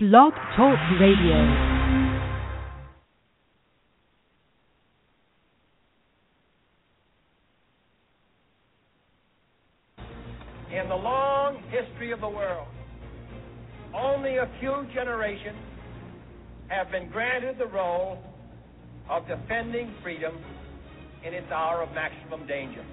[0.00, 1.34] Blog Talk Radio.
[10.70, 12.68] In the long history of the world,
[13.92, 15.58] only a few generations
[16.68, 18.18] have been granted the role
[19.10, 20.38] of defending freedom
[21.26, 22.86] in its hour of maximum danger.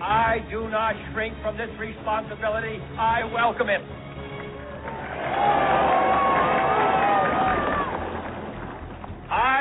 [0.00, 2.78] I do not shrink from this responsibility.
[2.96, 3.80] I welcome it.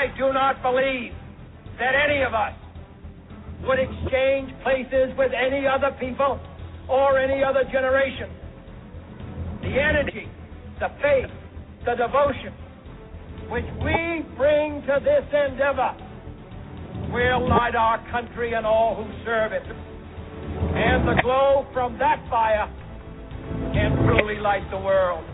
[0.06, 1.14] I do not believe
[1.80, 2.54] that any of us
[3.66, 6.40] would exchange places with any other people
[6.88, 8.30] or any other generation.
[9.62, 10.30] The energy,
[10.80, 11.34] the faith,
[11.86, 12.54] the devotion
[13.50, 15.98] which we bring to this endeavor
[17.10, 19.66] will light our country and all who serve it.
[19.66, 22.70] And the glow from that fire
[23.74, 25.26] can truly light the world.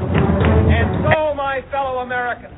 [0.00, 2.57] And so, my fellow Americans,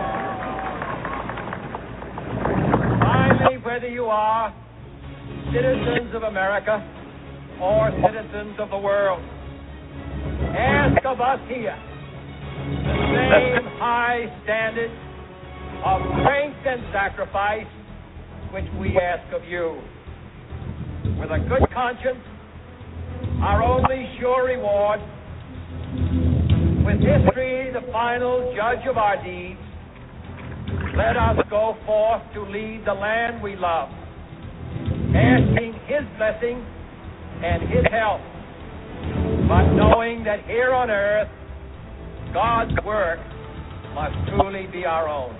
[3.41, 4.53] Finally, whether you are
[5.53, 6.77] citizens of America
[7.61, 9.21] or citizens of the world,
[10.55, 11.75] ask of us here
[12.61, 14.91] the same high standard
[15.85, 17.67] of strength and sacrifice
[18.51, 19.81] which we ask of you.
[21.19, 22.21] With a good conscience,
[23.41, 24.99] our only sure reward,
[26.85, 29.59] with history the final judge of our deeds,
[30.95, 33.87] let us go forth to lead the land we love,
[35.15, 36.59] asking His blessing
[37.43, 38.19] and His help,
[39.47, 41.29] but knowing that here on earth,
[42.33, 43.19] God's work
[43.95, 45.35] must truly be our own.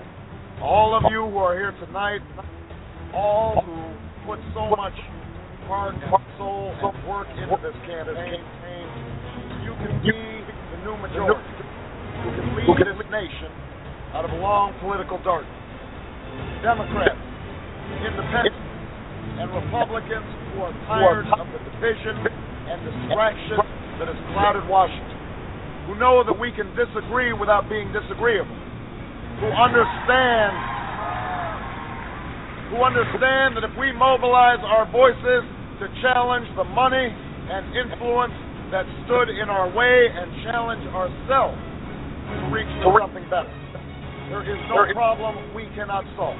[0.62, 2.20] All of you who are here tonight,
[3.14, 4.96] all who put so much
[5.68, 8.40] heart and soul and work into this campaign,
[9.64, 11.44] you can be the new majority.
[12.24, 13.71] Who can lead this nation
[14.12, 15.56] out of a long political darkness.
[16.60, 17.18] Democrats,
[18.04, 18.60] independents,
[19.40, 22.20] and Republicans who are tired of the division
[22.68, 23.58] and distraction
[23.98, 25.18] that has clouded Washington,
[25.88, 28.54] who know that we can disagree without being disagreeable,
[29.40, 30.54] who understand
[32.72, 35.44] who understand that if we mobilize our voices
[35.76, 38.32] to challenge the money and influence
[38.72, 43.61] that stood in our way and challenge ourselves to reach for something better.
[44.28, 46.38] There is no problem we cannot solve.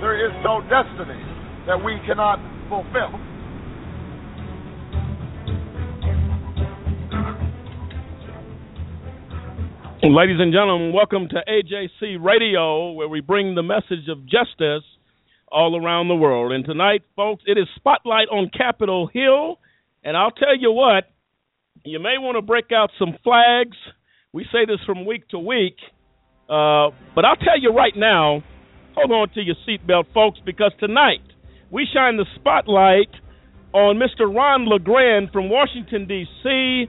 [0.00, 1.20] There is no destiny
[1.66, 2.38] that we cannot
[2.68, 3.20] fulfill.
[10.02, 14.84] Ladies and gentlemen, welcome to AJC Radio, where we bring the message of justice
[15.50, 16.52] all around the world.
[16.52, 19.58] And tonight, folks, it is Spotlight on Capitol Hill.
[20.02, 21.04] And I'll tell you what,
[21.84, 23.76] you may want to break out some flags.
[24.32, 25.76] We say this from week to week.
[26.48, 28.42] Uh, but I'll tell you right now,
[28.94, 31.22] hold on to your seatbelt, folks, because tonight
[31.70, 33.10] we shine the spotlight
[33.72, 34.32] on Mr.
[34.32, 36.86] Ron LeGrand from Washington, D.C.,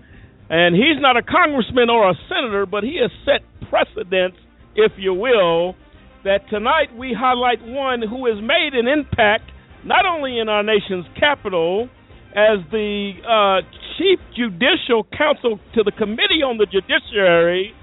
[0.47, 4.37] and he's not a congressman or a senator, but he has set precedents,
[4.75, 5.75] if you will,
[6.23, 9.49] that tonight we highlight one who has made an impact
[9.83, 11.89] not only in our nation's capital
[12.35, 13.65] as the uh,
[13.97, 17.73] chief judicial counsel to the Committee on the Judiciary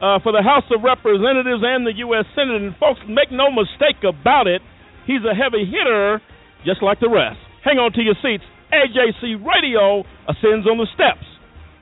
[0.00, 2.24] uh, for the House of Representatives and the U.S.
[2.34, 2.60] Senate.
[2.60, 4.64] And folks, make no mistake about it,
[5.06, 6.20] he's a heavy hitter
[6.64, 7.40] just like the rest.
[7.64, 8.44] Hang on to your seats.
[8.72, 11.26] AJC Radio ascends on the steps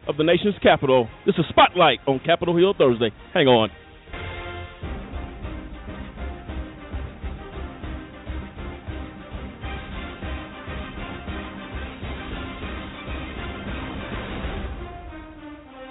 [0.08, 1.08] of the nation's capital.
[1.26, 3.10] This is Spotlight on Capitol Hill Thursday.
[3.34, 3.70] Hang on.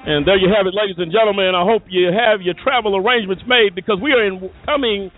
[0.08, 1.52] And there you have it, ladies and gentlemen.
[1.52, 5.12] I hope you have your travel arrangements made because we are in, coming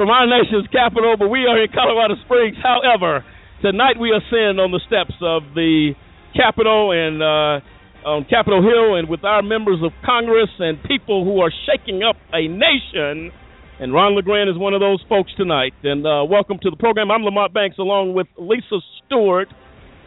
[0.00, 2.56] from our nation's capital, but we are in Colorado Springs.
[2.56, 3.28] However,
[3.60, 5.92] tonight we ascend on the steps of the
[6.32, 11.44] Capitol and uh, on Capitol Hill, and with our members of Congress and people who
[11.44, 13.36] are shaking up a nation.
[13.84, 15.76] And Ron LeGrand is one of those folks tonight.
[15.84, 17.10] And uh, welcome to the program.
[17.12, 19.52] I'm Lamont Banks, along with Lisa Stewart,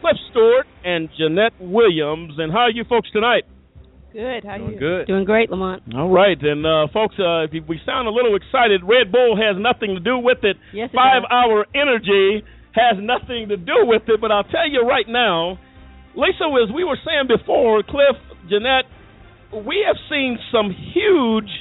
[0.02, 2.34] Cliff Stewart, and Jeanette Williams.
[2.42, 3.46] And how are you folks tonight?
[4.16, 4.48] Good.
[4.48, 4.80] How Doing you?
[4.80, 5.06] good.
[5.06, 5.82] Doing great, Lamont.
[5.92, 9.60] All right, and uh, folks, uh, if we sound a little excited, Red Bull has
[9.60, 10.56] nothing to do with it.
[10.72, 11.28] Yes, it Five does.
[11.28, 12.40] Hour Energy
[12.72, 14.16] has nothing to do with it.
[14.16, 15.60] But I'll tell you right now,
[16.16, 18.16] Lisa, as we were saying before, Cliff,
[18.48, 18.88] Jeanette,
[19.52, 21.52] we have seen some huge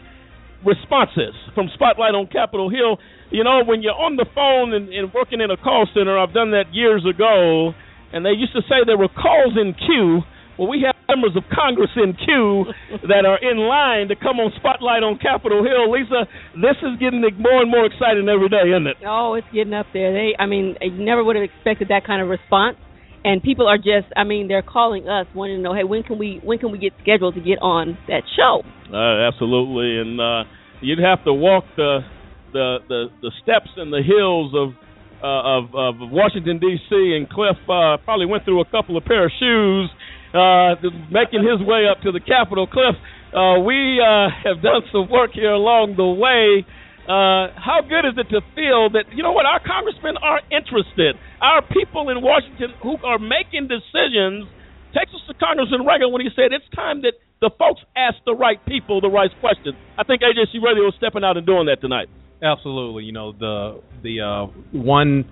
[0.64, 3.04] responses from Spotlight on Capitol Hill.
[3.36, 6.32] You know, when you're on the phone and, and working in a call center, I've
[6.32, 7.76] done that years ago,
[8.16, 10.24] and they used to say there were calls in queue.
[10.56, 12.66] Well, we have members of Congress in queue
[13.08, 15.92] that are in line to come on Spotlight on Capitol Hill.
[15.92, 16.26] Lisa,
[16.56, 18.98] this is getting more and more exciting every day, isn't it?
[19.06, 20.14] Oh, it's getting up there.
[20.14, 22.78] They, I mean, I never would have expected that kind of response.
[23.26, 26.20] And people are just, I mean, they're calling us wanting to know, hey, when can
[26.20, 28.62] we, when can we get scheduled to get on that show?
[28.94, 30.44] Uh, absolutely, and uh,
[30.82, 32.06] you'd have to walk the
[32.54, 34.78] the the, the steps and the hills of
[35.24, 37.18] uh, of, of Washington D.C.
[37.18, 39.90] and Cliff uh, probably went through a couple of pair of shoes,
[40.36, 40.76] uh,
[41.08, 42.68] making his way up to the Capitol.
[42.68, 42.96] Cliff,
[43.32, 46.68] uh, we uh, have done some work here along the way.
[47.06, 51.16] Uh, how good is it to feel that you know what our congressmen are interested?
[51.40, 54.50] Our people in Washington who are making decisions.
[54.92, 59.02] Texas Congressman Reagan when he said it's time that the folks ask the right people
[59.02, 59.76] the right questions.
[60.00, 62.08] I think AJC Radio is stepping out and doing that tonight.
[62.42, 63.04] Absolutely.
[63.04, 65.26] You know, the the uh, one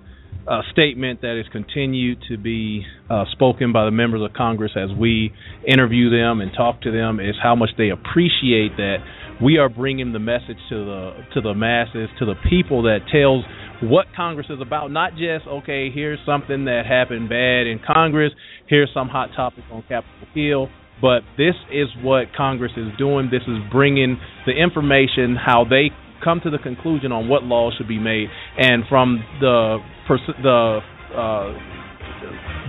[0.46, 4.90] uh, statement that is continued to be uh, spoken by the members of Congress as
[4.96, 5.32] we
[5.66, 8.98] interview them and talk to them is how much they appreciate that
[9.42, 13.44] we are bringing the message to the to the masses, to the people that tells
[13.82, 14.90] what Congress is about.
[14.90, 18.32] Not just okay, here's something that happened bad in Congress.
[18.68, 20.68] Here's some hot topics on Capitol Hill.
[21.02, 23.28] But this is what Congress is doing.
[23.30, 24.16] This is bringing
[24.46, 25.90] the information, how they
[26.22, 30.80] come to the conclusion on what laws should be made, and from the pers- the
[31.14, 31.52] uh,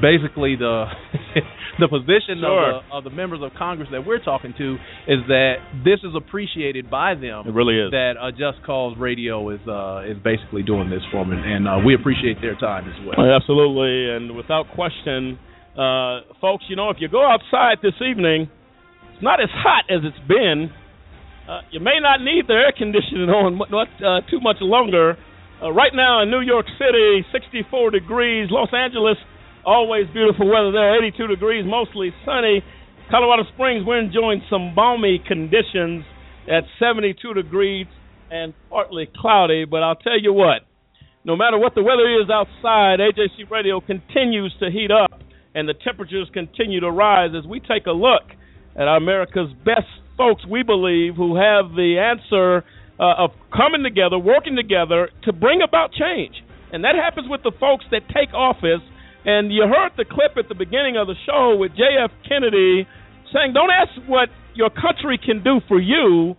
[0.01, 0.85] basically the
[1.79, 2.77] the position Sure.
[2.77, 4.75] of, the, of the members of Congress that we're talking to
[5.07, 7.47] is that this is appreciated by them.
[7.47, 7.91] It really is.
[7.91, 11.77] That uh, Just Cause Radio is uh, is basically doing this for them, and uh,
[11.85, 13.15] we appreciate their time as well.
[13.17, 15.39] Well, absolutely, and without question,
[15.77, 18.49] uh, folks, you know, if you go outside this evening,
[19.13, 20.71] it's not as hot as it's been.
[21.47, 25.15] Uh, you may not need the air conditioning on not uh, too much longer.
[25.65, 28.49] Uh, right now in New York City, 64 degrees.
[28.51, 29.17] Los Angeles,
[29.65, 32.61] always beautiful weather there, 82 degrees, mostly sunny.
[33.09, 36.05] Colorado Springs, we're enjoying some balmy conditions
[36.45, 37.87] at 72 degrees
[38.29, 39.65] and partly cloudy.
[39.65, 40.61] But I'll tell you what,
[41.23, 45.19] no matter what the weather is outside, AJC Radio continues to heat up
[45.55, 48.21] and the temperatures continue to rise as we take a look
[48.75, 52.63] at America's best folks, we believe, who have the answer
[52.99, 56.35] uh, of coming together, working together to bring about change.
[56.71, 58.83] And that happens with the folks that take office.
[59.25, 62.11] And you heard the clip at the beginning of the show with J.F.
[62.27, 62.87] Kennedy
[63.33, 66.35] saying, Don't ask what your country can do for you,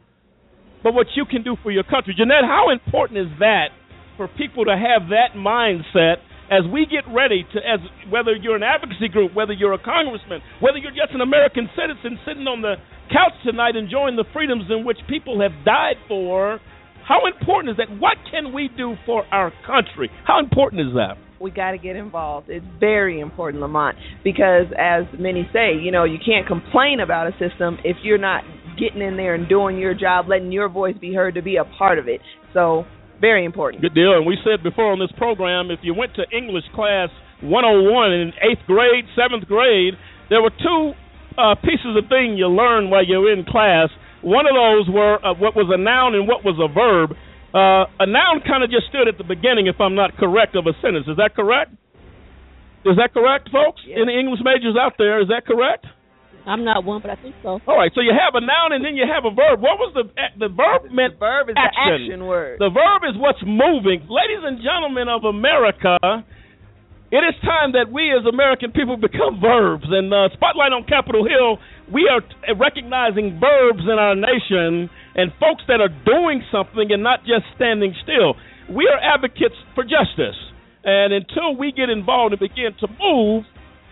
[0.82, 2.14] but what you can do for your country.
[2.16, 3.68] Jeanette, how important is that
[4.16, 8.62] for people to have that mindset as we get ready to as whether you're an
[8.62, 12.76] advocacy group, whether you're a congressman, whether you're just an American citizen sitting on the
[13.10, 16.60] couch tonight enjoying the freedoms in which people have died for,
[17.06, 17.90] how important is that?
[18.00, 20.10] What can we do for our country?
[20.26, 21.18] How important is that?
[21.40, 22.48] we got to get involved.
[22.48, 27.32] It's very important, Lamont, because as many say, you know, you can't complain about a
[27.32, 28.42] system if you're not
[28.78, 31.64] getting in there and doing your job, letting your voice be heard to be a
[31.64, 32.20] part of it.
[32.52, 32.84] So,
[33.20, 33.82] very important.
[33.82, 34.14] Good deal.
[34.14, 37.08] And we said before on this program, if you went to English class
[37.40, 39.94] 101 in eighth grade, seventh grade,
[40.28, 40.92] there were two
[41.38, 43.88] uh, pieces of thing you learned while you were in class.
[44.22, 47.12] One of those were uh, what was a noun and what was a verb.
[47.54, 50.66] Uh, a noun kind of just stood at the beginning, if I'm not correct, of
[50.66, 51.06] a sentence.
[51.08, 51.72] Is that correct?
[52.84, 53.80] Is that correct, folks?
[53.86, 53.98] Yes.
[54.02, 55.20] Any English majors out there?
[55.20, 55.86] Is that correct?
[56.46, 57.58] I'm not one, but I think so.
[57.66, 57.90] All right.
[57.94, 59.58] So you have a noun and then you have a verb.
[59.58, 60.06] What was the
[60.38, 61.18] the verb meant?
[61.18, 61.74] The verb is action.
[61.74, 62.62] the action word.
[62.62, 64.06] The verb is what's moving.
[64.06, 65.98] Ladies and gentlemen of America,
[67.10, 69.90] it is time that we as American people become verbs.
[69.90, 71.58] And uh, Spotlight on Capitol Hill,
[71.90, 74.86] we are t- recognizing verbs in our nation
[75.18, 78.38] and folks that are doing something and not just standing still.
[78.70, 80.38] We are advocates for justice.
[80.86, 83.42] And until we get involved and begin to move,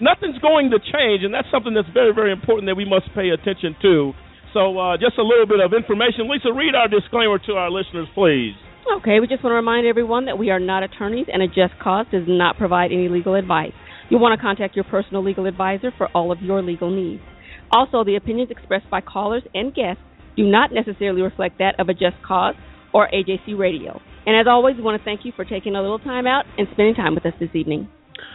[0.05, 1.25] nothing's going to change.
[1.25, 4.13] And that's something that's very, very important that we must pay attention to.
[4.53, 6.31] So, uh, just a little bit of information.
[6.31, 8.55] Lisa, read our disclaimer to our listeners, please.
[9.01, 11.73] Okay, we just want to remind everyone that we are not attorneys and a just
[11.83, 13.73] cause does not provide any legal advice.
[14.11, 17.23] You'll want to contact your personal legal advisor for all of your legal needs.
[17.73, 20.03] Also, the opinions expressed by callers and guests
[20.37, 22.55] do not necessarily reflect that of a just cause
[22.93, 24.01] or AJC Radio.
[24.27, 26.69] And as always, we want to thank you for taking a little time out and
[26.73, 27.89] spending time with us this evening.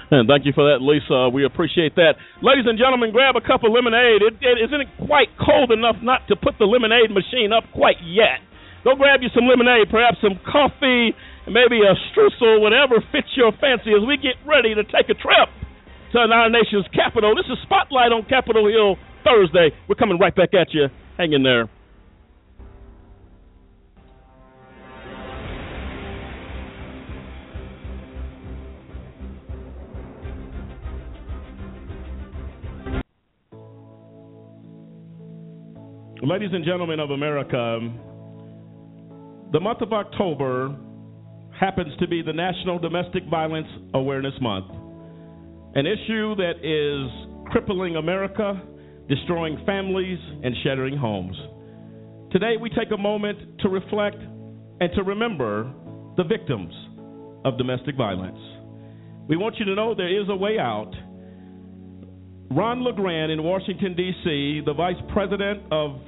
[0.10, 1.30] And thank you for that, Lisa.
[1.30, 2.18] We appreciate that.
[2.42, 4.26] Ladies and gentlemen, grab a cup of lemonade.
[4.26, 8.42] It, it isn't quite cold enough not to put the lemonade machine up quite yet.
[8.84, 11.14] Go grab you some lemonade, perhaps some coffee,
[11.46, 15.50] maybe a streusel, whatever fits your fancy as we get ready to take a trip
[16.14, 17.36] to our nation's capital.
[17.36, 19.76] This is Spotlight on Capitol Hill Thursday.
[19.88, 20.88] We're coming right back at you.
[21.18, 21.70] Hang in there.
[36.22, 37.80] Ladies and gentlemen of America,
[39.54, 40.76] the month of October
[41.58, 44.66] happens to be the National Domestic Violence Awareness Month,
[45.76, 48.62] an issue that is crippling America,
[49.08, 51.38] destroying families, and shattering homes.
[52.34, 55.72] Today, we take a moment to reflect and to remember
[56.18, 56.74] the victims
[57.46, 58.38] of domestic violence.
[59.30, 60.92] We want you to know there is a way out.
[62.52, 66.02] Ron LeGrand in Washington, D.C., the vice president of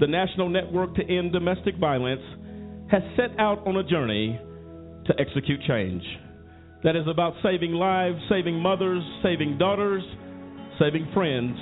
[0.00, 2.22] the National Network to End Domestic Violence,
[2.90, 4.38] has set out on a journey
[5.06, 6.02] to execute change.
[6.84, 10.02] That is about saving lives, saving mothers, saving daughters,
[10.78, 11.56] saving friends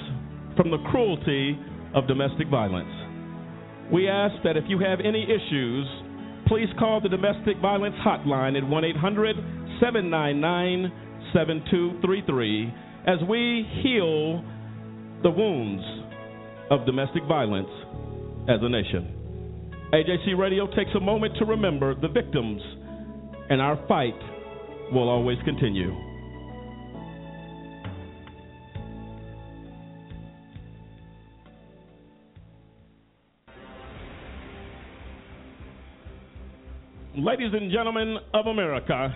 [0.56, 1.58] from the cruelty
[1.94, 2.90] of domestic violence.
[3.92, 5.86] We ask that if you have any issues,
[6.46, 9.36] please call the Domestic Violence Hotline at 1 800
[9.80, 10.92] 799
[11.32, 12.74] 7233
[13.06, 14.44] as we heal
[15.22, 15.82] the wounds
[16.70, 17.68] of domestic violence
[18.48, 19.16] as a nation.
[19.92, 22.62] AJC Radio takes a moment to remember the victims,
[23.48, 24.14] and our fight
[24.92, 25.90] will always continue.
[37.16, 39.14] Ladies and gentlemen of America,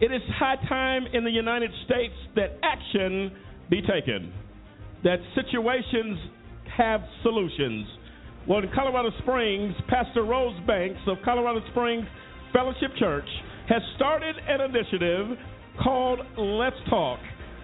[0.00, 3.30] it is high time in the United States that action
[3.70, 4.32] be taken,
[5.04, 6.18] that situations
[6.76, 7.86] have solutions.
[8.48, 12.06] Well, in Colorado Springs, Pastor Rose Banks of Colorado Springs
[12.54, 13.28] Fellowship Church
[13.68, 15.36] has started an initiative
[15.84, 17.20] called Let's Talk.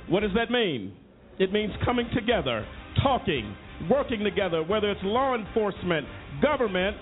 [0.08, 0.92] What does that mean?
[1.38, 2.66] It means coming together,
[3.02, 3.56] talking,
[3.90, 6.06] working together, whether it's law enforcement,
[6.42, 6.96] government.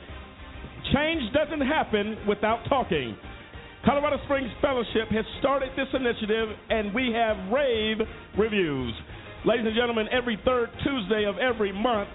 [0.95, 3.17] Change doesn't happen without talking.
[3.85, 7.99] Colorado Springs Fellowship has started this initiative, and we have rave
[8.39, 8.95] reviews.
[9.45, 12.09] Ladies and gentlemen, every third Tuesday of every month,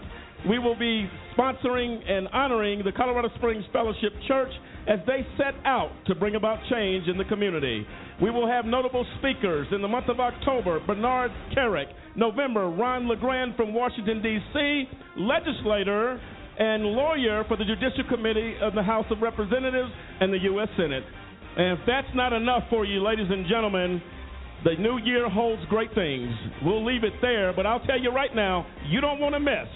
[0.48, 4.52] we will be sponsoring and honoring the Colorado Springs Fellowship Church
[4.88, 7.86] as they set out to bring about change in the community.
[8.22, 13.56] We will have notable speakers in the month of October Bernard Kerik, November, Ron LeGrand
[13.56, 14.84] from Washington, D.C.,
[15.18, 16.20] legislator
[16.58, 20.68] and lawyer for the Judicial Committee of the House of Representatives and the U.S.
[20.76, 21.04] Senate.
[21.58, 24.02] And if that's not enough for you, ladies and gentlemen,
[24.66, 26.30] the new year holds great things.
[26.64, 29.68] We'll leave it there, but I'll tell you right now, you don't want to miss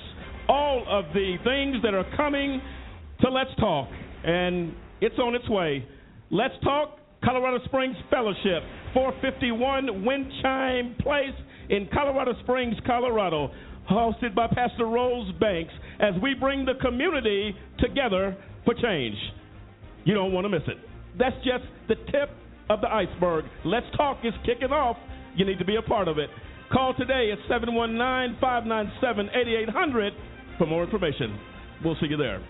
[0.47, 2.61] all of the things that are coming
[3.21, 3.89] to Let's Talk.
[4.23, 5.85] And it's on its way.
[6.31, 11.35] Let's Talk, Colorado Springs Fellowship, 451 Wind Chime Place
[11.69, 13.51] in Colorado Springs, Colorado,
[13.89, 18.35] hosted by Pastor Rose Banks as we bring the community together
[18.65, 19.15] for change.
[20.05, 20.77] You don't want to miss it.
[21.17, 22.29] That's just the tip
[22.69, 23.45] of the iceberg.
[23.65, 24.97] Let's Talk is kicking off.
[25.35, 26.29] You need to be a part of it.
[26.71, 30.13] Call today at 719 597 8800
[30.57, 31.39] for more information.
[31.83, 32.41] We'll see you there.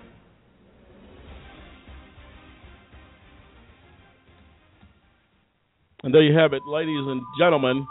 [6.04, 7.88] And there you have it, ladies and gentlemen.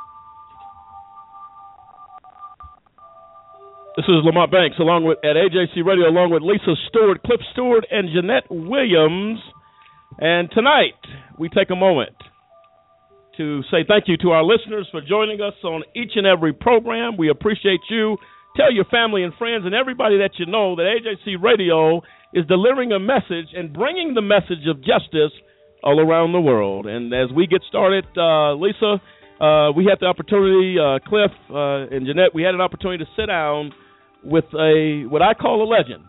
[3.97, 7.87] This is Lamont Banks along with at AJC Radio along with Lisa Stewart, Cliff Stewart,
[7.91, 9.39] and Jeanette Williams.
[10.19, 11.01] And tonight
[11.39, 12.17] we take a moment
[13.37, 17.17] to say thank you to our listeners for joining us on each and every program.
[17.17, 18.17] We appreciate you.
[18.57, 22.03] Tell your family and friends and everybody that you know that AJC Radio
[22.35, 25.33] is delivering a message and bringing the message of justice
[25.83, 26.87] all around the world.
[26.87, 29.01] And as we get started, uh, Lisa,
[29.41, 33.11] uh, we had the opportunity, uh, Cliff uh, and Jeanette, we had an opportunity to
[33.17, 33.73] sit down
[34.23, 36.05] with a what I call a legend,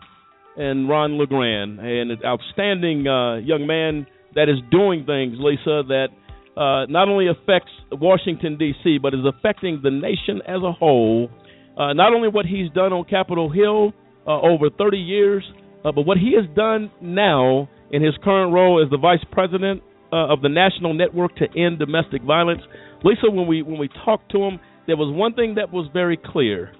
[0.56, 6.08] and Ron LeGrand, and an outstanding uh, young man that is doing things, Lisa, that
[6.56, 8.98] uh, not only affects Washington D.C.
[9.02, 11.28] but is affecting the nation as a whole.
[11.76, 13.92] Uh, not only what he's done on Capitol Hill
[14.26, 15.44] uh, over 30 years,
[15.84, 19.82] uh, but what he has done now in his current role as the vice president
[20.12, 22.62] uh, of the National Network to End Domestic Violence.
[23.02, 26.16] Lisa, when we when we talked to him, there was one thing that was very
[26.16, 26.72] clear.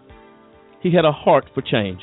[0.83, 2.01] He had a heart for change.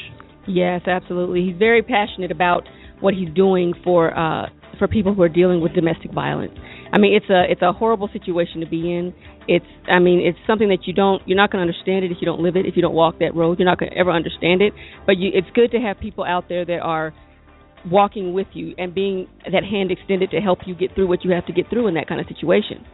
[0.47, 1.45] Yes, absolutely.
[1.45, 2.67] He's very passionate about
[2.99, 4.47] what he's doing for uh,
[4.81, 6.57] for people who are dealing with domestic violence.
[6.91, 9.13] I mean, it's a it's a horrible situation to be in,
[9.47, 12.17] it's I mean it's something that you don't you're not going to understand it if
[12.21, 14.11] you don't live it if you don't walk that road you're not going to ever
[14.11, 14.73] understand it
[15.05, 17.13] but you it's good to have people out there that are
[17.89, 21.31] walking with you and being that hand extended to help you get through what you
[21.31, 22.85] have to get through in that kind of situation.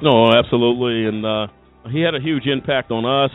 [0.00, 1.46] No, absolutely, and uh,
[1.92, 3.30] he had a huge impact on us.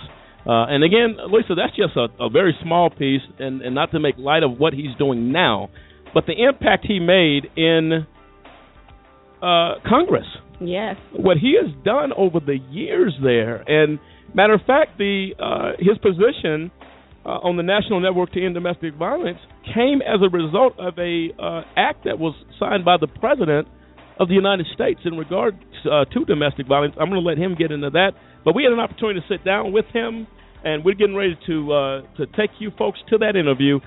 [0.47, 3.99] Uh, and again, Lisa, that's just a, a very small piece, and, and not to
[3.99, 5.69] make light of what he's doing now,
[6.13, 8.05] but the impact he made in
[9.41, 10.25] uh, Congress.
[10.59, 10.95] Yes.
[11.13, 13.99] What he has done over the years there, and
[14.33, 16.71] matter of fact, the uh, his position
[17.25, 19.39] uh, on the National Network to End Domestic Violence
[19.75, 23.67] came as a result of a uh, act that was signed by the president
[24.19, 26.95] of the United States in regard uh, to domestic violence.
[26.99, 28.11] I'm going to let him get into that,
[28.43, 30.25] but we had an opportunity to sit down with him,
[30.63, 33.79] and we're getting ready to uh, to take you folks to that interview.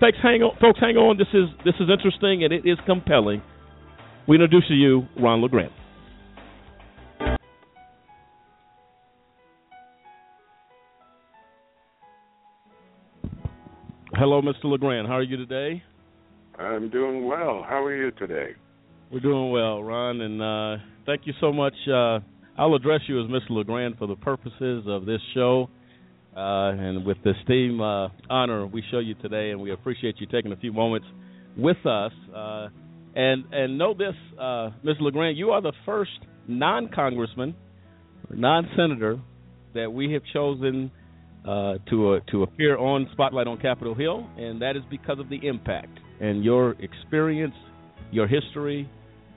[0.00, 1.16] Folks, hang on, folks, hang on.
[1.16, 3.42] This is this is interesting and it is compelling.
[4.26, 5.70] We introduce to you Ron LeGrand.
[14.16, 14.64] Hello, Mr.
[14.64, 15.06] LeGrand.
[15.06, 15.82] How are you today?
[16.58, 17.64] I'm doing well.
[17.68, 18.52] How are you today?
[19.10, 21.74] We're doing well, Ron, and uh, thank you so much.
[21.88, 22.20] Uh,
[22.56, 23.50] I'll address you as Mr.
[23.50, 25.68] LeGrand for the purposes of this show.
[26.36, 30.26] Uh, and with this team uh, honor we show you today, and we appreciate you
[30.26, 31.06] taking a few moments
[31.56, 32.12] with us.
[32.34, 32.68] Uh,
[33.14, 35.00] and and know this, uh, Mr.
[35.00, 36.10] LeGrand, you are the first
[36.48, 37.54] non-congressman,
[38.30, 39.20] non-senator
[39.74, 40.90] that we have chosen
[41.46, 45.28] uh, to uh, to appear on Spotlight on Capitol Hill, and that is because of
[45.28, 47.54] the impact and your experience,
[48.10, 48.90] your history,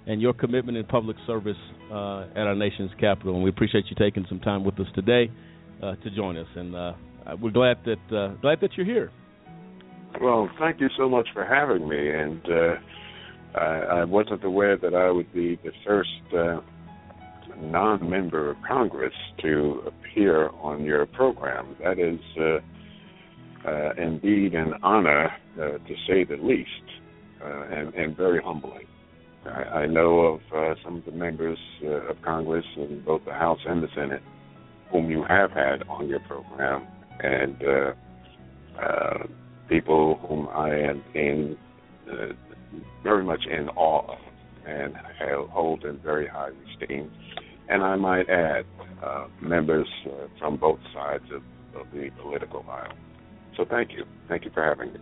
[0.08, 1.58] and your commitment in public service
[1.92, 3.36] uh, at our nation's capital.
[3.36, 5.30] And we appreciate you taking some time with us today
[5.82, 6.48] uh, to join us.
[6.56, 6.94] And uh,
[7.42, 9.12] we're glad that uh, glad that you're here.
[10.22, 12.10] Well, thank you so much for having me.
[12.10, 12.42] And
[13.56, 16.10] I, I, wasn't aware that I would be the first
[17.62, 21.76] non-member of Congress to appear on your program.
[21.84, 26.70] That is uh, uh, indeed an honor, uh, to say the least,
[27.44, 28.86] uh, and, and, very humbling.
[29.46, 33.34] I, I know of uh, some of the members uh, of Congress in both the
[33.34, 34.22] House and the Senate
[34.92, 36.88] whom you have had on your program,
[37.20, 37.58] and
[39.70, 41.58] people whom I am in
[43.04, 44.20] very much in awe of
[44.66, 44.94] and
[45.50, 47.10] hold in very high esteem
[47.70, 48.66] and I might add,
[49.04, 51.44] uh, members uh, from both sides of,
[51.80, 52.94] of, the political aisle.
[53.56, 54.06] So thank you.
[54.28, 55.00] Thank you for having me.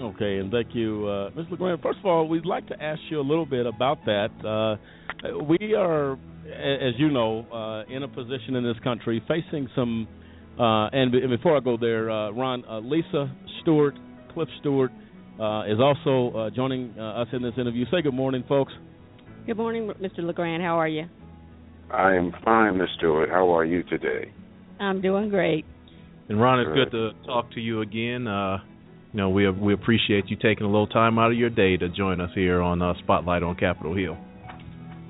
[0.00, 1.46] Okay, and thank you, uh, Ms.
[1.50, 1.82] LeGrand.
[1.82, 4.30] First of all, we'd like to ask you a little bit about that.
[4.44, 10.08] Uh, we are, as you know, uh, in a position in this country facing some,
[10.58, 13.94] uh, and, and, before I go there, Ron, Lisa Stewart,
[14.32, 14.90] Cliff Stewart,
[15.68, 17.84] is also joining us in this interview.
[17.90, 18.72] Say good morning, folks.
[19.46, 20.18] Good morning, Mr.
[20.18, 20.62] LeGrand.
[20.62, 21.06] How are you?
[21.92, 23.28] I am fine, Miss Stewart.
[23.28, 24.32] How are you today?
[24.78, 25.64] I'm doing great.
[26.28, 28.28] And Ron, it's good, good to talk to you again.
[28.28, 28.58] Uh,
[29.12, 31.88] you know, we we appreciate you taking a little time out of your day to
[31.88, 34.16] join us here on uh, Spotlight on Capitol Hill.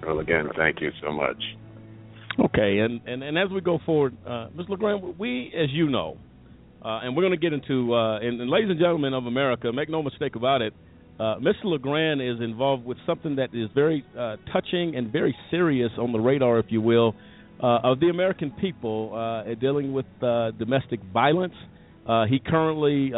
[0.07, 1.37] Well, again, thank you so much.
[2.39, 4.67] Okay, and and, and as we go forward, uh, Ms.
[4.69, 6.17] LeGrand, we, as you know,
[6.83, 9.71] uh, and we're going to get into, uh, and, and ladies and gentlemen of America,
[9.73, 10.73] make no mistake about it,
[11.19, 11.65] uh, Mr.
[11.65, 16.19] LeGrand is involved with something that is very uh, touching and very serious on the
[16.19, 17.15] radar, if you will,
[17.63, 20.07] uh, of the American people uh, dealing with
[20.59, 21.55] domestic violence.
[22.29, 23.11] He currently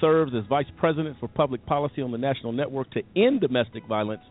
[0.00, 4.22] serves as Vice President for Public Policy on the National Network to End Domestic Violence.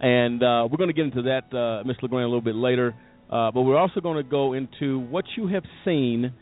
[0.00, 2.02] And we're going to get into that, uh, Mr.
[2.02, 2.94] LeGrand, a little bit later.
[3.28, 6.32] but we're also going to go into what you have seen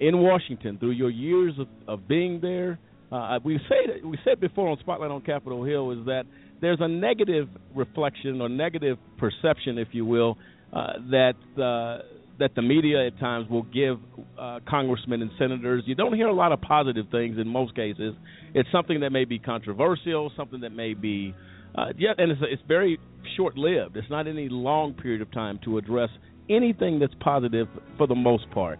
[0.00, 2.78] in Washington through your years of, of being there
[3.12, 6.24] uh, we say we said before on Spotlight on Capitol Hill is that
[6.62, 10.38] there's a negative reflection or negative perception, if you will,
[10.72, 12.02] uh, that uh,
[12.38, 13.98] that the media at times will give
[14.40, 15.82] uh, congressmen and senators.
[15.86, 18.14] You don't hear a lot of positive things in most cases.
[18.54, 21.34] It's something that may be controversial, something that may be
[21.74, 22.98] uh, yeah, and it's it's very
[23.36, 23.96] short lived.
[23.96, 26.10] It's not any long period of time to address
[26.50, 28.78] anything that's positive for the most part.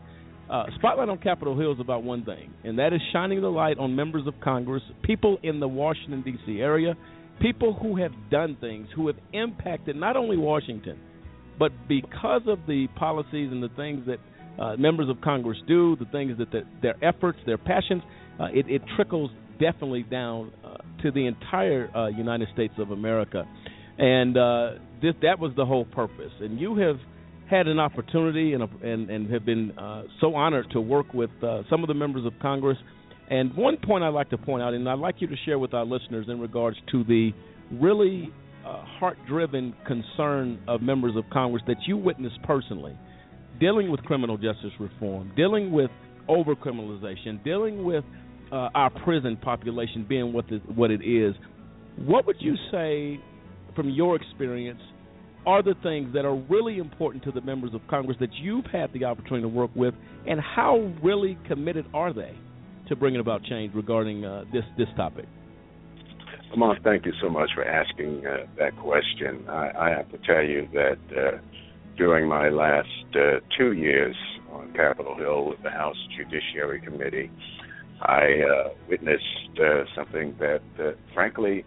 [0.51, 3.79] Uh, Spotlight on Capitol Hill is about one thing, and that is shining the light
[3.79, 6.61] on members of Congress, people in the Washington, D.C.
[6.61, 6.95] area,
[7.41, 10.99] people who have done things, who have impacted not only Washington,
[11.59, 14.19] but because of the policies and the things that
[14.63, 18.03] uh, members of Congress do, the things that the, their efforts, their passions,
[18.39, 23.47] uh, it, it, trickles definitely down uh, to the entire uh, United States of America.
[23.99, 24.71] And uh,
[25.23, 26.33] that was the whole purpose.
[26.41, 26.97] And you have
[27.51, 31.63] had an opportunity and and, and have been uh, so honored to work with uh,
[31.69, 32.79] some of the members of Congress.
[33.31, 35.75] And one point I'd like to point out, and I'd like you to share with
[35.75, 37.31] our listeners in regards to the
[37.71, 38.31] really
[38.67, 42.97] uh, heart-driven concern of members of Congress that you witnessed personally,
[43.59, 45.91] dealing with criminal justice reform, dealing with
[46.29, 48.05] overcriminalization, dealing with
[48.53, 51.35] uh, our prison population being what the, what it is,
[51.97, 53.19] what would you say,
[53.75, 54.81] from your experience,
[55.47, 58.93] are the things that are really important to the members of Congress that you've had
[58.93, 59.95] the opportunity to work with,
[60.29, 62.37] and how really committed are they
[62.89, 65.25] to bringing about change regarding uh, this this topic?
[66.53, 69.49] Lamont, thank you so much for asking uh, that question.
[69.49, 71.39] I, I, have to tell you that uh,
[71.97, 74.15] during my last uh, two years
[74.53, 77.31] on Capitol Hill with the House Judiciary Committee,
[78.03, 80.61] I uh, witnessed uh, something that,
[81.15, 81.65] frankly,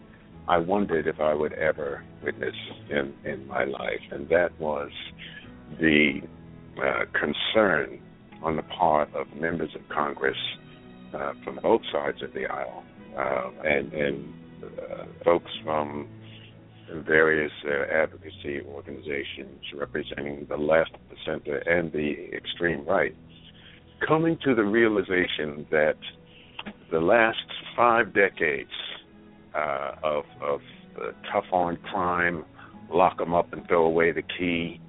[0.47, 2.55] I wondered if I would ever witness
[2.89, 4.91] in, in my life, and that was
[5.79, 6.21] the
[6.77, 7.99] uh, concern
[8.43, 10.37] on the part of members of Congress
[11.13, 12.83] uh, from both sides of the aisle
[13.17, 16.07] uh, and, and uh, folks from
[17.07, 23.15] various uh, advocacy organizations representing the left, the center, and the extreme right,
[24.07, 25.97] coming to the realization that
[26.91, 28.69] the last five decades
[29.53, 30.61] uh, of of
[31.01, 32.45] uh, tough on crime,
[32.91, 34.79] lock them up and throw away the key.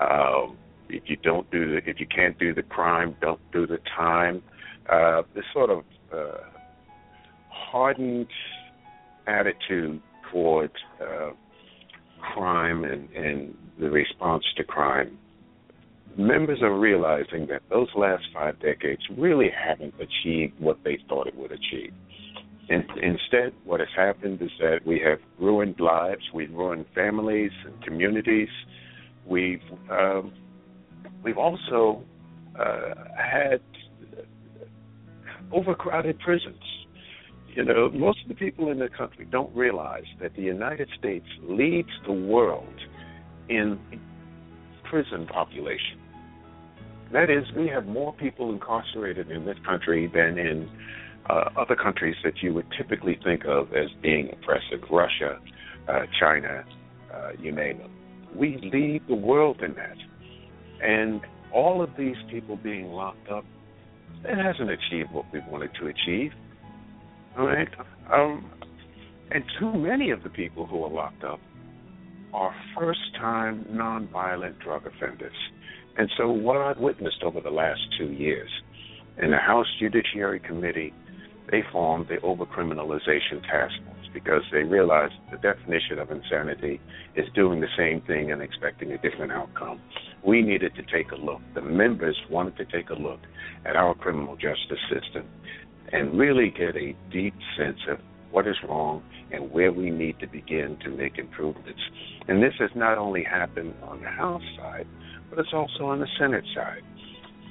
[0.00, 0.46] Uh,
[0.88, 4.42] if you don't do the, if you can't do the crime, don't do the time.
[4.90, 6.38] Uh, this sort of uh,
[7.50, 8.28] hardened
[9.26, 11.30] attitude toward uh,
[12.20, 15.18] crime and, and the response to crime.
[16.18, 21.36] Members are realizing that those last five decades really haven't achieved what they thought it
[21.36, 21.92] would achieve.
[22.68, 27.80] In, instead, what has happened is that we have ruined lives, we've ruined families and
[27.84, 28.48] communities.
[29.26, 30.32] We've um,
[31.22, 32.02] we've also
[32.58, 33.60] uh, had
[35.52, 36.62] overcrowded prisons.
[37.54, 41.26] You know, most of the people in the country don't realize that the United States
[41.42, 42.74] leads the world
[43.48, 43.78] in
[44.90, 46.07] prison population.
[47.12, 50.68] That is, we have more people incarcerated in this country than in
[51.28, 55.38] uh, other countries that you would typically think of as being oppressive, Russia,
[55.88, 56.64] uh, China,
[57.12, 57.90] uh, you name it.
[58.36, 59.96] We lead the world in that.
[60.82, 63.44] And all of these people being locked up,
[64.24, 66.32] it hasn't achieved what we wanted to achieve.
[67.38, 67.68] All right?
[68.12, 68.50] Um,
[69.30, 71.40] and too many of the people who are locked up
[72.32, 75.32] are first time nonviolent drug offenders.
[75.98, 78.50] And so, what I've witnessed over the last two years
[79.20, 80.94] in the House Judiciary Committee
[81.50, 86.80] they formed the Overcriminalization Task Force because they realized the definition of insanity
[87.16, 89.80] is doing the same thing and expecting a different outcome.
[90.22, 91.40] We needed to take a look.
[91.54, 93.20] The members wanted to take a look
[93.64, 95.26] at our criminal justice system
[95.90, 97.98] and really get a deep sense of
[98.30, 101.80] what is wrong and where we need to begin to make improvements.
[102.28, 104.86] And this has not only happened on the House side,
[105.30, 106.82] but it's also on the Senate side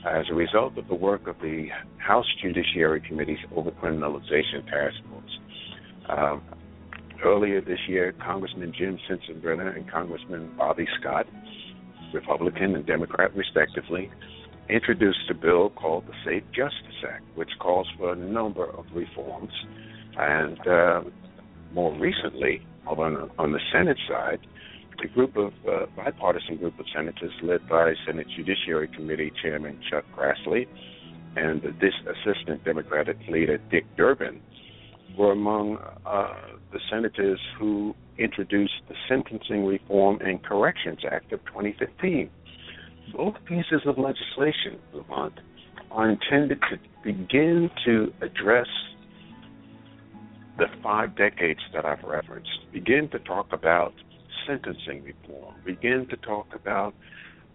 [0.05, 5.39] as a result of the work of the House Judiciary Committee's Overcriminalization Task Force.
[6.09, 6.41] Um,
[7.25, 11.25] earlier this year, Congressman Jim Sensenbrenner and Congressman Bobby Scott,
[12.13, 14.09] Republican and Democrat respectively,
[14.69, 19.51] introduced a bill called the Safe Justice Act, which calls for a number of reforms.
[20.17, 21.01] And uh,
[21.73, 24.39] more recently, on, on the Senate side,
[25.03, 30.05] a group of uh, bipartisan group of senators led by Senate Judiciary Committee Chairman Chuck
[30.15, 30.67] Grassley
[31.35, 34.41] and this assistant Democratic leader Dick Durbin
[35.17, 36.33] were among uh,
[36.71, 42.29] the senators who introduced the Sentencing Reform and Corrections Act of 2015.
[43.15, 45.39] Both pieces of legislation, Lamont,
[45.91, 48.67] are intended to begin to address
[50.57, 53.93] the five decades that I've referenced, begin to talk about
[54.47, 56.93] sentencing reform, begin to talk about,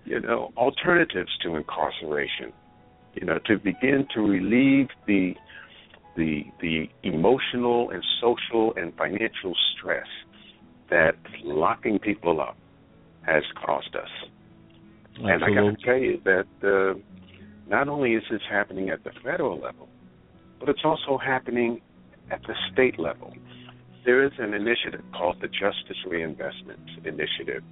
[0.05, 2.53] you know, alternatives to incarceration,
[3.15, 5.35] you know, to begin to relieve the
[6.17, 10.07] the the emotional and social and financial stress
[10.91, 12.57] that locking people up
[13.23, 14.11] has caused us.
[15.11, 15.33] Absolutely.
[15.33, 16.99] And I got to tell you that uh,
[17.69, 19.89] not only is this happening at the federal level,
[20.61, 21.81] but it's also happening
[22.31, 23.33] at the state level
[24.05, 27.63] there is an initiative called the Justice Reinvestment Initiative,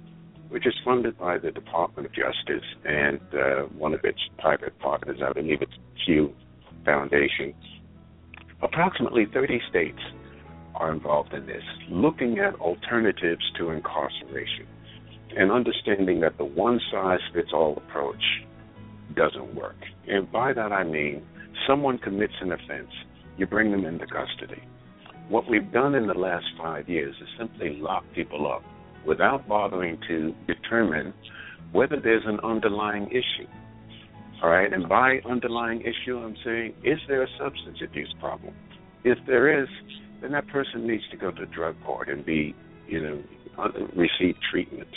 [0.49, 5.19] which is funded by the Department of Justice and uh, one of its private partners,
[5.25, 6.33] I believe it's Pew
[6.85, 7.53] Foundation.
[8.61, 9.99] Approximately 30 states
[10.75, 14.67] are involved in this, looking at alternatives to incarceration
[15.35, 18.23] and understanding that the one size fits all approach
[19.15, 19.77] doesn't work.
[20.07, 21.25] And by that I mean
[21.67, 22.91] someone commits an offense,
[23.37, 24.63] you bring them into custody
[25.31, 28.63] what we've done in the last five years is simply lock people up
[29.07, 31.13] without bothering to determine
[31.71, 33.47] whether there's an underlying issue.
[34.43, 38.53] All right, and by underlying issue, I'm saying, is there a substance abuse problem?
[39.03, 39.69] If there is,
[40.21, 42.53] then that person needs to go to drug court and be,
[42.87, 43.23] you know,
[43.57, 44.89] uh, receive treatment.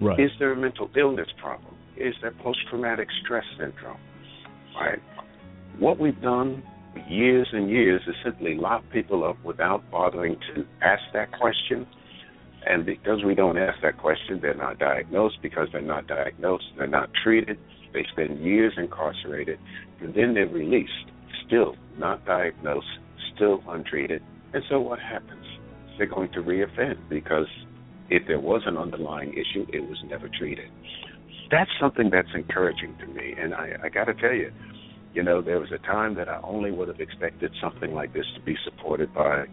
[0.00, 0.18] Right.
[0.18, 1.74] Is there a mental illness problem?
[1.96, 3.98] Is there post traumatic stress syndrome?
[4.76, 5.02] All right.
[5.78, 6.62] What we've done
[7.08, 11.86] years and years is simply lock people up without bothering to ask that question.
[12.66, 15.38] And because we don't ask that question, they're not diagnosed.
[15.42, 17.58] Because they're not diagnosed, they're not treated.
[17.92, 19.58] They spend years incarcerated,
[20.00, 21.12] and then they're released,
[21.46, 22.88] still not diagnosed,
[23.34, 24.20] still untreated.
[24.52, 25.46] And so what happens?
[25.96, 27.46] They're going to reoffend because
[28.10, 30.68] if there was an underlying issue, it was never treated.
[31.50, 33.34] That's something that's encouraging to me.
[33.38, 34.50] And I, I got to tell you,
[35.14, 38.26] you know, there was a time that I only would have expected something like this
[38.36, 39.44] to be supported by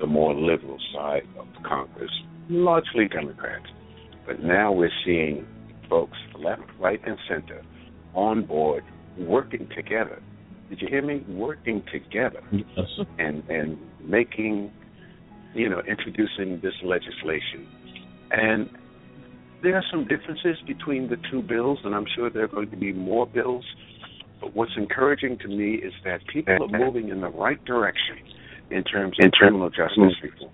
[0.00, 2.10] the more liberal side of Congress,
[2.48, 3.66] largely Democrats.
[4.26, 5.46] But now we're seeing
[5.90, 7.62] folks left, right, and center
[8.14, 8.84] on board
[9.18, 10.22] working together.
[10.70, 11.24] Did you hear me?
[11.28, 12.66] Working together Yes.
[13.18, 14.70] and and making,
[15.54, 17.66] you know, introducing this legislation.
[18.30, 18.68] And
[19.62, 22.76] there are some differences between the two bills, and I'm sure there are going to
[22.76, 23.64] be more bills.
[24.40, 28.16] But what's encouraging to me is that people are moving in the right direction
[28.70, 30.52] in terms of criminal justice reform.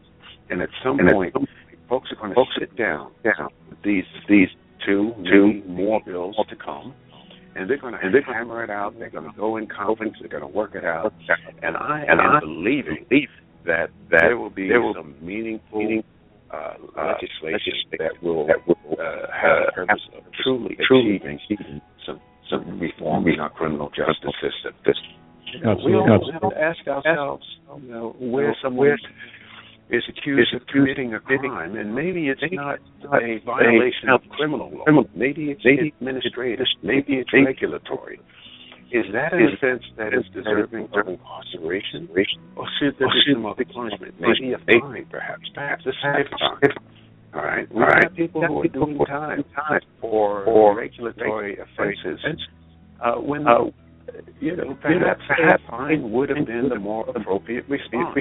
[0.50, 1.34] And at some point,
[1.88, 4.48] folks are going to sit down with these these
[4.86, 6.94] two, two more bills to come,
[7.54, 8.98] and they're going to and they're going to hammer it out.
[8.98, 10.16] They're going to go in conference.
[10.20, 11.14] They're going to work it out.
[11.62, 13.06] And I and am believing
[13.64, 16.02] that that there will be some meaningful
[16.50, 21.40] uh, legislation that will that uh, have the purpose of truly achieving
[22.54, 24.74] some some reform in our criminal justice system.
[25.52, 25.94] You know, we Absolutely.
[25.94, 27.44] all have to ask ourselves,
[27.82, 28.96] you know, where someone
[29.90, 32.78] is accused of committing a crime, and maybe it's not
[33.12, 35.04] a violation of criminal law.
[35.14, 36.66] Maybe it's administrative.
[36.82, 38.20] Maybe it's regulatory.
[38.92, 42.08] Is that an offense that is deserving of incarceration,
[42.56, 44.14] or should there be some other punishment?
[44.20, 46.70] Maybe a fine, perhaps, perhaps a sniff time.
[47.34, 52.20] All right, we have people who are doing time time for for regulatory offenses.
[53.02, 53.64] Uh, when uh,
[54.40, 58.16] you know, perhaps a fine would have been the more appropriate response.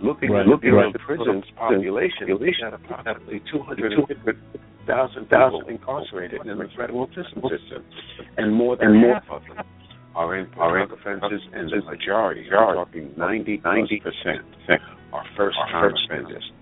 [0.00, 0.86] Looking Right, looking right.
[0.86, 7.84] at the prison's population, we got approximately 250,000 people incarcerated in the federal prison system,
[8.36, 9.66] and more than half of them
[10.14, 14.46] are in drug offenses, and the majority, we're talking 90 percent,
[15.12, 16.52] are first-time offenders.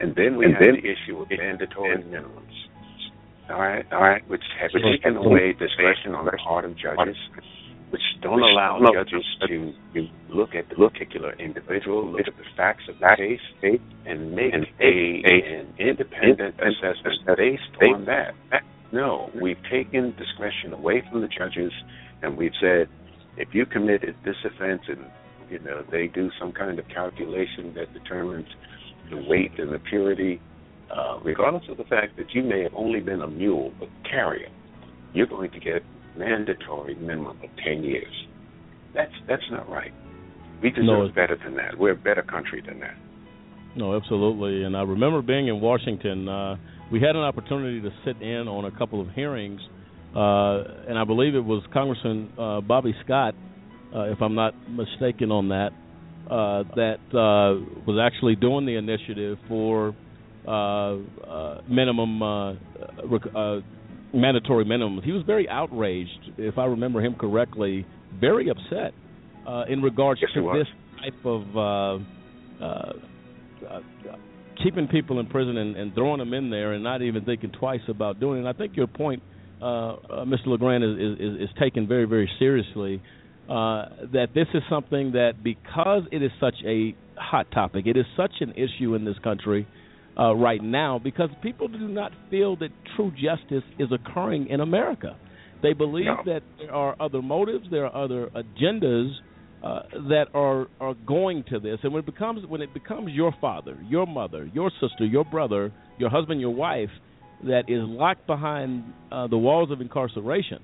[0.00, 2.56] And then we have the issue of mandatory minimums.
[3.48, 7.16] All right, all right, which has taken away discretion on the part of judges,
[7.90, 9.72] which don't allow judges to
[10.28, 15.22] look at the particular individual, look at the facts of the case, and make a,
[15.24, 17.62] an independent assessment based
[17.94, 18.34] on that.
[18.92, 21.72] No, we've taken discretion away from the judges,
[22.22, 22.88] and we've said,
[23.36, 25.06] if you committed this offense, and
[25.50, 28.48] you know they do some kind of calculation that determines
[29.10, 30.40] the weight and the purity,
[30.90, 34.48] uh, regardless of the fact that you may have only been a mule, but carrier,
[35.12, 35.82] you're going to get
[36.16, 38.12] mandatory minimum of 10 years.
[38.94, 39.92] That's that's not right.
[40.62, 41.08] We deserve No.
[41.14, 41.78] better than that.
[41.78, 42.96] We're a better country than that.
[43.76, 44.64] No, absolutely.
[44.64, 46.28] And I remember being in Washington.
[46.28, 46.56] Uh,
[46.90, 49.60] we had an opportunity to sit in on a couple of hearings,
[50.14, 53.34] uh, and I believe it was Congressman uh, Bobby Scott,
[53.94, 55.70] uh, if I'm not mistaken on that,
[56.30, 59.94] uh, that uh, was actually doing the initiative for
[60.46, 62.52] uh, uh, minimum uh,
[63.04, 63.60] rec- uh,
[64.14, 65.04] mandatory minimums.
[65.04, 67.84] He was very outraged, if I remember him correctly,
[68.20, 68.92] very upset
[69.46, 70.68] uh, in regards Yes, to this
[71.02, 71.56] type of.
[71.56, 72.04] Uh,
[72.62, 72.92] uh,
[73.68, 73.80] uh,
[74.62, 77.80] keeping people in prison and, and throwing them in there and not even thinking twice
[77.88, 78.40] about doing it.
[78.40, 79.22] And I think your point,
[79.60, 80.46] uh, uh, Mr.
[80.46, 83.02] LeGrand, is, is, is taken very, very seriously.
[83.48, 88.04] Uh, that this is something that because it is such a hot topic, it is
[88.16, 89.66] such an issue in this country
[90.18, 95.16] uh, right now because people do not feel that true justice is occurring in America.
[95.62, 96.22] They believe No.
[96.26, 99.12] that there are other motives, there are other agendas
[99.62, 103.32] uh, that are are going to this, and when it becomes when it becomes your
[103.40, 106.90] father, your mother, your sister, your brother, your husband, your wife
[107.44, 110.58] that is locked behind uh, the walls of incarceration,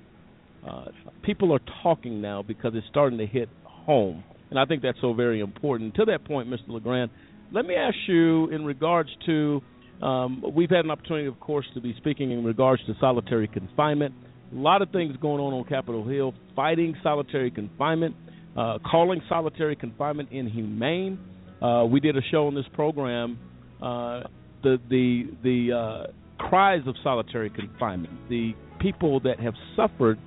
[0.67, 0.85] uh,
[1.23, 5.13] people are talking now because it's starting to hit home, and I think that's so
[5.13, 5.95] very important.
[5.95, 6.69] To that point, Mr.
[6.69, 7.11] LeGrand,
[7.51, 9.61] let me ask you in regards to
[10.01, 14.13] um, we've had an opportunity, of course, to be speaking in regards to solitary confinement.
[14.51, 18.15] A lot of things going on on Capitol Hill, fighting solitary confinement,
[18.57, 21.19] uh, calling solitary confinement inhumane.
[21.61, 23.39] Uh, we did a show on this program
[23.83, 24.21] uh,
[24.63, 30.17] the the the uh, cries of solitary confinement, the people that have suffered.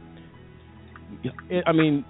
[1.66, 2.04] I mean,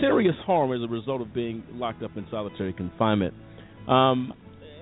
[0.00, 3.34] serious harm as a result of being locked up in solitary confinement.
[3.88, 4.32] Um,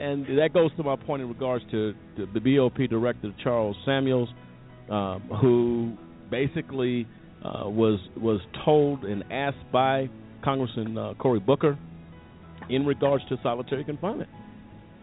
[0.01, 4.29] and that goes to my point in regards to, to the BOP director Charles Samuels,
[4.91, 5.97] um, who
[6.31, 7.07] basically
[7.45, 10.09] uh, was was told and asked by
[10.45, 11.79] Congressman uh, Cory Booker
[12.69, 14.29] in regards to solitary confinement,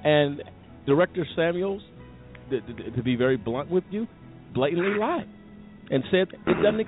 [0.04, 0.44] and
[0.86, 1.82] Director Samuels,
[2.50, 4.06] to, to, to be very blunt with you,
[4.54, 5.28] blatantly lied
[5.90, 6.88] and said it doesn't.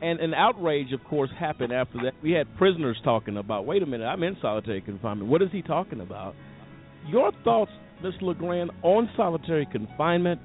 [0.00, 2.12] And an outrage, of course, happened after that.
[2.22, 5.28] We had prisoners talking about, wait a minute, I'm in solitary confinement.
[5.28, 6.34] What is he talking about?
[7.08, 8.22] Your thoughts, Mr.
[8.22, 10.40] LeGrand, on solitary confinement,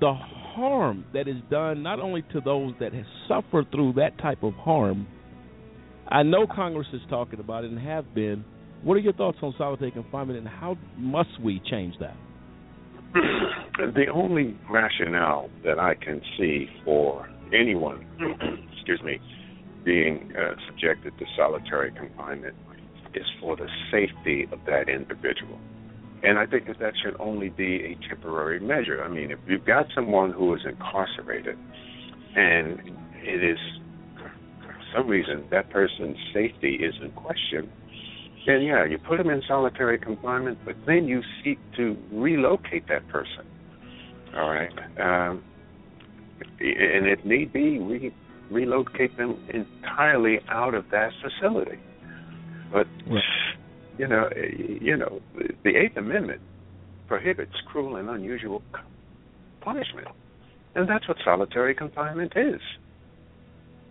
[0.00, 4.42] the harm that is done not only to those that have suffered through that type
[4.42, 5.06] of harm.
[6.08, 8.44] I know Congress is talking about it and have been.
[8.82, 12.16] What are your thoughts on solitary confinement and how must we change that?
[13.94, 18.04] the only rationale that I can see for anyone,
[18.84, 19.18] excuse me,
[19.84, 22.54] being uh, subjected to solitary confinement
[23.14, 25.58] is for the safety of that individual.
[26.22, 29.02] And I think that that should only be a temporary measure.
[29.02, 31.56] I mean, if you've got someone who is incarcerated
[32.36, 32.80] and
[33.22, 33.58] it is,
[34.16, 37.70] for some reason, that person's safety is in question,
[38.46, 43.08] then yeah, you put them in solitary confinement, but then you seek to relocate that
[43.08, 43.46] person.
[44.36, 44.72] All right.
[44.98, 45.42] Um,
[46.60, 48.14] and if need be, re-
[48.54, 51.78] relocate them entirely out of that facility.
[52.72, 53.22] But right
[53.98, 54.28] you know,
[54.80, 55.20] you know,
[55.62, 56.40] the Eighth Amendment
[57.06, 58.62] prohibits cruel and unusual
[59.60, 60.08] punishment,
[60.74, 62.60] and that's what solitary confinement is.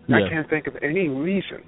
[0.06, 0.16] Yeah.
[0.16, 1.62] I can't think of any reason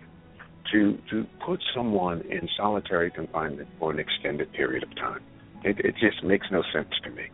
[0.73, 5.23] to to put someone in solitary confinement for an extended period of time.
[5.65, 7.25] It, it just makes no sense to me.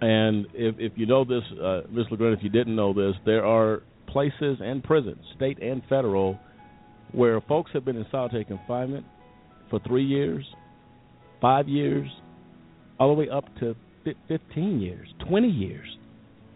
[0.00, 2.06] And if if you know this, uh, Ms.
[2.10, 6.38] LeGrand, if you didn't know this, there are places and prisons, state and federal,
[7.12, 9.04] where folks have been in solitary confinement
[9.70, 10.44] for three years,
[11.40, 12.08] five years,
[12.98, 13.74] all the way up to
[14.28, 15.86] 15 years, 20 years.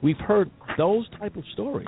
[0.03, 1.87] We've heard those type of stories,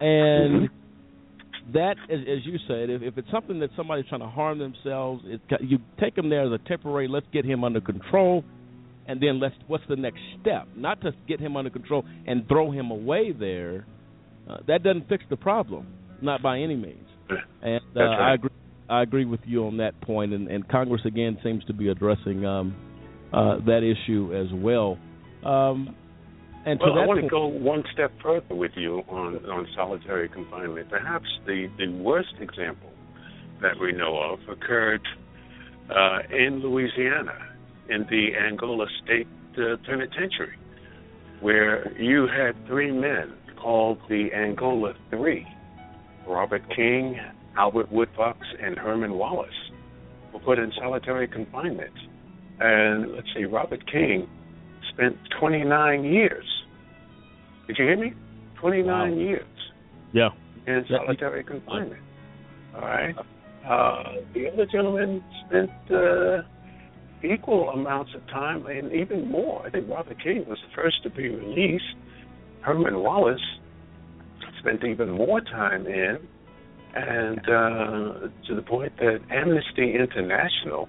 [0.00, 1.72] and mm-hmm.
[1.74, 5.22] that, as, as you said, if, if it's something that somebody's trying to harm themselves,
[5.26, 7.06] it, you take them there as a temporary.
[7.06, 8.44] Let's get him under control,
[9.06, 9.54] and then let's.
[9.66, 10.68] What's the next step?
[10.74, 13.86] Not to get him under control and throw him away there.
[14.48, 15.86] Uh, that doesn't fix the problem,
[16.22, 17.06] not by any means.
[17.62, 18.30] And uh, right.
[18.30, 18.50] I agree.
[18.88, 22.46] I agree with you on that point, and, and Congress again seems to be addressing
[22.46, 22.74] um,
[23.34, 24.96] uh, that issue as well.
[25.44, 25.94] Um,
[26.64, 30.88] and well, I want to go one step further with you on on solitary confinement.
[30.88, 32.90] Perhaps the the worst example
[33.60, 35.06] that we know of occurred
[35.90, 37.36] uh, in Louisiana,
[37.88, 40.56] in the Angola State uh, Penitentiary,
[41.40, 45.46] where you had three men called the Angola Three:
[46.26, 47.16] Robert King,
[47.56, 49.48] Albert Woodfox and Herman Wallace
[50.32, 51.94] were put in solitary confinement.
[52.60, 54.28] And let's see, Robert King
[54.92, 56.44] spent 29 years.
[57.66, 58.12] Did you hear me?
[58.60, 59.16] 29 wow.
[59.16, 59.46] years.
[60.12, 60.28] Yeah.
[60.66, 62.02] In solitary confinement.
[62.74, 63.14] All right.
[63.68, 66.42] Uh, the other gentleman spent uh,
[67.22, 69.66] equal amounts of time and even more.
[69.66, 71.84] I think Robert King was the first to be released.
[72.68, 73.40] Herman Wallace
[74.58, 76.18] spent even more time in
[76.94, 80.86] and uh, to the point that Amnesty International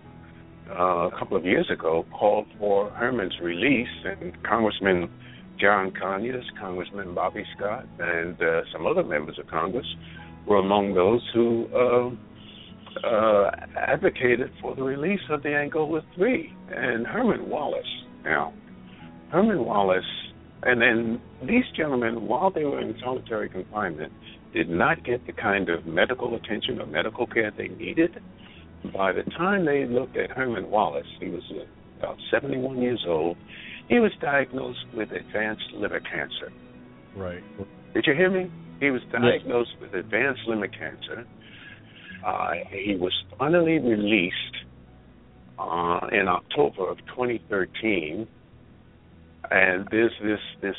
[0.70, 5.10] uh, a couple of years ago called for Herman's release, and Congressman
[5.58, 9.88] John Conyers, Congressman Bobby Scott, and uh, some other members of Congress
[10.46, 17.08] were among those who uh, uh, advocated for the release of the Angola Three and
[17.08, 17.88] Herman Wallace.
[18.26, 18.54] Now,
[19.32, 20.04] Herman Wallace,
[20.64, 24.12] and then these gentlemen, while they were in solitary confinement,
[24.54, 28.20] did not get the kind of medical attention or medical care they needed.
[28.94, 31.44] By the time they looked at Herman Wallace, he was
[32.00, 33.38] about 71 years old,
[33.88, 36.52] he was diagnosed with advanced liver cancer.
[37.16, 37.44] Right.
[37.94, 38.52] Did you hear me?
[38.80, 39.82] He was diagnosed yes.
[39.82, 41.26] with advanced liver cancer.
[42.26, 44.36] Uh, he was finally released
[45.58, 48.28] uh, in October of 2013,
[49.52, 50.76] and there's this this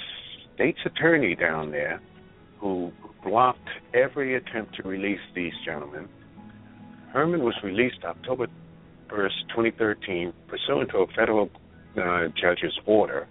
[0.55, 2.01] state's attorney down there
[2.59, 2.93] who
[3.25, 6.09] blocked every attempt to release these gentlemen.
[7.12, 8.47] Herman was released October
[9.09, 11.51] 1st, 2013, pursuant to a federal
[12.01, 13.27] uh, judge's order.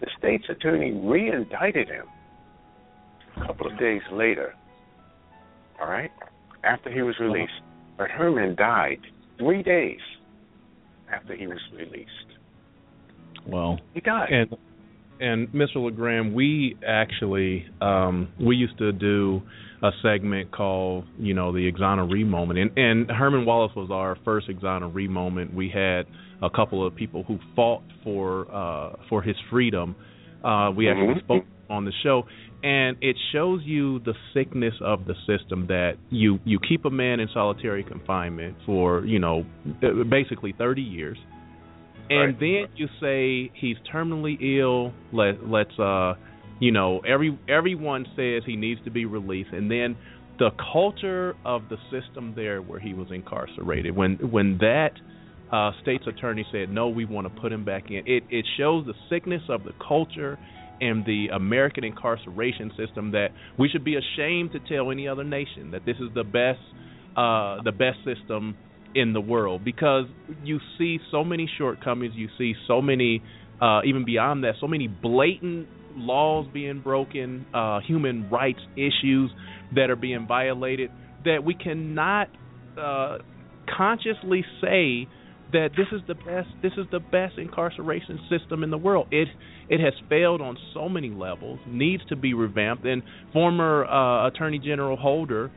[0.00, 2.06] The state's attorney re indicted him
[3.36, 4.54] a couple of days later,
[5.80, 6.10] all right,
[6.64, 7.52] after he was released.
[7.96, 9.00] But Herman died
[9.38, 10.00] three days
[11.12, 12.08] after he was released.
[13.46, 14.48] Well, got it.
[14.50, 14.56] And
[15.20, 15.76] and Mr.
[15.76, 19.42] LeGrand, we actually um, we used to do
[19.82, 24.48] a segment called you know the exoneree moment, and and Herman Wallace was our first
[24.48, 25.54] exoneree moment.
[25.54, 26.06] We had
[26.42, 29.96] a couple of people who fought for uh, for his freedom.
[30.44, 31.24] Uh, we actually Mhm.
[31.24, 32.26] spoke on the show,
[32.62, 37.20] and it shows you the sickness of the system that you you keep a man
[37.20, 39.44] in solitary confinement for you know
[40.08, 41.18] basically 30 years
[42.10, 42.40] and Right.
[42.40, 46.14] then you say he's terminally ill let let's uh
[46.60, 49.96] you know every everyone says he needs to be released and then
[50.38, 54.92] the culture of the system there where he was incarcerated when when that
[55.52, 58.86] uh state's attorney said no we want to put him back in it it shows
[58.86, 60.38] the sickness of the culture
[60.80, 63.28] and the American incarceration system that
[63.58, 66.60] we should be ashamed to tell any other nation that this is the best
[67.16, 68.56] uh the best system
[68.98, 69.64] in the world.
[69.64, 70.06] Because
[70.42, 73.22] you see so many shortcomings you see so many
[73.60, 79.32] uh even beyond that so many blatant laws being broken uh human rights issues
[79.70, 80.90] that are being violated
[81.24, 82.28] that we cannot
[82.76, 83.16] uh
[83.76, 85.08] consciously say
[85.50, 89.06] that this is the best this is the best incarceration system in the world.
[89.10, 89.28] It
[89.68, 92.84] it has failed on so many levels needs to be revamped.
[92.84, 95.52] And former uh attorney general holder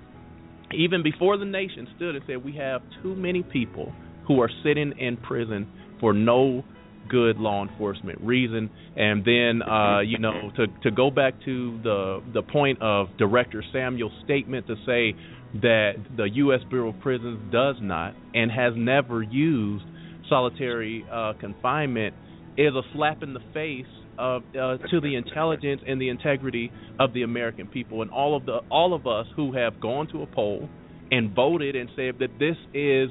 [0.75, 3.91] even before the nation stood and said we have too many people
[4.27, 5.67] who are sitting in prison
[5.99, 6.63] for no
[7.09, 8.69] good law enforcement reason.
[8.95, 13.63] And then uh you know to to go back to the the point of director
[13.73, 15.15] Samuel's statement to say
[15.61, 19.85] that the US Bureau of Prisons does not and has never used
[20.29, 22.15] solitary uh confinement
[22.57, 23.85] is a slap in the face
[24.21, 28.03] of uh, to the intelligence and the integrity of the American people.
[28.03, 30.69] And all of the all of us who have gone to a poll
[31.09, 33.09] and voted and said that this is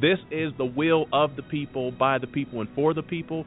[0.00, 3.44] this is the will of the people by the people and for the people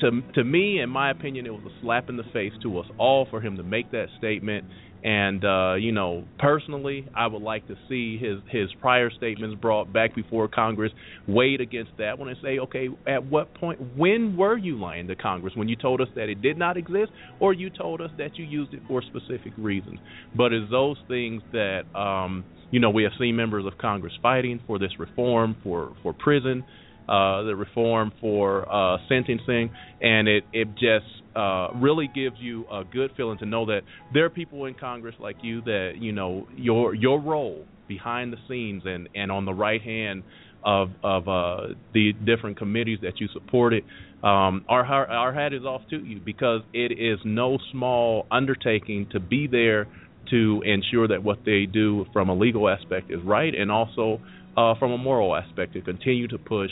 [0.00, 2.86] to to me in my opinion it was a slap in the face to us
[2.98, 4.64] all for him to make that statement
[5.02, 9.92] and uh you know personally I would like to see his his prior statements brought
[9.92, 10.92] back before Congress
[11.26, 15.16] weighed against that one and say okay at what point when were you lying to
[15.16, 15.54] Congress?
[15.56, 18.44] When you told us that it did not exist or you told us that you
[18.44, 19.98] used it for specific reasons?
[20.34, 24.60] But it's those things that um you know we have seen members of Congress fighting
[24.66, 26.64] for this reform for for prison
[27.12, 31.04] uh the reform for uh sentencing and it it just
[31.36, 33.82] uh really gives you a good feeling to know that
[34.14, 38.38] there are people in Congress like you that you know your your role behind the
[38.48, 40.22] scenes and and on the right hand
[40.64, 43.84] of of uh the different committees that you supported
[44.22, 49.20] um our our hat is off to you because it is no small undertaking to
[49.20, 49.86] be there
[50.30, 54.20] to ensure that what they do from a legal aspect is right and also
[54.56, 56.70] uh from a moral aspect to continue to push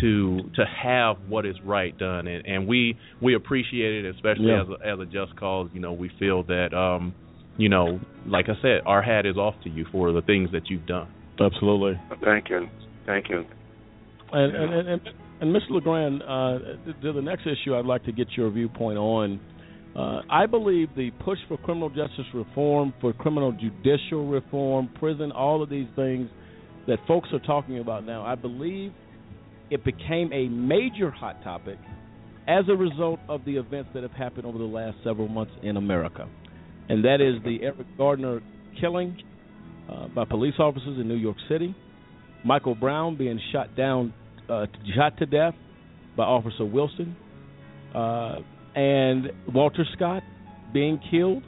[0.00, 4.62] to to have what is right done and and we we appreciate it especially Yeah.
[4.62, 7.14] as a, as a just cause you know we feel that um
[7.56, 10.68] you know like I said our hat is off to you for the things that
[10.68, 11.08] you've done
[11.40, 12.00] absolutely.
[12.24, 12.68] Thank you.
[13.06, 13.44] Thank you.
[14.32, 15.00] And and and, and,
[15.40, 15.70] and Mr.
[15.70, 16.58] LeGrand, uh,
[17.02, 19.40] to the next issue, I'd like to get your viewpoint on.
[19.96, 25.62] Uh, I believe the push for criminal justice reform, for criminal judicial reform, prison, all
[25.62, 26.28] of these things
[26.86, 28.92] that folks are talking about now, I believe
[29.70, 31.78] it became a major hot topic
[32.46, 35.76] as a result of the events that have happened over the last several months in
[35.76, 36.26] America.
[36.88, 38.40] And that is the Eric Gardner
[38.80, 39.18] killing
[39.90, 41.74] uh, by police officers in New York City,
[42.44, 44.14] Michael Brown being shot down,
[44.48, 45.54] uh, shot to death
[46.16, 47.16] by Officer Wilson,
[47.94, 48.36] uh,
[48.74, 50.22] and Walter Scott
[50.72, 51.42] being killed.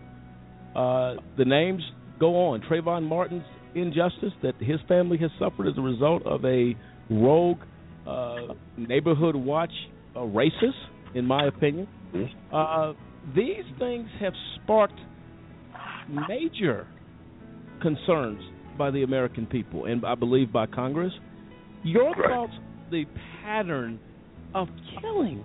[0.75, 1.83] Uh, the names
[2.19, 2.61] go on.
[2.61, 3.45] Trayvon Martin's
[3.75, 6.75] injustice that his family has suffered as a result of a
[7.11, 7.59] rogue
[8.07, 9.73] uh, neighborhood watch
[10.17, 10.73] uh, racist,
[11.15, 11.87] in my opinion.
[12.53, 12.93] Uh,
[13.35, 14.99] these things have sparked
[16.29, 16.87] major
[17.83, 18.41] concerns
[18.77, 21.13] by the American people and I believe by Congress.
[21.83, 22.31] Your Right.
[22.31, 22.53] thoughts
[22.91, 23.05] the
[23.43, 24.01] pattern
[24.55, 24.69] of
[25.01, 25.45] killing,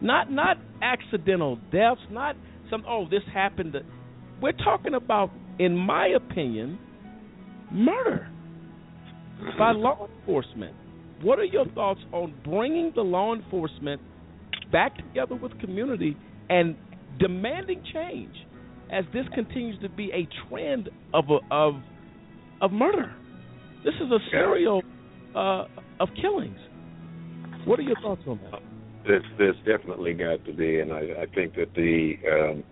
[0.00, 2.36] not not accidental deaths, not
[2.70, 3.74] some oh this happened.
[3.74, 3.80] To,
[4.40, 6.78] we're talking about, in my opinion,
[7.70, 8.28] murder
[9.58, 10.74] by law enforcement.
[11.22, 14.00] What are your thoughts on bringing the law enforcement
[14.72, 16.16] back together with community
[16.50, 16.76] and
[17.18, 18.34] demanding change
[18.90, 21.74] as this continues to be a trend of a, of
[22.60, 23.14] of murder?
[23.84, 24.82] This is a serial
[25.34, 25.64] uh,
[26.00, 26.58] of killings.
[27.64, 28.60] What are your thoughts on that?
[29.06, 32.64] There's, there's definitely got to be, and I, I think that the um,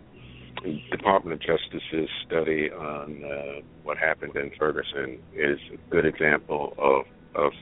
[0.91, 7.05] Department of Justice's study on uh, what happened in Ferguson is a good example of
[7.35, 7.53] of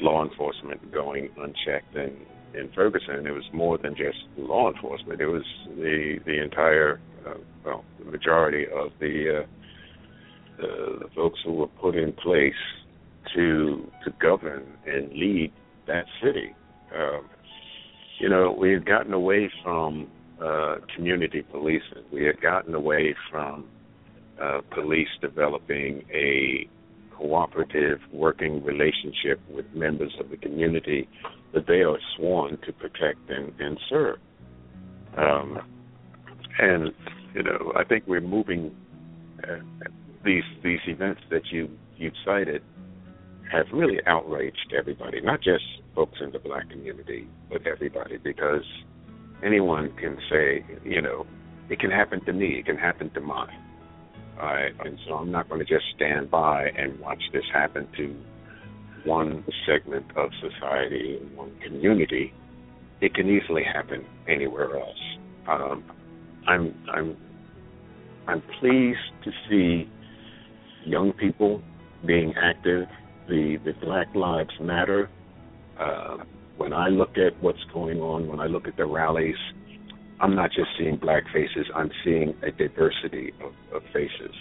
[0.00, 2.16] law enforcement going unchecked and
[2.54, 5.20] in Ferguson, it was more than just law enforcement.
[5.20, 5.44] It was
[5.76, 7.34] the the entire, uh,
[7.64, 9.46] well, the majority of the, uh,
[10.58, 12.52] the the folks who were put in place
[13.34, 15.52] to to govern and lead
[15.86, 16.54] that city.
[16.94, 17.28] Um,
[18.18, 20.08] you know, we had gotten away from
[20.42, 22.04] uh, community policing.
[22.12, 23.66] We had gotten away from
[24.40, 26.68] uh, police developing a
[27.16, 31.08] cooperative working relationship with members of the community
[31.52, 34.18] that they are sworn to protect and, and serve.
[35.16, 35.58] Um,
[36.58, 36.92] and
[37.34, 38.74] you know, I think we're moving
[39.42, 39.56] uh,
[40.24, 42.62] these these events that you you've cited
[43.50, 48.64] have really outraged everybody, not just folks in the black community, but everybody, because
[49.44, 51.26] anyone can say, you know,
[51.68, 53.58] it can happen to me, it can happen to mine.
[54.40, 58.16] And so I'm not going to just stand by and watch this happen to
[59.04, 62.32] one segment of society, and one community.
[63.00, 64.96] It can easily happen anywhere else.
[65.48, 65.84] Um,
[66.46, 67.16] I'm I'm
[68.28, 69.90] I'm pleased to see
[70.84, 71.62] young people
[72.06, 72.86] being active.
[73.28, 75.08] The the Black Lives Matter.
[75.78, 76.18] Uh,
[76.58, 79.36] when I look at what's going on, when I look at the rallies,
[80.22, 81.66] I'm not just seeing black faces.
[81.74, 84.34] I'm seeing a diversity of, of faces,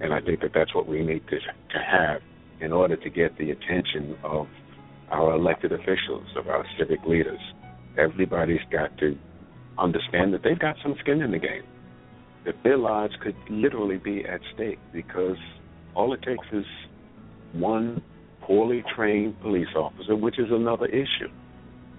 [0.00, 2.22] and I think that that's what we need to to have
[2.62, 4.46] in order to get the attention of
[5.10, 7.38] our elected officials, of our civic leaders.
[7.98, 9.18] Everybody's got to
[9.78, 11.64] understand that they've got some skin in the game.
[12.46, 15.36] That their lives could literally be at stake because
[15.94, 16.64] all it takes is
[17.52, 18.02] one
[18.40, 21.28] poorly trained police officer, which is another issue.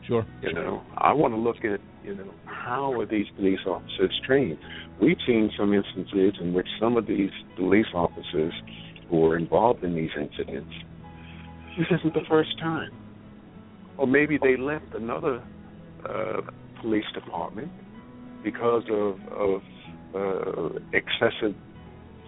[0.07, 0.25] Sure.
[0.41, 4.57] You know, I want to look at, you know, how are these police officers trained?
[5.01, 8.53] We've seen some instances in which some of these police officers
[9.09, 10.71] who were involved in these incidents,
[11.77, 12.91] this isn't the first time.
[13.97, 15.43] Or maybe they left another
[16.07, 16.41] uh,
[16.81, 17.71] police department
[18.43, 19.61] because of, of
[20.15, 21.55] uh, excessive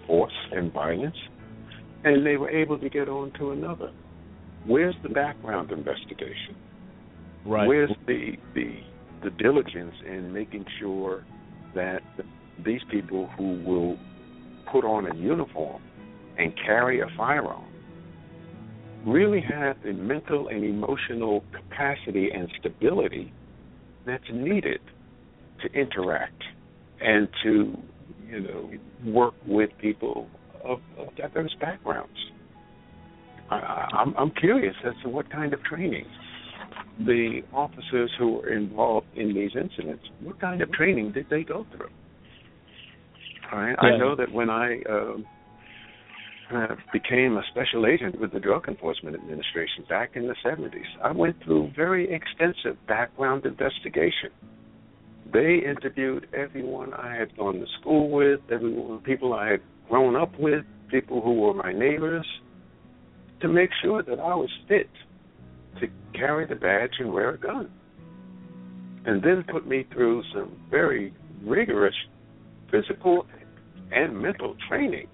[0.06, 1.16] force and violence,
[2.04, 3.92] and they were able to get on to another.
[4.66, 6.56] Where's the background investigation?
[7.46, 7.68] Right.
[7.68, 8.80] Where's the the
[9.24, 11.24] the diligence in making sure
[11.76, 12.02] that
[12.66, 13.98] these people who will
[14.72, 15.82] put on a uniform
[16.38, 17.66] and carry a firearm
[19.06, 23.34] really have the mental and emotional capacity and stability
[24.06, 24.80] that's needed
[25.62, 26.42] to interact
[27.02, 27.78] and to
[28.28, 28.72] you know
[29.06, 30.28] work with people
[30.64, 32.12] of, of diverse backgrounds.
[33.50, 36.06] I, I'm, I'm curious as to what kind of training
[37.00, 41.66] the officers who were involved in these incidents, what kind of training did they go
[41.76, 41.90] through?
[43.52, 43.76] I, yeah.
[43.80, 45.26] I know that when I um,
[46.54, 51.12] uh, became a special agent with the Drug Enforcement Administration back in the 70s, I
[51.12, 54.30] went through very extensive background investigation.
[55.32, 60.32] They interviewed everyone I had gone to school with, everyone, people I had grown up
[60.38, 62.28] with, people who were my neighbors,
[63.42, 64.90] to make sure that I was fit
[65.80, 67.70] to carry the badge and wear a gun.
[69.06, 71.14] And then put me through some very
[71.44, 71.96] rigorous
[72.72, 73.26] physical
[73.92, 75.08] and mental training.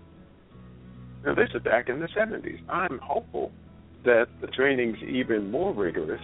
[1.26, 2.60] Now, this is back in the 70s.
[2.70, 3.52] I'm hopeful
[4.06, 6.22] that the training's even more rigorous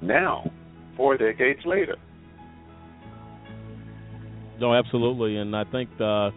[0.00, 0.50] now,
[0.96, 1.96] four decades later.
[4.60, 6.30] No, absolutely, and I think uh,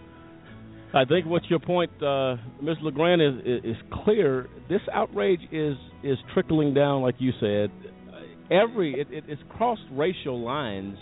[0.95, 2.77] I think what your point, uh, Ms.
[2.81, 4.47] LeGrand, is, is, is clear.
[4.69, 7.69] This outrage is is trickling down, like you said.
[8.49, 10.97] Every it, it, it's crossed racial lines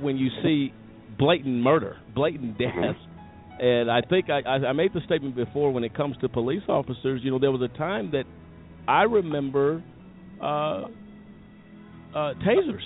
[0.00, 0.72] when you see
[1.18, 2.82] blatant murder, blatant Mm-hmm.
[2.82, 2.96] death.
[3.60, 7.20] And I think I, I made the statement before when it comes to police officers.
[7.22, 8.24] You know, there was a time that
[8.88, 9.84] I remember
[10.40, 10.44] uh,
[12.14, 12.80] uh, tasers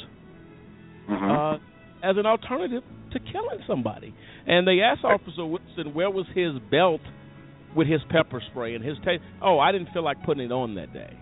[1.09, 1.31] Mm-hmm.
[1.31, 1.55] uh,
[2.03, 2.83] as an alternative
[3.15, 4.15] to killing somebody.
[4.47, 7.01] And they asked Officer Wilson where was his belt
[7.75, 9.21] with his pepper spray and his taser.
[9.43, 11.19] Oh, I didn't feel like putting it on that day.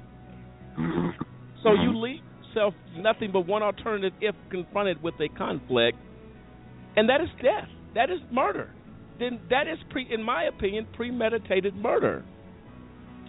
[0.78, 1.22] Mm-hmm.
[1.62, 5.98] So you leave yourself nothing but one alternative if confronted with a conflict,
[6.96, 7.68] and that is death.
[7.94, 8.70] That is murder.
[9.18, 12.24] Then that is, pre, in my opinion, premeditated murder.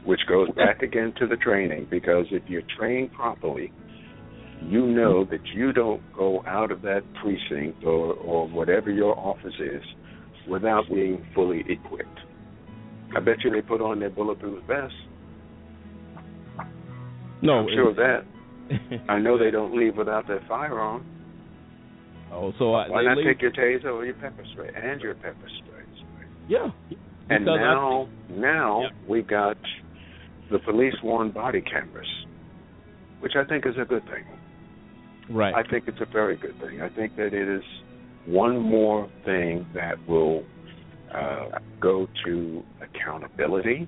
[0.05, 3.72] Which goes back again to the training, because if you're trained properly,
[4.70, 9.53] you know that you don't go out of that precinct or, or whatever your office
[9.59, 9.84] is
[10.49, 12.20] without being fully equipped.
[13.16, 14.95] I bet you they put on their bulletproof vests.
[17.41, 18.24] No, I'm sure of that.
[19.09, 21.05] I know they don't leave without their firearm.
[22.32, 25.14] Oh, so I, Why not leave, take your taser or your pepper spray and your
[25.16, 25.84] pepper spray?
[26.47, 26.70] Yeah.
[27.30, 29.57] And Because I now, now we've got
[30.51, 32.07] the police worn body cameras,
[33.20, 34.26] which I think is a good thing.
[35.30, 35.54] Right.
[35.54, 36.82] I think it's a very good thing.
[36.82, 37.64] I think that it is
[38.26, 40.44] one more thing that will
[41.14, 43.88] uh, go to accountability,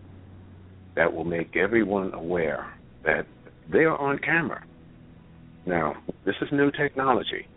[0.95, 2.73] that will make everyone aware
[3.03, 3.25] that
[3.71, 4.63] they are on camera.
[5.65, 7.47] Now, this is new technology,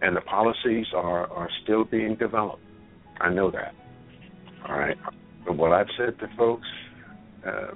[0.00, 2.62] and the policies are, are still being developed.
[3.20, 3.74] I know that.
[4.68, 4.96] All right.
[5.44, 6.66] But what I've said to folks,
[7.46, 7.68] uh,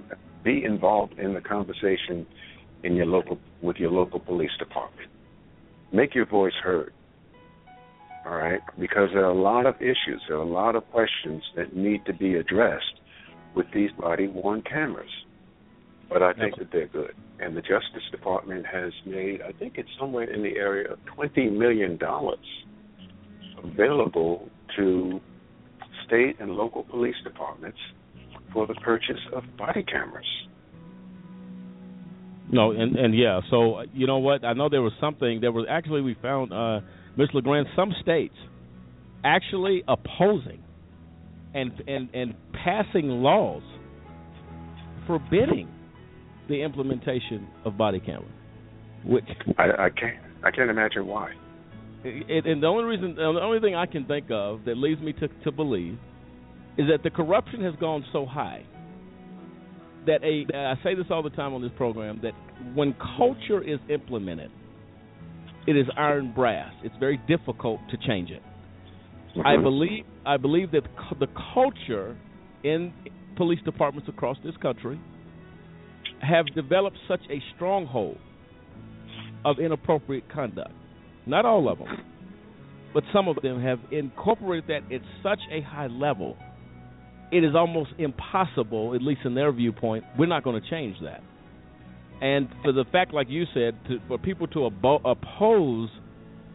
[0.43, 2.27] be involved in the conversation
[2.83, 5.11] in your local with your local police department.
[5.93, 6.93] Make your voice heard.
[8.27, 11.43] All right, because there are a lot of issues, there are a lot of questions
[11.57, 13.01] that need to be addressed
[13.57, 15.11] with these body-worn cameras.
[16.09, 19.89] But I think that they're good, and the Justice Department has made, I think it's
[19.99, 22.39] somewhere in the area of twenty million dollars
[23.63, 25.21] available to
[26.07, 27.79] state and local police departments
[28.53, 30.27] for the purchase of body cameras.
[32.53, 33.41] No, and and yeah.
[33.51, 34.45] So you know what?
[34.45, 35.41] I know there was something.
[35.41, 36.81] There was actually we found, uh,
[37.17, 37.29] Ms.
[37.33, 38.35] LeGrand, some states
[39.25, 40.63] actually opposing
[41.55, 42.35] and and and
[42.65, 43.63] passing laws
[45.07, 45.69] forbidding
[46.49, 48.31] the implementation of body cameras.
[49.05, 49.25] Which
[49.59, 51.33] I, I can't I can't imagine why.
[52.03, 55.13] It, and the only reason, the only thing I can think of that leads me
[55.15, 55.99] to to believe
[56.79, 58.65] is that the corruption has gone so high
[60.07, 62.33] that a I say this all the time on this program that
[62.75, 64.51] when culture is implemented,
[65.67, 66.73] it is iron brass.
[66.83, 68.43] It's very difficult to change it.
[69.37, 69.47] Mm-hmm.
[69.47, 70.83] I believe I believe that
[71.19, 72.17] the culture
[72.65, 72.93] in
[73.37, 75.01] police departments across this country
[76.21, 78.19] have developed such a stronghold
[79.45, 80.73] of inappropriate conduct.
[81.27, 81.89] Not all of them,
[82.93, 86.37] but some of them have incorporated that at such a high level
[87.33, 91.23] it is almost impossible, at least in their viewpoint, we're not going to change that.
[92.21, 95.89] And for the fact, like you said, to, for people to abo- oppose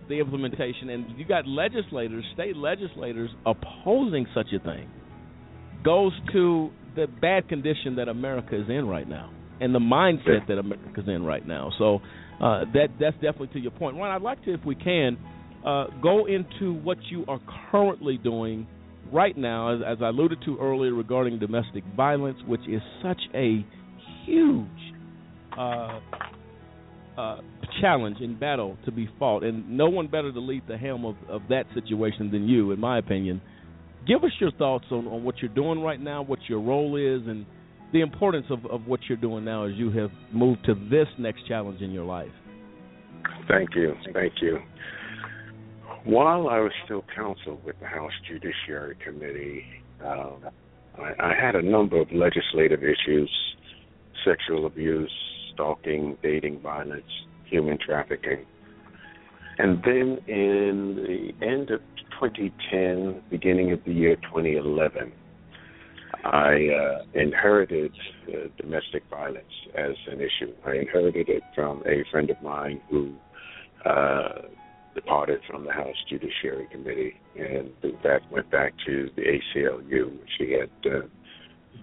[0.07, 4.89] the implementation, and you got legislators, state legislators opposing such a thing,
[5.83, 10.59] goes to the bad condition that America is in right now, and the mindset that
[10.59, 11.71] America is in right now.
[11.79, 11.99] So
[12.39, 14.11] uh, that that's definitely to your point, Ron.
[14.11, 15.17] I'd like to, if we can,
[15.65, 17.39] uh, go into what you are
[17.71, 18.67] currently doing
[19.11, 23.65] right now, as, as I alluded to earlier regarding domestic violence, which is such a
[24.25, 24.67] huge
[25.57, 25.99] uh,
[27.17, 27.37] uh,
[27.81, 31.15] challenge and battle to be fought, and no one better to lead the helm of,
[31.29, 33.41] of that situation than you, in my opinion.
[34.07, 37.27] Give us your thoughts on, on what you're doing right now, what your role is,
[37.27, 37.45] and
[37.93, 41.47] the importance of, of what you're doing now as you have moved to this next
[41.47, 42.31] challenge in your life.
[43.47, 43.93] Thank you.
[44.13, 44.59] Thank you.
[46.05, 49.65] While I was still counsel with the House Judiciary Committee,
[50.03, 50.45] um,
[50.97, 53.29] I, I had a number of legislative issues
[54.25, 55.11] sexual abuse,
[55.53, 57.05] stalking, dating violence,
[57.45, 58.45] human trafficking.
[59.57, 61.81] And then in the end of
[62.19, 65.11] 2010, beginning of the year 2011,
[66.23, 67.91] I uh, inherited
[68.27, 69.45] uh, domestic violence
[69.75, 70.53] as an issue.
[70.65, 73.13] I inherited it from a friend of mine who
[73.85, 74.41] uh,
[74.95, 80.53] departed from the House Judiciary Committee and in went back to the ACLU, which he
[80.53, 81.01] had uh,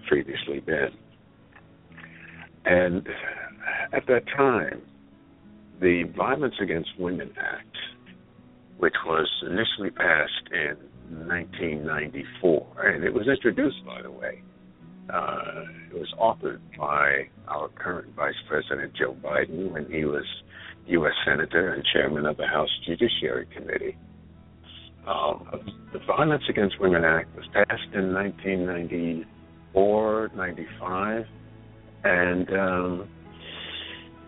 [0.09, 0.91] previously been.
[2.65, 3.07] And
[3.93, 4.83] at that time,
[5.81, 7.77] the Violence Against Women Act,
[8.79, 10.77] which was initially passed in
[11.29, 14.43] 1994, and it was introduced, by the way.
[15.13, 20.25] Uh, it was authored by our current Vice President Joe Biden when he was
[20.87, 21.13] U.S.
[21.25, 23.97] Senator and Chairman of the House Judiciary Committee.
[25.07, 25.47] Um,
[25.93, 31.27] the Violence Against Women Act was passed in 1994, 95,
[32.05, 33.09] and um,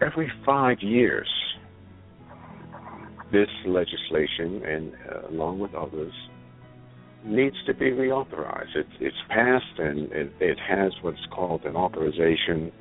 [0.01, 1.29] every five years,
[3.33, 6.13] this legislation, and uh, along with others,
[7.25, 8.77] needs to be reauthorized.
[8.77, 12.73] It's, it's passed and it, it has what's called an authorization,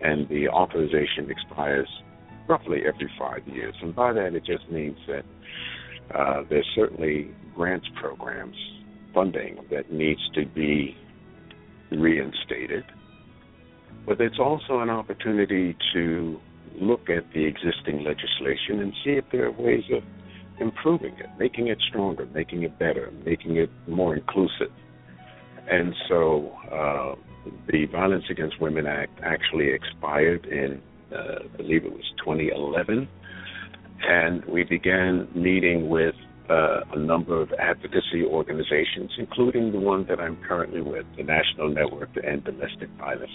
[0.00, 1.88] and the authorization expires
[2.50, 3.74] roughly every five years.
[3.80, 5.24] And by that, it just means that
[6.14, 8.56] uh, there's certainly grants programs,
[9.14, 10.96] funding that needs to be
[11.92, 12.84] reinstated.
[14.06, 16.40] But it's also an opportunity to
[16.80, 20.02] look at the existing legislation and see if there are ways of
[20.60, 24.72] improving it, making it stronger, making it better, making it more inclusive.
[25.70, 27.14] And so uh,
[27.70, 30.82] the Violence Against Women Act actually expired in,
[31.12, 33.08] uh, I believe it was 2011.
[34.02, 36.14] And we began meeting with
[36.48, 41.68] uh, a number of advocacy organizations, including the one that I'm currently with, the National
[41.68, 43.30] Network to End Domestic Violence.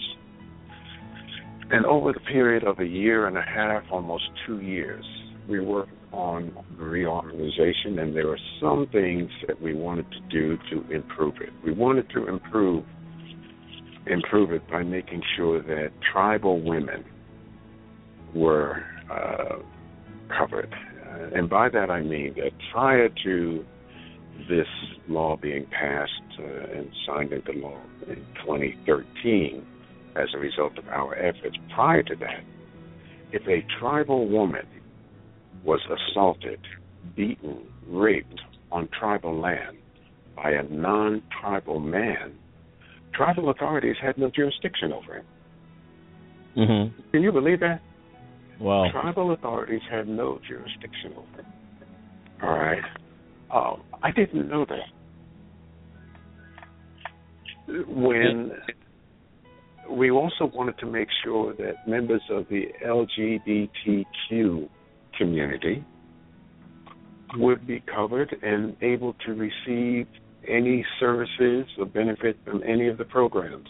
[1.70, 5.04] And over the period of a year and a half, almost two years,
[5.48, 10.90] we worked on reorganization, and there were some things that we wanted to do to
[10.92, 11.50] improve it.
[11.64, 12.84] We wanted to improve
[14.06, 17.04] improve it by making sure that tribal women
[18.36, 19.56] were uh,
[20.36, 20.72] covered.
[20.72, 23.64] Uh, and by that I mean that prior to
[24.48, 24.66] this
[25.08, 29.64] law being passed uh, and signed into law in 2013
[30.16, 32.44] as a result of our efforts, prior to that,
[33.32, 34.66] if a tribal woman
[35.64, 36.60] was assaulted,
[37.16, 39.76] beaten, raped on tribal land
[40.34, 42.34] by a non tribal man,
[43.14, 45.24] tribal authorities had no jurisdiction over him.
[46.56, 47.10] Mm-hmm.
[47.10, 47.80] Can you believe that?
[48.60, 48.90] Wow.
[48.90, 51.52] Tribal authorities had no jurisdiction over him.
[52.42, 52.82] All right.
[53.52, 54.88] Um, I didn't know that.
[57.88, 58.52] When
[59.90, 64.68] we also wanted to make sure that members of the LGBTQ
[65.18, 65.84] community
[67.36, 70.06] would be covered and able to receive
[70.48, 73.68] any services or benefit from any of the programs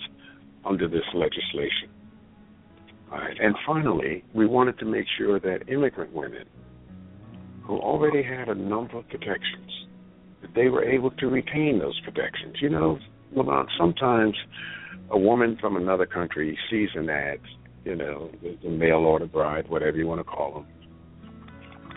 [0.65, 1.89] under this legislation.
[3.13, 3.37] All right.
[3.41, 6.45] And finally, we wanted to make sure that immigrant women
[7.65, 9.71] who already had a number of protections,
[10.43, 12.57] that they were able to retain those protections.
[12.61, 12.99] You know,
[13.35, 14.35] Lamont, sometimes
[15.11, 17.39] a woman from another country sees an ad,
[17.85, 20.67] you know, the, the mail order bride, whatever you want to call them,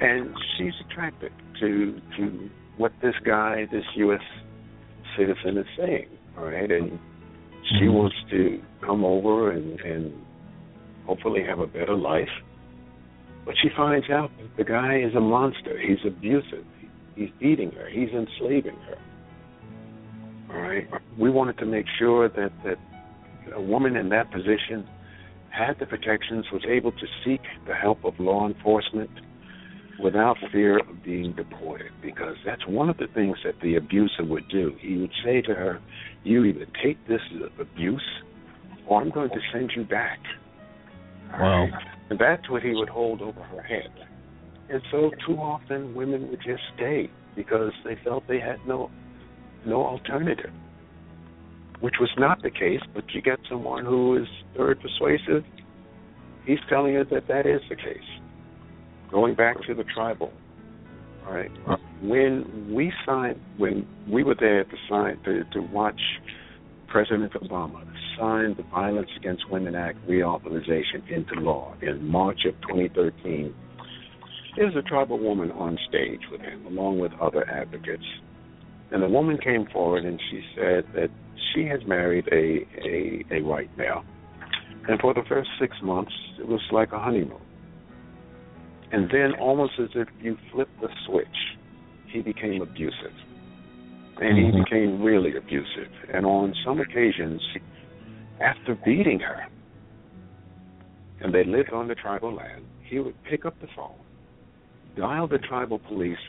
[0.01, 4.21] and she's attracted to to what this guy, this U.S.
[5.17, 6.07] citizen, is saying.
[6.37, 6.97] All right, and
[7.77, 7.93] she Mhm.
[7.93, 10.13] wants to come over and and
[11.09, 12.35] hopefully have a better life.
[13.45, 15.75] But she finds out that the guy is a monster.
[15.79, 16.65] He's abusive.
[17.15, 17.89] He's beating her.
[17.89, 18.97] He's enslaving her.
[20.51, 20.87] All right.
[21.17, 22.77] We wanted to make sure that that
[23.55, 24.87] a woman in that position
[25.49, 29.09] had the protections, was able to seek the help of law enforcement
[29.99, 34.47] without fear of being deported, because that's one of the things that the abuser would
[34.47, 34.75] do.
[34.79, 35.81] He would say to her,
[36.23, 37.21] "You either take this
[37.59, 38.09] abuse,
[38.85, 40.19] or I'm going to send you back."
[41.31, 41.67] Wow.
[42.09, 43.91] And that's what he would hold over her head.
[44.69, 48.91] And so too often women would just stay because they felt they had no
[49.65, 50.51] no alternative.
[51.79, 55.45] Which was not the case, but you get someone who is very persuasive,
[56.45, 57.97] he's telling you that that is the case.
[59.09, 60.33] Going back to the tribal,
[61.25, 61.51] all right.
[61.67, 61.77] Uh.
[62.01, 65.99] When we signed, when we were there to sign to, to watch
[66.89, 67.83] President Obama
[68.17, 73.53] signed the Violence Against Women Act reauthorization into law in March of 2013,
[74.57, 78.03] there's a tribal woman on stage with him, along with other advocates.
[78.91, 81.09] And the woman came forward and she said that
[81.53, 84.03] she has married a, a, a white male.
[84.87, 87.41] And for the first six months, it was like a honeymoon.
[88.91, 91.27] And then, almost as if you flip the switch,
[92.11, 93.13] he became abusive.
[94.19, 94.63] And he Mhm.
[94.63, 95.89] became really abusive.
[96.13, 97.41] And on some occasions,
[98.39, 99.45] after beating her,
[101.21, 103.99] and they lived on the tribal land, he would pick up the phone,
[104.95, 106.19] dial the tribal police,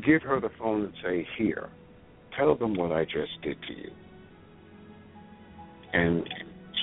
[0.00, 1.68] give her the phone and say, Here,
[2.36, 3.90] tell them what I just did to you.
[5.92, 6.28] And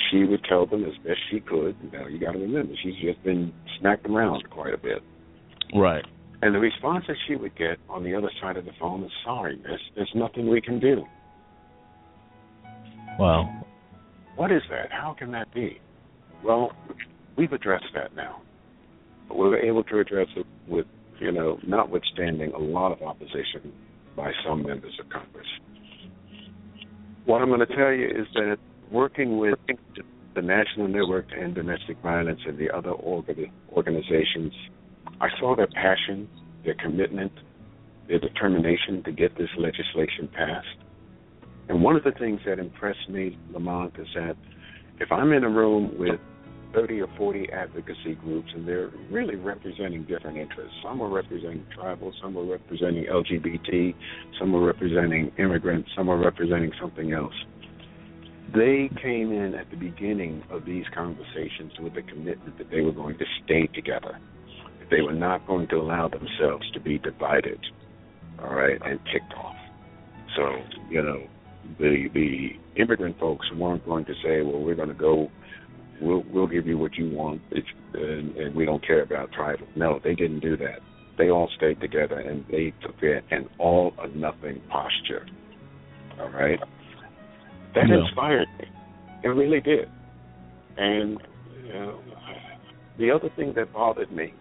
[0.09, 1.75] she would tell them as best she could.
[1.91, 5.01] Now, you got to remember, she's just been smacked around quite a bit.
[5.75, 6.05] Right.
[6.41, 9.11] And the response that she would get on the other side of the phone is,
[9.25, 11.03] Sorry, miss, there's nothing we can do.
[13.19, 13.65] Wow.
[14.35, 14.89] What is that?
[14.91, 15.79] How can that be?
[16.43, 16.71] Well,
[17.37, 18.41] we've addressed that now.
[19.27, 20.85] But we were able to address it with,
[21.19, 23.73] you know, notwithstanding a lot of opposition
[24.15, 25.47] by some members of Congress.
[27.25, 28.57] What I'm going to tell you is that
[28.91, 29.59] working with
[30.35, 34.53] the National Network to End Domestic Violence and the other organ- organizations,
[35.21, 36.29] I saw their passion,
[36.63, 37.31] their commitment,
[38.07, 40.67] their determination to get this legislation passed.
[41.67, 44.35] And one of the things that impressed me, Lamont, is that
[44.99, 46.19] if I'm in a room with
[46.73, 50.73] 30 or 40 advocacy groups, and they're really representing different interests.
[50.83, 53.95] Some are representing tribal, some are representing LGBT,
[54.39, 57.33] some are representing immigrants, some are representing something else.
[58.53, 62.91] They came in at the beginning of these conversations with the commitment that they were
[62.91, 64.19] going to stay together.
[64.89, 67.59] They were not going to allow themselves to be divided,
[68.41, 69.55] all right, and kicked off.
[70.35, 70.43] So,
[70.89, 71.23] you know,
[71.79, 72.49] the the
[72.81, 75.29] immigrant folks weren't going to say, well, we're going to go
[76.01, 79.67] we'll we'll give you what you want, it's, and, and we don't care about tribal.
[79.75, 80.79] No, they didn't do that.
[81.17, 85.25] They all stayed together and they took it an all or nothing posture.
[86.19, 86.59] All right,
[87.75, 88.05] that Yeah.
[88.05, 88.65] inspired me.
[89.23, 89.89] It really did.
[90.77, 91.19] And
[91.65, 91.99] you know,
[92.97, 94.33] the other thing that bothered me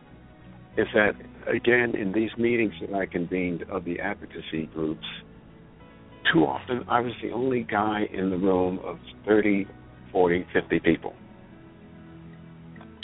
[0.76, 1.12] is that
[1.46, 5.06] again in these meetings that I convened of the advocacy groups,
[6.32, 9.66] too often I was the only guy in the room of 30,
[10.12, 11.14] 40, 50 people.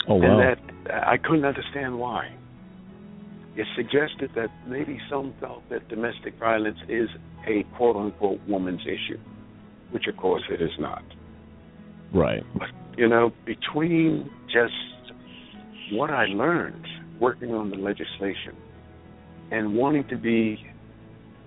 [0.07, 0.39] Oh wow.
[0.39, 2.35] And that I couldn't understand why.
[3.55, 7.07] It suggested that maybe some felt that domestic violence is
[7.47, 9.19] a quote unquote woman's issue,
[9.91, 11.03] which of course it is not.
[12.13, 12.43] Right.
[12.53, 14.73] But, you know, between just
[15.91, 16.85] what I learned
[17.19, 18.55] working on the legislation
[19.51, 20.57] and wanting to be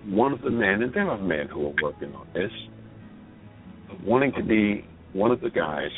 [0.05, 2.51] one of the men, and there are men who are working on this,
[4.03, 5.91] wanting to be one of the guys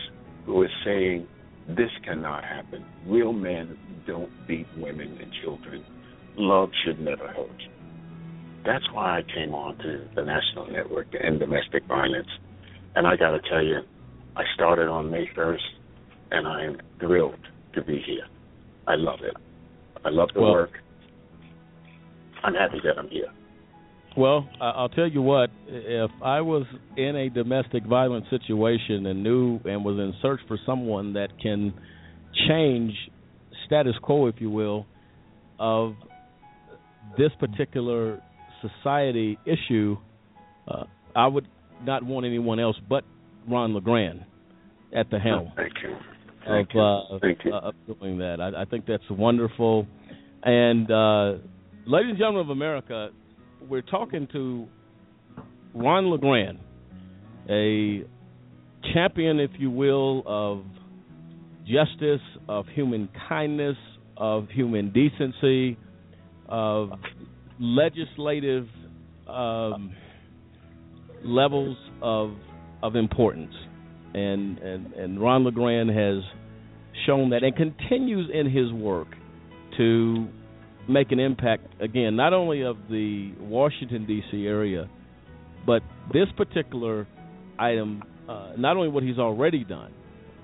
[0.46, 1.28] who is saying
[1.68, 2.84] this cannot happen.
[3.06, 5.86] Real men don't beat women and children.
[6.36, 7.62] Love should never hurt.
[8.66, 12.28] That's why I came on to the National Network to End Domestic Violence.
[12.96, 13.80] And I got to tell you,
[14.36, 15.58] I started on May 1st,
[16.32, 17.40] and I am thrilled
[17.74, 18.28] to be here.
[18.88, 19.36] I love it.
[20.04, 20.82] I love the Well- work.
[22.44, 23.30] I'm happy that I'm here.
[24.18, 25.52] Well, I- I'll tell you what.
[25.68, 26.66] If I was
[26.98, 31.74] in a domestic violence situation and knew and was in search for someone that can
[32.48, 32.94] change
[33.66, 34.86] status quo, if you will,
[35.60, 35.96] of
[37.18, 38.22] this particular
[38.62, 39.98] society issue,
[40.68, 40.84] uh,
[41.16, 41.48] I would
[41.86, 43.04] not want anyone else but
[43.48, 44.24] Ron LeGrand
[44.94, 45.96] at the helm Thank you.
[46.48, 46.82] Of, you.
[46.82, 47.54] uh, of, Thank you.
[47.54, 48.40] uh, of doing that.
[48.40, 49.88] I, I think that's wonderful.
[50.44, 51.44] And uh,
[51.86, 53.10] ladies and gentlemen of America,
[53.70, 54.68] we're talking to
[55.74, 56.60] Ron LeGrand,
[57.50, 58.04] a
[58.94, 60.66] champion, if you will, of
[61.66, 63.78] justice, of human kindness,
[64.18, 65.78] of human decency,
[66.50, 66.92] of
[67.60, 68.68] legislative
[69.28, 69.94] um,
[71.24, 72.34] levels of
[72.84, 73.54] of importance.
[74.14, 76.24] And, and and Ron LeGrand has
[77.06, 79.08] shown that and continues in his work
[79.78, 80.28] to
[80.90, 84.46] make an impact again, not only of the Washington D.C.
[84.46, 84.90] area,
[85.66, 85.82] but
[86.14, 87.08] this particular
[87.58, 88.04] item.
[88.30, 89.92] Uh, not only what he's already done,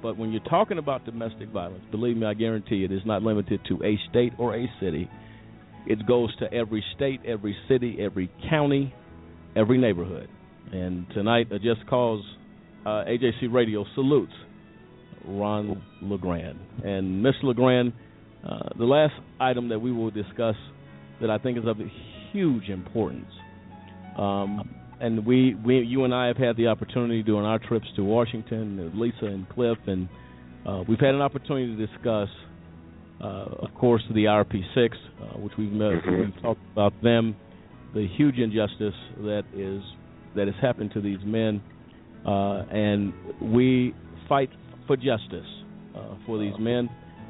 [0.01, 3.61] but when you're talking about domestic violence, believe me, I guarantee it is not limited
[3.69, 5.09] to a state or a city.
[5.85, 8.93] It goes to every state, every city, every county,
[9.55, 10.29] every neighborhood.
[10.71, 12.23] And tonight, a Just Cause
[12.87, 14.31] uh, AJC Radio salutes
[15.25, 16.57] Ron LeGrand.
[16.85, 17.43] And Mr.
[17.43, 17.91] LeGrand,
[18.47, 20.55] uh, the last item that we will discuss
[21.19, 21.77] that I think is of
[22.31, 23.29] huge importance,
[24.17, 28.03] um, and we, we, you and I have had the opportunity during our trips to
[28.03, 30.07] Washington, Lisa and Cliff, and
[30.65, 32.29] uh, we've had an opportunity to discuss,
[33.21, 37.35] uh, of course, the IRP6, uh, which we've met, we've talked about them,
[37.93, 39.83] the huge injustice that is
[40.35, 41.61] that has happened to these men,
[42.27, 43.93] and we
[44.27, 44.49] fight
[44.85, 45.45] for justice
[45.95, 46.89] uh, for these men.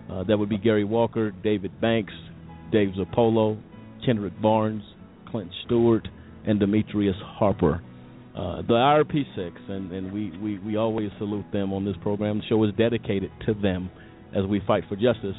[0.09, 2.13] Uh, that would be Gary Walker, David Banks,
[2.71, 3.61] Dave Zirpolo,
[4.05, 4.83] Kendrick Barnes,
[5.29, 6.07] Clint Stewart,
[6.45, 7.81] and Demetrius Harper.
[8.35, 12.37] Uh, the IRP6, and, and we, we, we always salute them on this program.
[12.37, 13.89] The show is dedicated to them
[14.35, 15.35] as we fight for justice.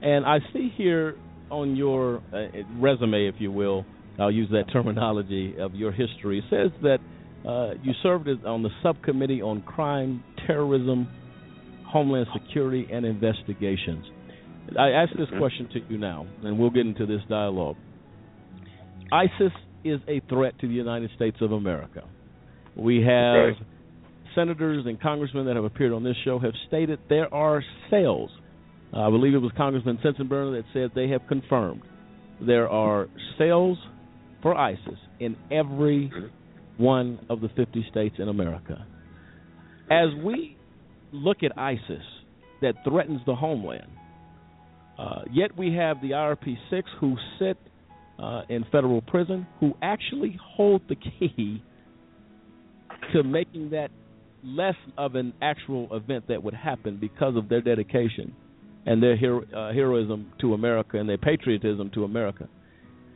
[0.00, 1.16] And I see here
[1.50, 2.46] on your uh,
[2.76, 3.84] resume, if you will,
[4.18, 6.42] I'll use that terminology of your history.
[6.50, 6.98] Says that
[7.46, 11.08] uh, you served on the subcommittee on crime, terrorism,
[11.86, 14.04] homeland security, and investigations.
[14.78, 17.76] I ask this question to you now, and we'll get into this dialogue.
[19.10, 19.52] ISIS
[19.84, 22.04] is a threat to the United States of America.
[22.76, 23.54] We have
[24.34, 27.62] senators and congressmen that have appeared on this show have stated there are.
[27.90, 31.82] Uh, I believe it was Congressman Sensenbrenner that said they have confirmed
[32.40, 33.78] there are cells
[34.42, 36.12] for ISIS in every
[36.78, 38.86] one of the 50 states in America.
[39.90, 40.56] As we
[41.12, 42.02] look at ISIS
[42.62, 43.90] that threatens the homeland,
[44.98, 47.58] uh, yet we have the IRP6 who sit
[48.18, 51.62] uh, in federal prison who actually hold the key
[53.12, 53.90] to making that
[54.44, 58.34] less of an actual event that would happen because of their dedication
[58.86, 62.48] and their hero, uh, heroism to America and their patriotism to America.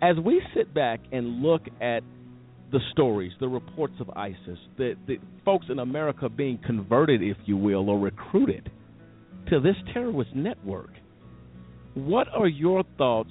[0.01, 2.03] As we sit back and look at
[2.73, 7.57] the stories, the reports of ISIS, the, the folks in America being converted, if you
[7.57, 8.71] will, or recruited
[9.51, 10.91] to this terrorist network,
[11.95, 13.31] what are your thoughts,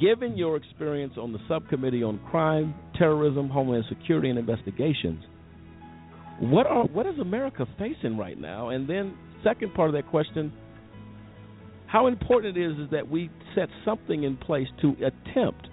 [0.00, 5.22] given your experience on the subcommittee on crime, terrorism, homeland security, and investigations?
[6.40, 8.70] What are what is America facing right now?
[8.70, 10.52] And then, second part of that question:
[11.86, 15.68] How important it is is that we set something in place to attempt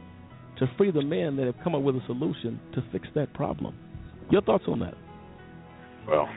[0.59, 3.75] to free the men that have come up with a solution to fix that problem.
[4.29, 4.95] Your thoughts on that?
[6.07, 6.27] Well,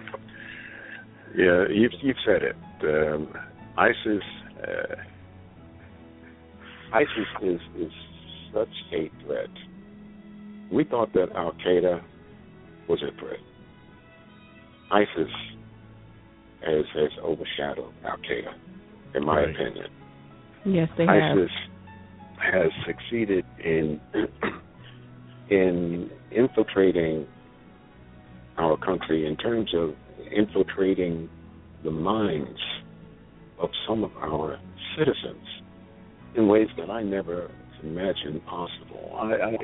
[1.36, 2.56] yeah, you've you've said it.
[2.82, 3.28] Um,
[3.76, 4.22] ISIS
[4.66, 4.94] uh,
[6.94, 7.92] ISIS is is
[8.54, 9.50] such a threat.
[10.72, 12.02] We thought that Al Qaeda
[12.88, 13.40] was a threat.
[14.90, 15.30] ISIS
[16.64, 18.54] has has overshadowed Al Qaeda,
[19.14, 19.50] in my Right.
[19.54, 19.86] opinion.
[20.64, 21.38] Yes, they have.
[22.40, 24.00] Has succeeded in
[25.50, 27.26] in infiltrating
[28.56, 29.94] our country in terms of
[30.32, 31.28] infiltrating
[31.84, 32.58] the minds
[33.58, 34.58] of some of our
[34.96, 35.46] citizens
[36.36, 37.50] in ways that I never
[37.82, 39.16] imagined possible.
[39.16, 39.56] I, I,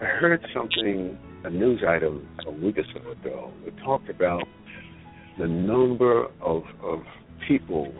[0.00, 3.52] I heard something, a news item a week or so ago.
[3.66, 4.44] It talked about
[5.38, 7.00] the number of, of
[7.46, 7.92] people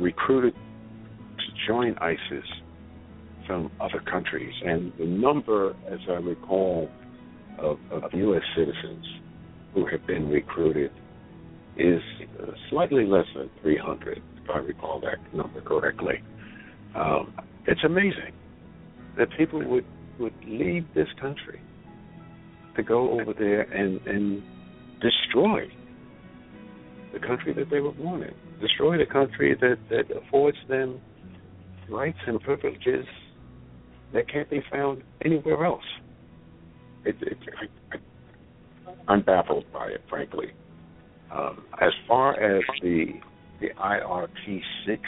[0.00, 2.44] recruited to join ISIS
[3.46, 6.88] from other countries, and the number, as I recall,
[7.58, 8.42] of, of U.S.
[8.56, 9.04] citizens
[9.74, 10.90] who have been recruited
[11.76, 12.00] is
[12.40, 16.22] uh, slightly less than 300, if I recall that number correctly.
[16.94, 17.34] Um,
[17.66, 18.32] it's amazing
[19.18, 19.84] that people would
[20.18, 21.60] would leave this country
[22.76, 24.42] to go over there and and
[25.00, 25.66] destroy
[27.12, 31.00] the country that they were born in, destroy the country that that affords them
[31.88, 33.06] rights and privileges
[34.12, 35.82] that can't be found anywhere else.
[37.04, 37.38] It, it,
[39.08, 40.52] I'm baffled by it, frankly.
[41.32, 43.06] Um, as far as the
[43.60, 45.02] the IRP six,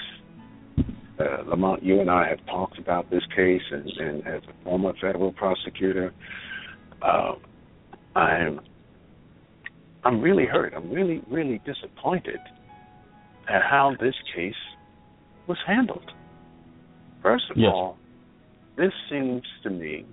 [1.19, 4.93] uh, Lamont, you and I have talked about this case, and, and as a former
[5.01, 6.13] federal prosecutor,
[7.03, 7.33] uh,
[8.19, 8.61] I'm
[10.05, 10.75] I'm really hurt.
[10.75, 12.39] I'm really really disappointed
[13.49, 14.55] at how this case
[15.47, 16.11] was handled.
[17.23, 17.71] First of Yes.
[17.73, 17.99] all,
[18.77, 20.05] this seems to me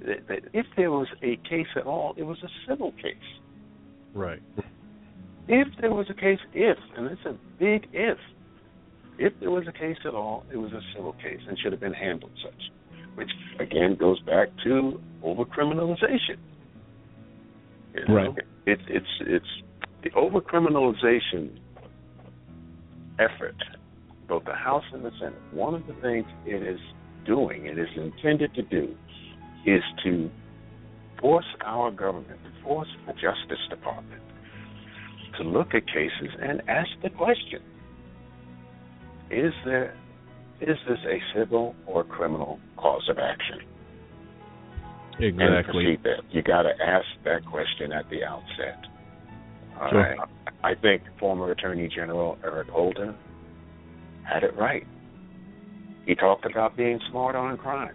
[0.00, 3.16] that, that if there was a case at all, it was a civil case.
[4.14, 4.42] Right.
[5.48, 8.18] If there was a case, if, and it's a big if,
[9.18, 11.80] if there was a case at all, it was a civil case and should have
[11.80, 12.70] been handled such,
[13.14, 16.38] which again goes back to overcriminalization.
[17.94, 18.30] You know, Right.
[18.66, 19.62] It's it's it's
[20.02, 21.58] the overcriminalization
[23.18, 23.56] effort,
[24.28, 25.34] both the House and the Senate.
[25.52, 26.80] One of the things it is
[27.26, 28.94] doing, and is intended to do,
[29.66, 30.30] is to
[31.20, 34.22] force our government, to force the Justice Department
[35.38, 37.60] to look at cases and ask the question:
[39.30, 39.94] Is there
[40.60, 43.60] is this a civil or criminal cause of action?
[45.18, 45.96] And Exactly.
[45.96, 48.84] see that, you got to ask that question at the outset.
[49.90, 49.98] Sure.
[49.98, 50.18] right.
[50.62, 53.14] I think former Attorney General Eric Holder
[54.24, 54.86] had it right.
[56.06, 57.94] He talked about being smart on crime.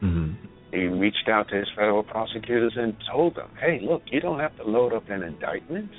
[0.00, 0.32] hmm
[0.72, 4.56] He reached out to his federal prosecutors and told them, hey, look, you don't have
[4.56, 5.90] to load up an indictment.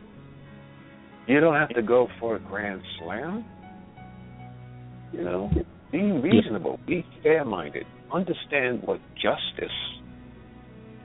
[1.28, 3.46] You don't have to go for a grand slam.
[5.14, 5.52] You know,
[5.92, 9.76] be reasonable, be fair minded, understand what justice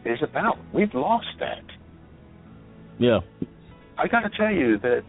[0.04, 0.58] is about.
[0.72, 1.64] We've lost that.
[2.98, 3.20] Yeah.
[3.98, 5.02] I got to tell you that,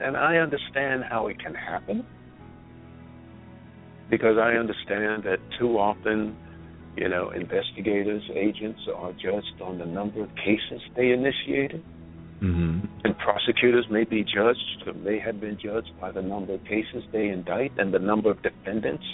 [0.00, 2.04] and I understand how it can happen
[4.10, 6.36] because I understand that too often,
[6.96, 11.84] you know, investigators, agents are judged on the number of cases they initiated,
[12.40, 16.64] hmm and prosecutors may be judged or may have been judged by the number of
[16.64, 19.04] cases they indict and the number of defendants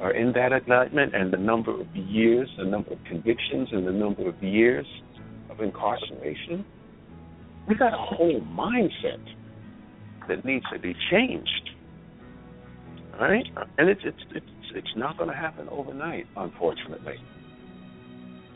[0.00, 3.92] are in that indictment and the number of years, the number of convictions, and the
[3.92, 4.86] number of years
[5.50, 6.64] of incarceration.
[7.68, 9.22] We got a whole mindset
[10.28, 11.67] that needs to be changed.
[13.18, 13.46] Right?
[13.78, 17.16] And it's it's it's it's not going to happen overnight, unfortunately.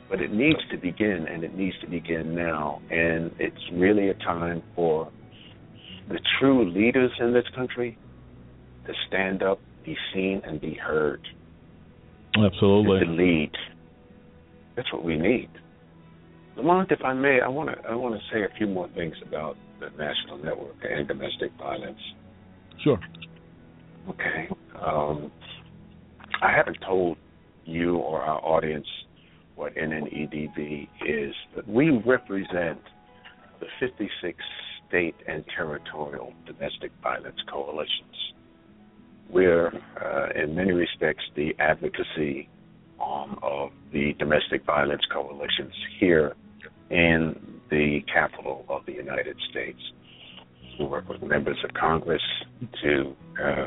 [0.09, 2.81] But it needs to begin, and it needs to begin now.
[2.91, 5.11] And it's really a time for
[6.09, 7.99] the true leaders in this country
[8.87, 11.27] to stand up, be seen, and be heard.
[12.37, 13.07] Absolutely.
[13.07, 13.53] To lead.
[14.77, 15.49] That's what we need.
[16.57, 19.15] Lamont, if I may, I want to I want to say a few more things
[19.27, 21.99] about the National Network and domestic violence.
[22.85, 22.99] Sure.
[24.09, 24.49] Okay.
[24.85, 25.31] Um,
[26.43, 27.17] I haven't told
[27.65, 28.87] you or our audience
[29.55, 31.35] what NNEDV is,
[31.67, 32.81] we represent
[33.61, 34.39] the 56
[34.89, 38.17] state and territorial domestic violence coalitions.
[39.31, 42.49] We're, uh, in many respects, the advocacy
[42.99, 46.35] arm of the domestic violence coalitions here
[46.91, 47.37] in
[47.71, 49.79] the capital of the United States.
[50.79, 52.23] We work with members of Congress
[52.83, 53.67] to uh,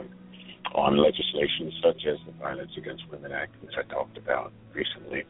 [0.76, 5.24] on legislation such as the Violence Against Women Act, which I talked about recently.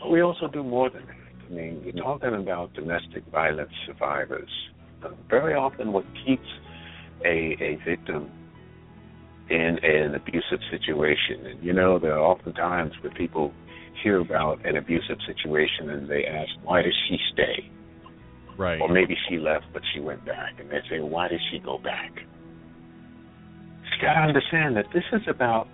[0.00, 1.46] But we also do more than that.
[1.46, 4.48] I mean, we're talking about domestic violence survivors.
[5.28, 6.48] Very often, what keeps
[7.24, 8.30] a, a victim
[9.50, 11.46] in an abusive situation.
[11.46, 13.52] And you know, there are often times where people
[14.02, 17.70] hear about an abusive situation and they ask, why does she stay?
[18.56, 18.80] Right.
[18.80, 20.54] Or maybe she left but she went back.
[20.58, 22.12] And they say, why did she go back?
[23.94, 25.68] You got to understand that this is about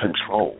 [0.00, 0.58] control.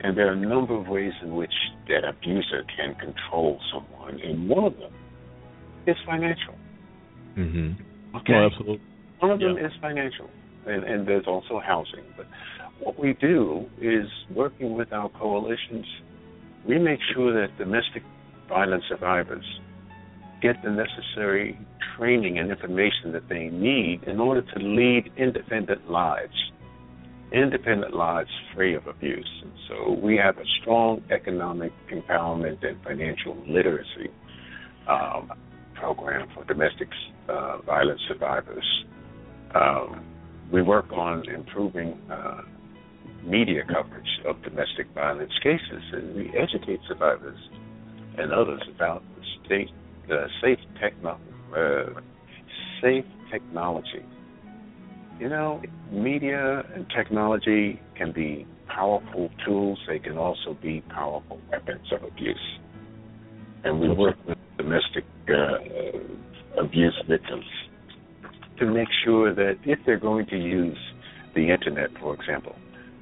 [0.00, 1.52] And there are a number of ways in which
[1.88, 4.92] that abuser can control someone, and one of them
[5.86, 6.54] is financial.
[7.36, 8.16] Mm-hmm.
[8.16, 8.32] Okay.
[8.34, 8.80] Oh, absolutely.
[9.20, 9.66] One of them Yeah.
[9.66, 10.28] is financial,
[10.66, 12.04] and, and there's also housing.
[12.16, 12.26] But
[12.80, 15.86] what we do is working with our coalitions,
[16.68, 18.02] we make sure that domestic
[18.48, 19.44] violence survivors
[20.44, 21.58] get the necessary
[21.96, 26.36] training and information that they need in order to lead independent lives,
[27.32, 29.32] independent lives free of abuse.
[29.42, 34.10] And so we have a strong economic empowerment and financial literacy
[34.86, 35.32] um,
[35.72, 36.88] program for domestic
[37.30, 38.84] uh, violence survivors.
[39.54, 40.04] Um,
[40.52, 42.42] we work on improving uh,
[43.24, 47.38] media coverage of domestic violence cases, and we educate survivors
[48.18, 49.70] and others about the state,
[50.08, 51.18] the safe techno,
[51.56, 52.00] uh,
[52.82, 54.04] safe technology.
[55.18, 59.78] You know, media and technology can be powerful tools.
[59.86, 62.58] They can also be powerful weapons of abuse.
[63.62, 67.44] And we work with domestic uh, abuse victims
[68.58, 70.78] to make sure that if they're going to use
[71.34, 72.54] the internet, for example,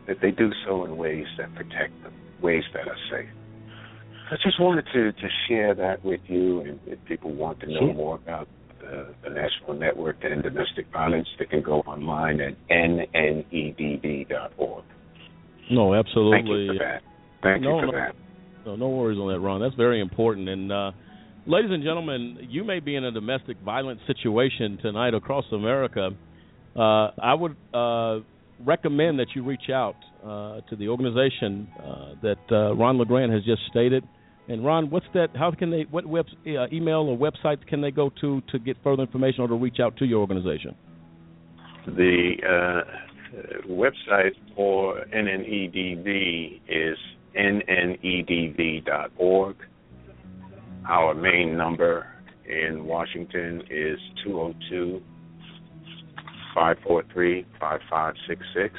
[0.07, 3.29] that they do so in ways that protect them, ways that are safe.
[4.33, 7.93] I just wanted to, to share that with you, and if people want to know
[7.93, 8.49] more about
[8.81, 14.25] the, the National Network to End Domestic Violence, they can go online at nnedv.org.
[15.71, 16.39] No, absolutely.
[16.39, 17.03] Thank you for that.
[17.43, 17.93] Thank No, you for no.
[17.93, 18.15] that.
[18.65, 19.61] No, no worries on that, Ron.
[19.61, 20.49] That's very important.
[20.49, 20.93] And uh,
[21.47, 26.09] ladies and gentlemen, you may be in a domestic violence situation tonight across America.
[26.75, 28.21] Uh, I would uh,
[28.65, 33.45] recommend that you reach out uh, to the organization uh, that uh, Ron LeGrand has
[33.45, 34.05] just stated.
[34.53, 35.29] And Ron, what's that?
[35.35, 35.87] How can they?
[35.91, 39.49] What web, uh, email or websites can they go to to get further information or
[39.49, 40.75] to reach out to your organization?
[41.87, 42.83] The uh,
[43.67, 46.99] website for NNEDV is
[47.35, 48.77] nnedv.org.
[50.87, 52.07] Our main number
[52.45, 55.01] in Washington is 202
[56.55, 58.79] 543 5566.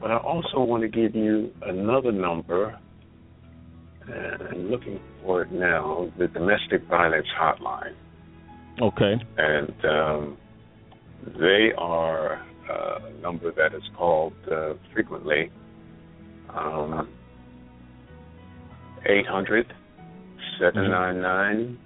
[0.00, 2.78] But I also want to give you another number.
[4.12, 7.94] And I'm looking for it now the Domestic Violence Hotline.
[8.80, 9.14] Okay.
[9.36, 10.38] And um,
[11.38, 15.50] they are uh, a number that is called uh, frequently
[16.54, 17.08] um,
[19.06, 19.66] 800
[20.58, 21.78] 799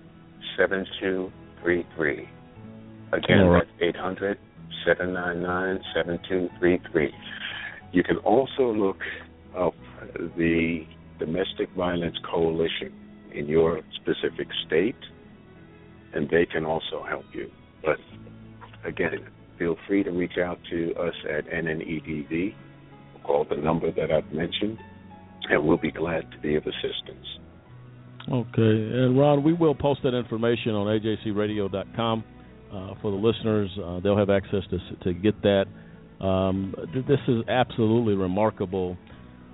[0.56, 2.28] 7233.
[3.12, 3.62] Again, All right.
[3.80, 4.38] that's 800
[4.86, 7.12] 799 7233.
[7.92, 8.98] You can also look
[9.56, 9.74] up
[10.36, 10.84] the
[11.18, 12.92] Domestic Violence Coalition
[13.32, 14.96] in your specific state,
[16.14, 17.50] and they can also help you.
[17.84, 17.98] But
[18.84, 19.26] again,
[19.58, 22.54] feel free to reach out to us at NNEDV,
[23.24, 24.78] call the number that I've mentioned,
[25.50, 27.26] and we'll be glad to be of assistance.
[28.30, 32.24] Okay, and Ron, we will post that information on ajcradio.com
[32.72, 33.70] uh, for the listeners.
[33.82, 35.64] Uh, they'll have access to to get that.
[36.20, 38.96] Um, this is absolutely remarkable,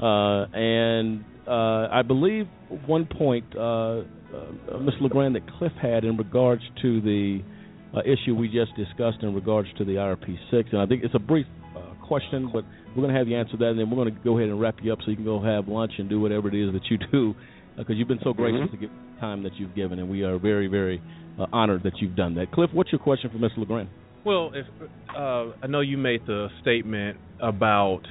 [0.00, 2.46] uh, and uh, I believe
[2.86, 4.94] one point, uh, uh, Ms.
[5.00, 7.40] LeGrand, that Cliff had in regards to the
[7.94, 11.14] uh, issue we just discussed in regards to the IRP six, and I think it's
[11.14, 11.46] a brief
[11.76, 12.64] uh, question, but
[12.94, 14.60] we're going to have you answer that, and then we're going to go ahead and
[14.60, 16.82] wrap you up so you can go have lunch and do whatever it is that
[16.90, 17.34] you do
[17.76, 18.70] because you've been so gracious Mhm.
[18.70, 18.90] to give
[19.20, 21.00] time that you've given, and we are very, very
[21.38, 22.50] uh, honored that you've done that.
[22.52, 23.58] Cliff, what's your question for Mr.
[23.58, 23.88] LeGrand?
[24.24, 24.66] Well, if
[25.16, 28.02] uh, I know you made the statement about,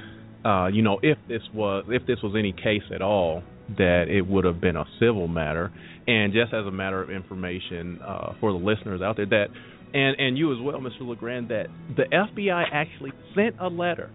[0.44, 3.42] uh, you know, if this was if this was any case at all,
[3.76, 5.72] that it would have been a civil matter,
[6.06, 9.46] and just as a matter of information uh, for the listeners out there, that
[9.92, 11.06] and and you as well, Mr.
[11.06, 14.10] LeGrand, that the FBI actually sent a letter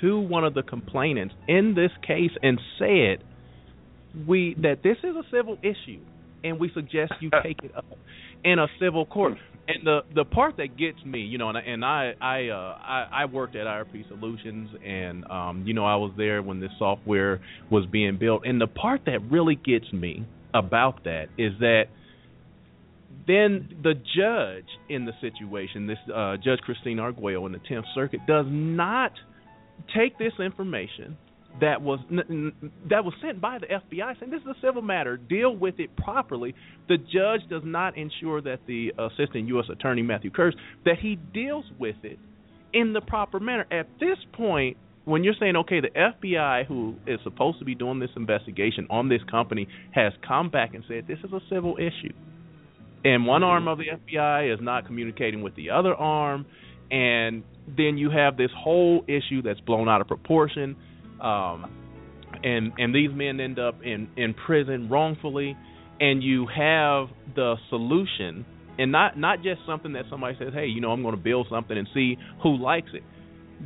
[0.00, 3.24] to one of the complainants in this case and said
[4.26, 6.00] we that this is a civil issue
[6.44, 7.86] and we suggest you take it up
[8.44, 9.38] in a civil court.
[9.68, 12.78] And the the part that gets me, you know, and I and I I uh
[12.80, 16.72] I, I worked at IRP Solutions and um you know I was there when this
[16.78, 17.40] software
[17.70, 18.42] was being built.
[18.44, 21.84] And the part that really gets me about that is that
[23.26, 28.20] then the judge in the situation, this uh, Judge Christine Arguello in the Tenth Circuit,
[28.26, 29.12] does not
[29.96, 31.16] take this information
[31.60, 35.54] that was that was sent by the FBI saying this is a civil matter, deal
[35.54, 36.54] with it properly.
[36.88, 39.66] The judge does not ensure that the assistant U.S.
[39.70, 40.54] Attorney Matthew Kirsch
[40.84, 42.18] that he deals with it
[42.72, 43.66] in the proper manner.
[43.70, 47.98] At this point, when you're saying, okay, the FBI, who is supposed to be doing
[47.98, 52.14] this investigation on this company, has come back and said this is a civil issue,
[53.04, 56.46] and one arm of the FBI is not communicating with the other arm,
[56.90, 60.76] and then you have this whole issue that's blown out of proportion,
[61.22, 61.70] um,
[62.42, 65.56] and and these men end up in in prison wrongfully,
[66.00, 68.44] and you have the solution,
[68.78, 71.46] and not not just something that somebody says, hey, you know, I'm going to build
[71.50, 73.02] something and see who likes it.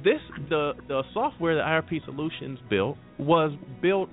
[0.05, 4.11] This the the software that IRP Solutions built was built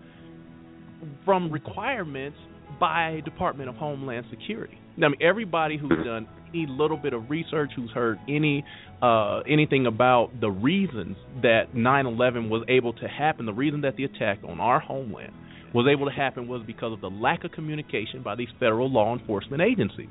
[1.25, 2.37] from requirements
[2.79, 4.77] by Department of Homeland Security.
[4.97, 8.63] I mean, everybody who's done any little bit of research, who's heard any
[9.01, 14.03] uh, anything about the reasons that 9/11 was able to happen, the reason that the
[14.05, 15.33] attack on our homeland
[15.73, 19.17] was able to happen was because of the lack of communication by these federal law
[19.17, 20.09] enforcement agencies.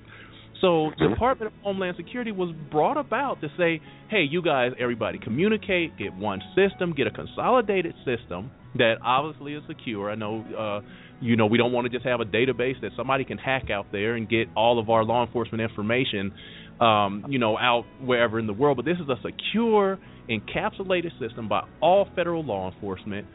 [0.61, 5.19] So the Department of Homeland Security was brought about to say, hey, you guys, everybody
[5.19, 10.09] communicate, get one system, get a consolidated system that obviously is secure.
[10.09, 13.25] I know, uh, you know, we don't want to just have a database that somebody
[13.25, 16.33] can hack out there and get all of our law enforcement information,
[16.81, 18.77] um, you know, out wherever in the world.
[18.77, 23.27] But this is a secure, encapsulated system by all federal law enforcement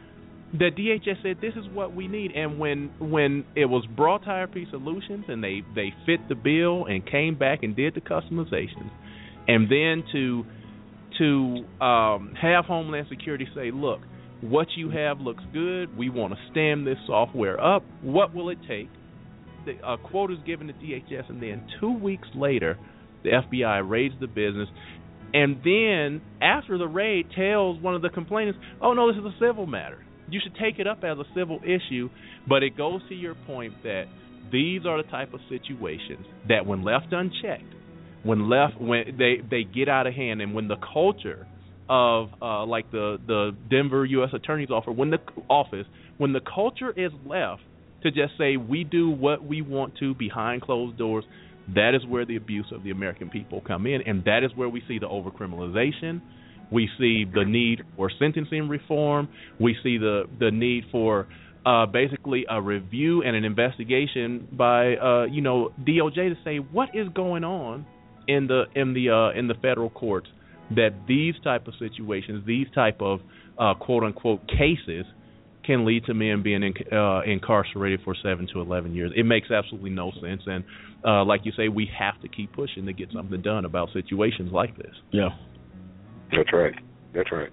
[0.54, 4.30] the DHS said this is what we need, and when when it was brought to
[4.30, 8.90] IRP Solutions and they they fit the bill and came back and did the customizations,
[9.48, 10.46] and then to
[11.18, 14.00] to um, have Homeland Security say, look,
[14.42, 15.98] what you have looks good.
[15.98, 17.84] We want to stand this software up.
[18.02, 18.90] What will it take?
[19.66, 22.78] The, a quote is given to DHS, and then two weeks later,
[23.24, 24.70] the FBI raids the business,
[25.34, 29.36] and then after the raid, tells one of the complainants, "Oh no, this is a
[29.40, 30.00] civil matter."
[30.30, 32.10] you should take it up as a civil issue,
[32.48, 34.06] but it goes to your point that
[34.52, 37.74] these are the type of situations that when left unchecked,
[38.24, 41.48] when left when they they get out of hand and when the culture
[41.90, 45.20] of uh like the the Denver US Attorney's office when the
[45.50, 45.86] office
[46.18, 47.62] when the culture is left
[48.04, 51.26] to just say we do what we want to behind closed doors
[51.76, 54.70] that is where the abuse of the American people come in and that is where
[54.70, 56.22] we see the overcriminalization
[56.72, 59.30] we see the need for sentencing reform.
[59.60, 61.28] We see the the need for
[61.66, 66.90] uh, basically a review and an investigation by uh, you know DOJ to say what
[66.94, 67.86] is going on
[68.28, 70.28] in the in the uh, in the federal courts
[70.76, 73.19] that these type of situations, these type of
[73.57, 75.06] uh, quote unquote cases
[75.65, 79.11] can lead to men being in, uh, incarcerated for seven to eleven years.
[79.15, 80.64] It makes absolutely no sense, and
[81.06, 84.52] uh, like you say, we have to keep pushing to get something done about situations
[84.52, 84.94] like this.
[85.11, 85.30] Yeah,
[86.31, 86.73] that's right.
[87.14, 87.49] That's right.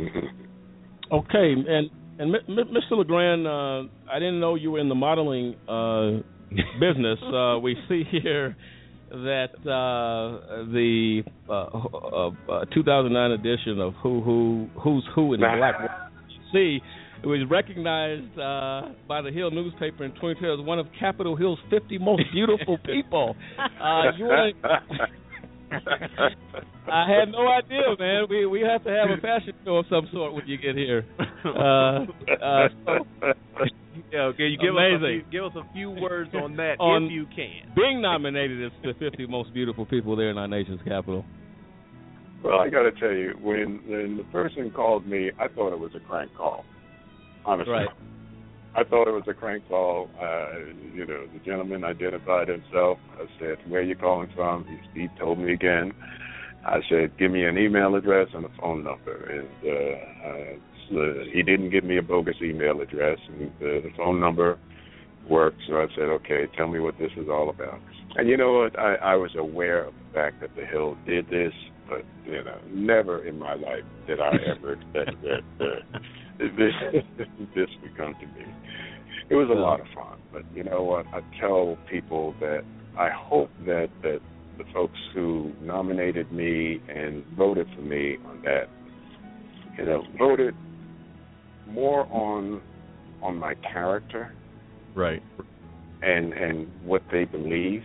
[0.00, 1.14] Mm-hmm.
[1.14, 2.98] Okay, and and Mr.
[2.98, 6.22] LeGrand, uh, I didn't know you were in the modeling uh,
[6.80, 7.18] business.
[7.28, 8.56] Uh, we see here
[9.10, 15.74] that uh, the uh, 2009 edition of Who Who Who's Who in the Black
[16.52, 16.80] See,
[17.22, 21.58] it was recognized uh, by the Hill newspaper in 2012 as one of Capitol Hill's
[21.70, 23.36] 50 most beautiful people.
[23.58, 24.56] Uh, you want
[26.90, 28.24] I had no idea, man.
[28.30, 31.04] We we have to have a fashion show of some sort when you get here.
[31.44, 32.06] Uh,
[32.42, 33.06] uh, so,
[34.12, 34.96] yeah, okay, you give Amazing.
[34.96, 37.74] us a few, give us a few words on that on if you can.
[37.76, 41.24] Being nominated as the 50 most beautiful people there in our nation's capital.
[42.42, 45.78] Well, I got to tell you, when when the person called me, I thought it
[45.78, 46.64] was a crank call.
[47.44, 47.72] Honestly.
[47.72, 47.88] Right.
[48.76, 50.08] I thought it was a crank call.
[50.20, 50.58] Uh,
[50.94, 52.98] you know, the gentleman identified himself.
[53.14, 55.92] I said, "Where are you calling from?" He, he told me again.
[56.64, 60.60] I said, "Give me an email address and a phone number." And uh,
[60.90, 64.58] so he didn't give me a bogus email address, and uh, the phone number
[65.28, 65.60] worked.
[65.68, 67.80] So I said, "Okay, tell me what this is all about."
[68.16, 68.78] And you know what?
[68.78, 71.52] I, I was aware of the fact that the Hill did this,
[71.88, 75.42] but you know, never in my life did I ever expect that.
[75.60, 75.98] Uh,
[76.38, 76.72] this
[77.54, 78.46] this would come to me.
[79.30, 81.06] It was a lot of fun, but you know what?
[81.08, 82.62] I tell people that
[82.98, 84.20] I hope that that
[84.56, 88.64] the folks who nominated me and voted for me on that,
[89.78, 90.54] you know, voted
[91.68, 92.60] more on
[93.22, 94.32] on my character,
[94.94, 95.22] right,
[96.02, 97.82] and and what they believe.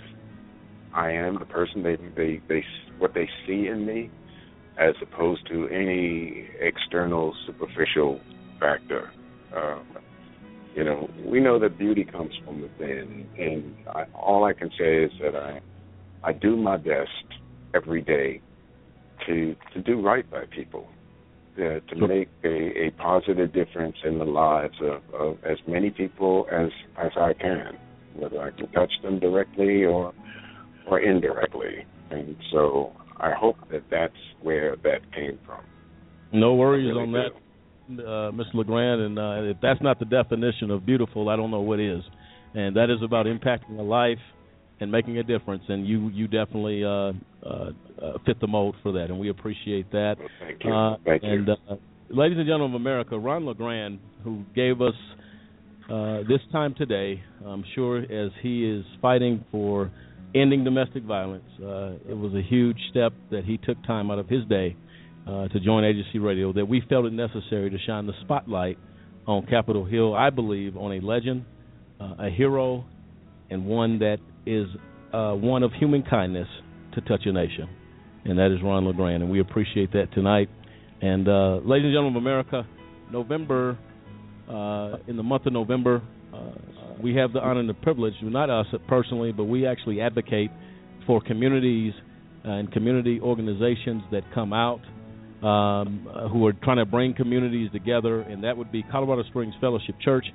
[0.94, 2.64] I am, the person they they they
[3.00, 4.10] what they see in me,
[4.78, 8.20] as opposed to any external superficial
[8.60, 9.12] factor.
[9.56, 9.84] Um,
[10.76, 15.04] you know, we know that beauty comes from within, and I, all I can say
[15.04, 15.62] is that I
[16.24, 17.10] I do my best
[17.74, 18.42] every day
[19.28, 20.88] to to do right by people,
[21.58, 26.48] uh, to make a, a positive difference in the lives of, of as many people
[26.52, 27.78] as as I can,
[28.16, 30.14] whether I can touch them directly or
[30.88, 31.86] or indirectly.
[32.12, 35.64] And so I hope that that's where that came from.
[36.32, 38.56] No worries really on that, uh, Mr.
[38.56, 39.02] LeGrand.
[39.02, 42.02] And uh, if that's not the definition of beautiful, I don't know what is.
[42.56, 44.20] And that is about impacting a life
[44.80, 45.64] and making a difference.
[45.68, 47.72] And you you definitely uh, uh,
[48.02, 50.16] uh, fit the mold for that, and we appreciate that.
[50.20, 50.74] Well, thank you.
[50.74, 51.54] Uh, thank and you.
[51.70, 51.76] uh,
[52.10, 54.94] ladies and gentlemen of America, Ron LeGrand, who gave us
[55.90, 59.92] uh, this time today, I'm sure as he is fighting for
[60.34, 64.28] ending domestic violence, uh, it was a huge step that he took time out of
[64.28, 64.76] his day
[65.28, 66.54] uh, to join AJC Radio.
[66.54, 68.78] That we felt it necessary to shine the spotlight
[69.28, 70.16] on Capitol Hill.
[70.16, 71.46] I believe on a legend,
[72.00, 72.86] uh, a hero,
[73.50, 74.68] and one that is
[75.14, 76.48] uh, one of human kindness
[76.96, 77.70] to touch a nation,
[78.26, 80.50] and that is Ron LeGrand, and we appreciate that tonight.
[81.02, 82.68] And uh, ladies and gentlemen of America,
[83.12, 83.78] November,
[84.50, 86.02] uh, in the month of November,
[86.34, 86.52] uh,
[87.02, 90.52] we have the honor and the privilege, not us personally, but we actually advocate
[91.06, 91.94] for communities
[92.44, 94.82] and community organizations that come out
[95.44, 99.96] um, who are trying to bring communities together, and that would be Colorado Springs Fellowship
[100.02, 100.26] Church.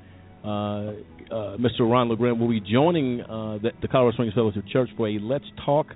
[0.44, 1.80] Uh, uh, Mr.
[1.80, 5.44] Ron LeGrand will be joining uh, the, the Colorado Springs Fellowship Church for a Let's
[5.64, 5.86] Talk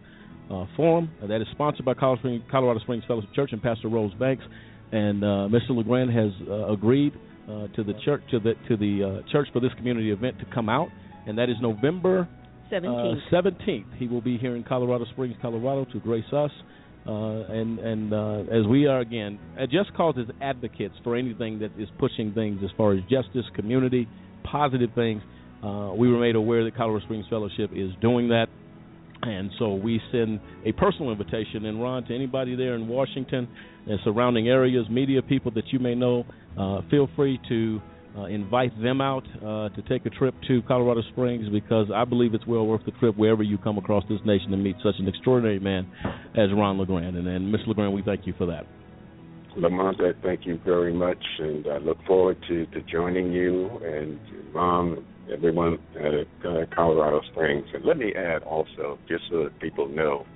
[0.51, 4.13] uh, forum that is sponsored by Colorado Springs, Colorado Springs Fellowship Church and Pastor Rose
[4.15, 4.45] Banks.
[4.91, 5.71] And uh, Mr.
[5.71, 7.15] LeGrand has uh, agreed
[7.49, 10.45] uh, to the church to the to the uh, church for this community event to
[10.55, 10.89] come out,
[11.27, 12.29] and that is November
[12.71, 13.19] Seventeenth.
[13.31, 13.87] seventeenth.
[13.99, 16.51] he will be here in Colorado Springs, Colorado, to grace us.
[17.05, 21.59] Uh, and and uh, as we are again, uh, Just Cause is advocates for anything
[21.59, 24.07] that is pushing things as far as justice, community,
[24.45, 25.23] positive things.
[25.63, 28.47] Uh, we were made aware that Colorado Springs Fellowship is doing that,
[29.23, 31.67] and so we send a personal invitation.
[31.67, 33.49] And Ron, to anybody there in Washington
[33.87, 36.25] and surrounding areas, media people that you may know,
[36.59, 37.81] uh, feel free to
[38.17, 42.35] uh, invite them out uh, to take a trip to Colorado Springs because I believe
[42.35, 45.09] it's well worth the trip wherever you come across this nation to meet such an
[45.09, 45.91] extraordinary man
[46.37, 47.17] as Ron LeGrand.
[47.17, 47.69] And, and Mr.
[47.69, 48.67] LeGrand, we thank you for that.
[49.57, 54.19] Lamont, I thank you very much, and I look forward to, to joining you and
[54.55, 57.67] Mom, everyone at uh, Colorado Springs.
[57.75, 60.27] And let me add also, just so that people know,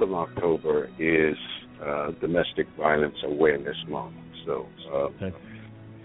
[0.00, 1.36] of October is
[1.84, 4.14] uh, Domestic Violence Awareness Month.
[4.46, 5.32] So uh, Okay.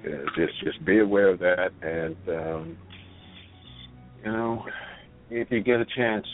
[0.05, 2.77] uh, just just be aware of that, and um,
[4.23, 4.65] you know,
[5.30, 6.26] if you get a chance,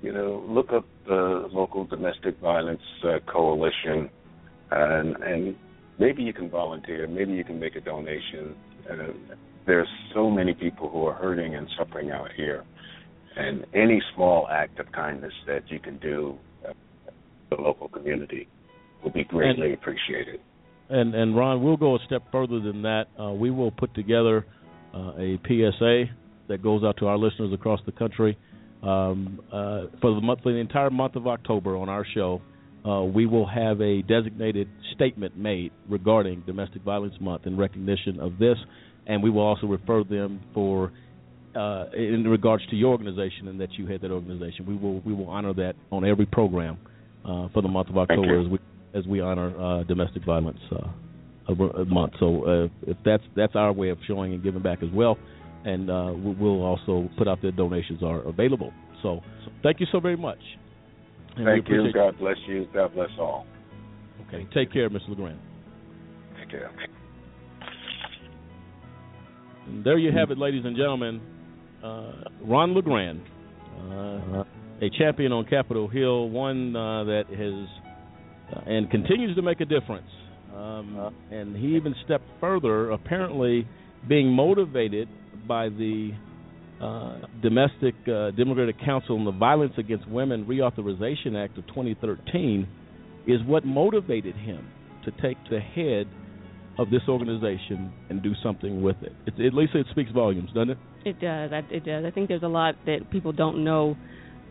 [0.00, 4.08] you know, look up the local domestic violence uh, coalition,
[4.70, 5.56] and and
[5.98, 8.54] maybe you can volunteer, maybe you can make a donation.
[8.90, 9.12] Uh,
[9.66, 12.64] there's so many people who are hurting and suffering out here,
[13.36, 16.36] and any small act of kindness that you can do
[16.66, 16.72] uh,
[17.50, 18.48] the local community
[19.02, 20.40] will be greatly appreciated.
[20.88, 23.04] And and Ron, we'll go a step further than that.
[23.18, 24.46] Uh, we will put together
[24.94, 26.04] uh, a PSA
[26.48, 28.36] that goes out to our listeners across the country
[28.82, 32.42] um, uh, for the month, for the entire month of October on our show.
[32.86, 38.38] Uh, we will have a designated statement made regarding Domestic Violence Month in recognition of
[38.38, 38.56] this,
[39.06, 40.90] and we will also refer them for
[41.54, 44.64] uh, in regards to your organization and that you head that organization.
[44.66, 46.78] We will we will honor that on every program
[47.24, 48.58] uh, for the month of October as we
[48.94, 51.54] as we honor uh, domestic violence uh,
[51.86, 52.12] month.
[52.20, 55.18] So uh, if that's that's our way of showing and giving back as well,
[55.64, 58.72] and uh, we- we'll also put out the donations are available.
[59.02, 59.20] So
[59.62, 60.38] thank you so very much.
[61.40, 61.90] And Thank you.
[61.90, 62.66] God bless you.
[62.74, 63.46] God bless all.
[64.28, 65.08] Okay, take care, Mr.
[65.08, 65.40] LeGrand.
[66.38, 66.70] Take care.
[69.66, 71.22] And there you have it, ladies and gentlemen.
[71.82, 72.12] Uh,
[72.44, 73.22] Ron LeGrand,
[73.90, 74.44] uh,
[74.82, 79.64] a champion on Capitol Hill, one uh, that has uh, and continues to make a
[79.64, 80.10] difference.
[80.54, 83.66] Um, and he even stepped further, apparently
[84.06, 85.08] being motivated
[85.48, 86.10] by the
[87.42, 92.66] Domestic uh, Democratic Council on the Violence Against Women Reauthorization Act of 2013
[93.26, 94.66] is what motivated him
[95.04, 96.06] to take the head
[96.78, 99.12] of this organization and do something with it.
[99.26, 100.78] It's, at least it speaks volumes, doesn't it?
[101.04, 101.50] It does.
[101.52, 102.04] I, it does.
[102.06, 103.96] I think there's a lot that people don't know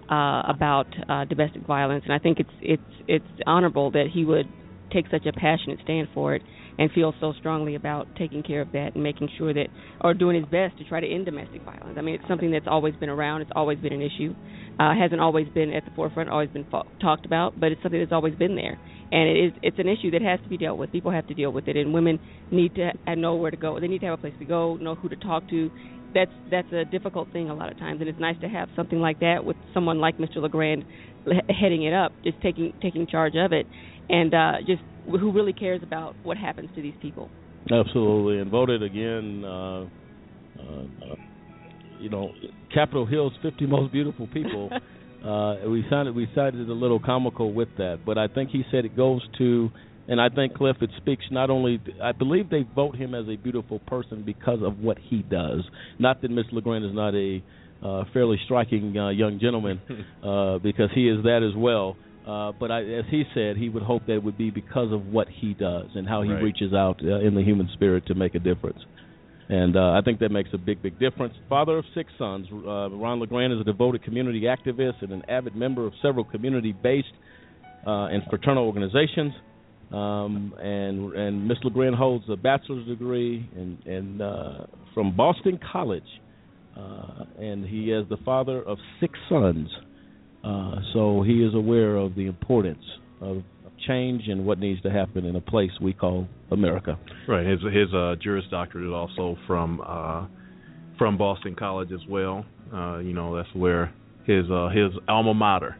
[0.10, 4.48] uh, about uh, domestic violence, and I think it's it's it's honorable that he would
[4.92, 6.42] take such a passionate stand for it
[6.80, 9.70] and feels so strongly about taking care of that and making sure that,
[10.02, 11.98] or doing his best to try to end domestic violence.
[12.00, 13.42] I mean, it's something that's always been around.
[13.42, 14.36] It's always been an issue.
[14.80, 16.30] Uh, hasn't always been at the forefront.
[16.30, 18.80] Always been fo- talked about, but it's something that's always been there.
[19.12, 20.92] And it is it's an issue that has to be dealt with.
[20.92, 22.20] People have to deal with it, and women
[22.52, 23.80] need to know where to go.
[23.80, 25.70] They need to have a place to go, know who to talk to,
[26.14, 29.00] that's that's a difficult thing a lot of times, and it's nice to have something
[29.00, 30.38] like that with someone like Mr.
[30.38, 30.86] LeGrand
[31.26, 33.68] he- heading it up, just taking taking charge of it,
[34.10, 34.82] and uh, just
[35.18, 37.30] who really cares about what happens to these people.
[37.72, 39.44] Absolutely, and voted again.
[39.44, 39.86] Uh,
[40.60, 41.16] uh,
[42.00, 42.32] you know,
[42.74, 44.70] Capitol Hill's 50 most beautiful people.
[45.20, 48.86] Uh, we sounded we sounded a little comical with that, but I think he said
[48.86, 49.70] it goes to,
[50.08, 51.82] and I think Cliff it speaks not only.
[52.02, 55.66] I believe they vote him as a beautiful person because of what he does.
[56.00, 56.54] Not that Mr.
[56.54, 57.44] LeGrand is not a
[57.86, 59.82] uh, fairly striking uh, young gentleman,
[60.24, 61.98] uh, because he is that as well.
[62.30, 65.08] Uh, but I, as he said, he would hope that it would be because of
[65.08, 66.44] what he does and how he Right.
[66.44, 68.80] reaches out uh, in the human spirit to make a difference.
[69.50, 71.34] And uh, I think that makes a big, big difference.
[71.50, 75.56] Father of six sons, uh, Ron LeGrand is a devoted community activist and an avid
[75.56, 77.08] member of several community-based
[77.88, 79.34] uh, and fraternal organizations.
[79.92, 86.04] Um, and and Miss LeGrand holds a bachelor's degree in, in uh, from Boston College,
[86.78, 89.68] uh, and he is the father of six sons.
[90.44, 92.84] Uh, so he is aware of the importance
[93.22, 93.44] of,
[93.88, 96.98] change and what needs to happen in a place we call America.
[97.28, 97.46] Right.
[97.46, 100.28] His his uh, Juris Doctorate is also from uh,
[100.98, 102.46] from Boston College as well.
[102.74, 103.94] Uh, you know, that's where
[104.26, 105.78] his uh, his alma mater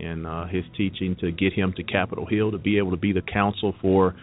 [0.00, 3.12] and uh, his teaching to get him to Capitol Hill to be able to be
[3.12, 4.14] the counsel for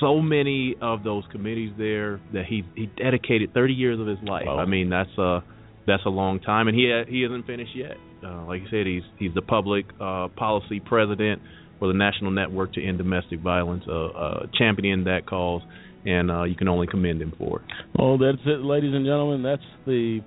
[0.00, 4.46] so many of those committees there that he he dedicated 30 years of his life.
[4.46, 4.58] Wow.
[4.58, 5.42] I mean, that's a
[5.86, 7.96] that's a long time, and he he isn't finished yet.
[8.24, 11.42] Uh, like you said, he's he's the public uh, policy president
[11.78, 15.62] for the National Network to End Domestic Violence, uh, uh, championing that cause,
[16.04, 17.64] and uh, you can only commend him for it.
[17.98, 19.42] Oh, that's it, ladies and gentlemen.
[19.42, 20.20] That's the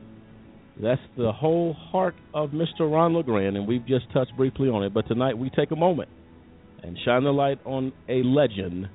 [0.82, 2.82] that's the whole heart of Mr.
[2.82, 4.94] Ron LeGrand, and we've just touched briefly on it.
[4.94, 6.10] But tonight we take a moment
[6.84, 8.90] and shine the light on a legend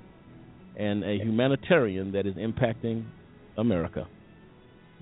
[0.76, 3.06] and a humanitarian that is impacting
[3.56, 4.06] America.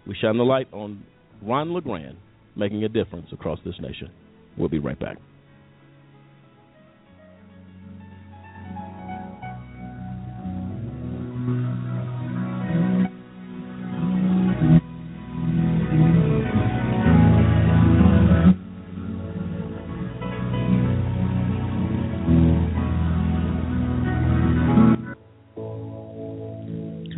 [0.06, 1.04] We shine the light on
[1.42, 2.16] Ron LeGrand
[2.58, 4.10] making a difference across this nation.
[4.56, 5.16] We'll be right back.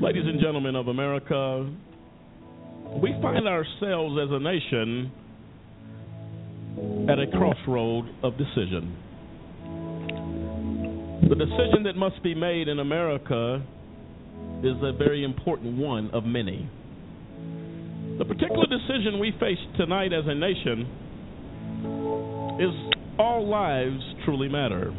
[0.02, 1.70] Ladies and gentlemen of America,
[3.02, 5.12] we find ourselves as a nation
[7.09, 8.97] at a crossroad of decision.
[11.28, 13.62] The decision that must be made in America
[14.62, 16.69] is a very important one of many.
[18.19, 20.86] The particular decision we face tonight as a nation
[22.61, 22.74] is
[23.19, 24.93] all lives truly matter.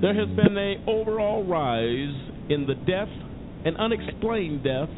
[0.00, 3.08] There has been a overall rise in the death
[3.64, 4.90] and unexplained death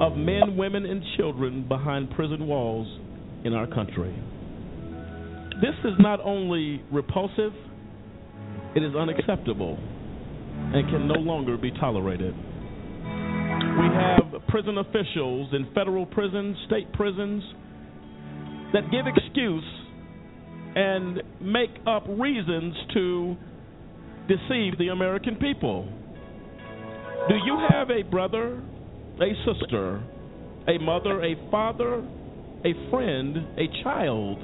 [0.00, 2.88] of men, women, and children behind prison walls
[3.44, 4.14] in our country.
[5.60, 7.52] This is not only repulsive,
[8.74, 12.34] it is unacceptable and can no longer be tolerated.
[12.34, 17.42] We have prison officials in federal prisons, state prisons,
[18.72, 19.64] that give excuse
[20.74, 23.36] and make up reasons to
[24.28, 25.86] deceive the American people.
[27.28, 28.62] Do you have a brother,
[29.20, 30.02] a sister,
[30.66, 32.02] a mother, a father,
[32.64, 34.38] a friend, a child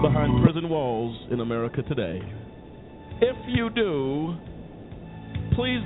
[0.00, 2.20] behind prison walls in America today?
[3.20, 4.36] If you do,
[5.54, 5.82] please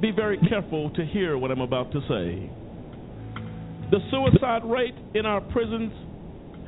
[0.00, 2.50] be very careful to hear what I'm about to say.
[3.90, 5.92] The suicide rate in our prisons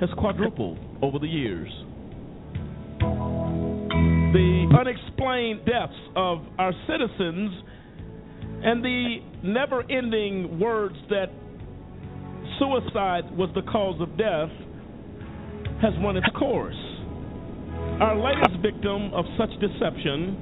[0.01, 1.69] has quadrupled over the years.
[4.33, 7.63] The unexplained deaths of our citizens
[8.63, 11.31] and the never ending words that
[12.59, 14.51] suicide was the cause of death
[15.83, 16.79] has run its course.
[18.01, 20.37] Our latest victim of such deception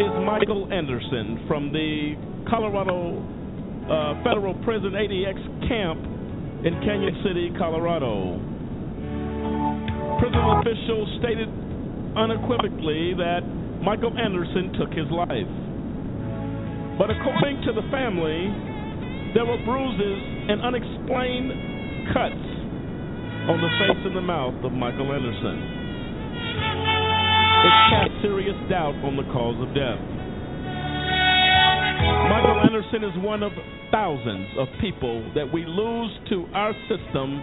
[0.00, 2.16] is Michael Anderson from the
[2.48, 3.20] Colorado
[3.84, 5.36] uh, Federal Prison ADX
[5.68, 6.00] camp
[6.64, 8.40] in Cañon City, Colorado.
[10.20, 11.48] Prison officials stated
[12.16, 13.40] unequivocally that
[13.84, 15.52] Michael Anderson took his life.
[17.00, 18.52] But according to the family,
[19.32, 21.54] there were bruises and unexplained
[22.10, 22.46] cuts
[23.46, 25.62] on the face and the mouth of Michael Anderson.
[27.62, 30.02] It cast serious doubt on the cause of death.
[32.26, 33.52] Michael Anderson is one of
[33.92, 37.42] thousands of people that we lose to our system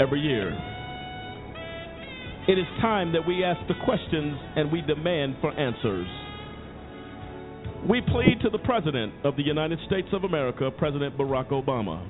[0.00, 0.56] every year.
[2.48, 6.08] It is time that we ask the questions and we demand for answers.
[7.84, 12.04] We plead to the President of the United States of America, President Barack Obama.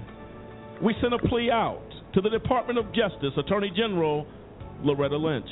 [0.82, 1.82] We send a plea out
[2.14, 4.26] to the Department of Justice, Attorney General
[4.82, 5.48] Loretta Lynch.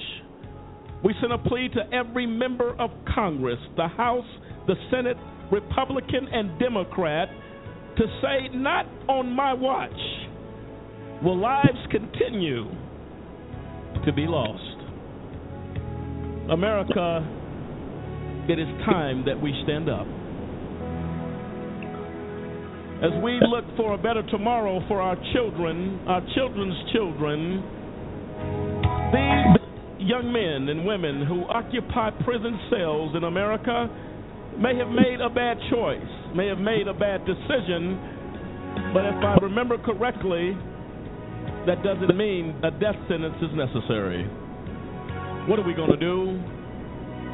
[1.05, 4.25] We send a plea to every member of Congress, the House,
[4.67, 5.19] the Senate,
[5.53, 7.29] Republican, and Democrat
[7.99, 9.91] to say, not on my watch
[11.23, 12.65] will lives continue
[14.05, 14.61] to be lost.
[16.51, 17.44] America,
[18.49, 20.07] it is time that we stand up.
[23.03, 27.61] As we look for a better tomorrow for our children, our children's children,
[29.13, 33.89] these young men and women who occupy prison cells in America
[34.59, 39.37] may have made a bad choice, may have made a bad decision, but if I
[39.43, 40.57] remember correctly,
[41.67, 44.25] that doesn't mean a death sentence is necessary.
[45.49, 46.41] What are we going to do?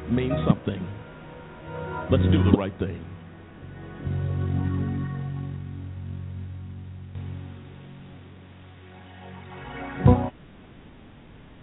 [0.10, 0.86] mean something.
[2.12, 3.06] Let's do the right thing.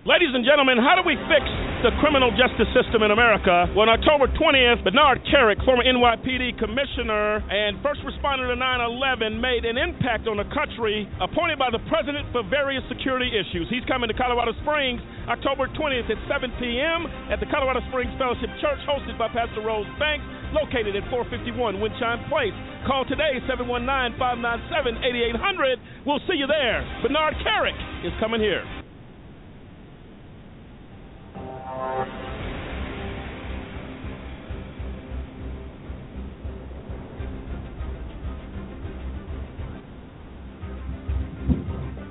[0.06, 1.42] Ladies and gentlemen, how do we fix
[1.82, 3.66] the criminal justice system in America?
[3.74, 9.34] Well, on October 20th, Bernard Kerik, former NYPD commissioner and first responder to 9 11,
[9.42, 13.66] made an impact on the country, appointed by the president for various security issues.
[13.66, 17.10] He's coming to Colorado Springs October 20th at 7 p.m.
[17.26, 20.22] at the Colorado Springs Fellowship Church, hosted by Pastor Rose Banks,
[20.54, 22.54] located at 451 Windchime Place.
[22.86, 25.02] Call today, 719 597
[25.34, 25.82] 8800.
[26.06, 26.86] We'll see you there.
[27.02, 27.74] Bernard Kerik
[28.06, 28.62] is coming here.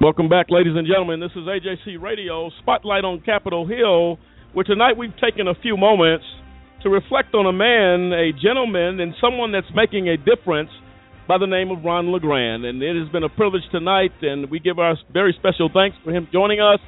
[0.05, 1.19] Welcome back, ladies and gentlemen.
[1.19, 4.19] This is AJC Radio, Spotlight on Capitol Hill,
[4.53, 6.25] where tonight we've taken a few moments
[6.83, 10.69] to reflect on a man, a gentleman, and someone that's making a difference
[11.27, 12.65] by the name of Ron LeGrand.
[12.65, 16.11] And it has been a privilege tonight, and we give our very special thanks for
[16.11, 16.79] him joining us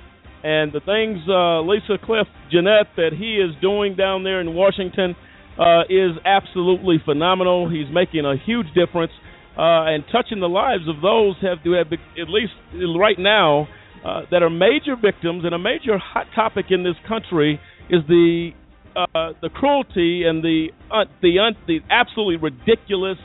[0.43, 5.15] and the things uh, Lisa Cliff Jeanette that he is doing down there in Washington
[5.59, 7.69] uh, is absolutely phenomenal.
[7.69, 9.11] He's making a huge difference
[9.57, 12.53] uh, and touching the lives of those have to have at least
[12.97, 13.67] right now
[14.05, 17.59] uh, that are major victims and a major hot topic in this country
[17.89, 18.51] is the
[18.95, 23.17] uh, the cruelty and the uh, the un- the absolutely ridiculous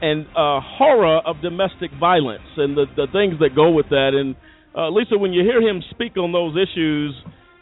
[0.00, 4.36] and horror of domestic violence and the the things that go with that and
[4.76, 7.14] uh, Lisa, when you hear him speak on those issues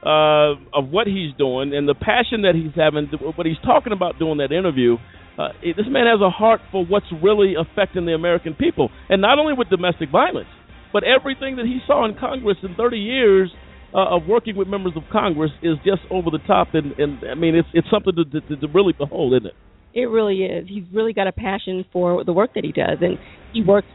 [0.05, 4.19] uh, of what he's doing and the passion that he's having, what he's talking about
[4.19, 4.97] doing that interview,
[5.39, 9.39] uh, this man has a heart for what's really affecting the American people, and not
[9.39, 10.49] only with domestic violence,
[10.93, 13.51] but everything that he saw in Congress in 30 years
[13.95, 17.35] uh, of working with members of Congress is just over the top, and, and I
[17.35, 19.55] mean, it's it's something to, to, to really behold, isn't it?
[19.95, 20.69] It really is.
[20.69, 23.19] He's really got a passion for the work that he does, and
[23.53, 23.87] he works.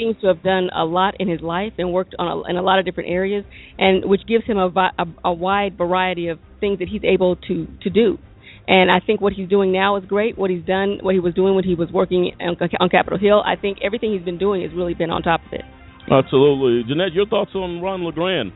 [0.00, 2.62] Seems to have done a lot in his life and worked on a, in a
[2.62, 3.44] lot of different areas,
[3.78, 7.66] and which gives him a, a, a wide variety of things that he's able to
[7.82, 8.18] to do.
[8.66, 10.38] And I think what he's doing now is great.
[10.38, 13.42] What he's done, what he was doing when he was working on, on Capitol Hill,
[13.44, 15.62] I think everything he's been doing has really been on top of it.
[16.10, 17.12] Absolutely, Jeanette.
[17.12, 18.52] Your thoughts on Ron LeGrand?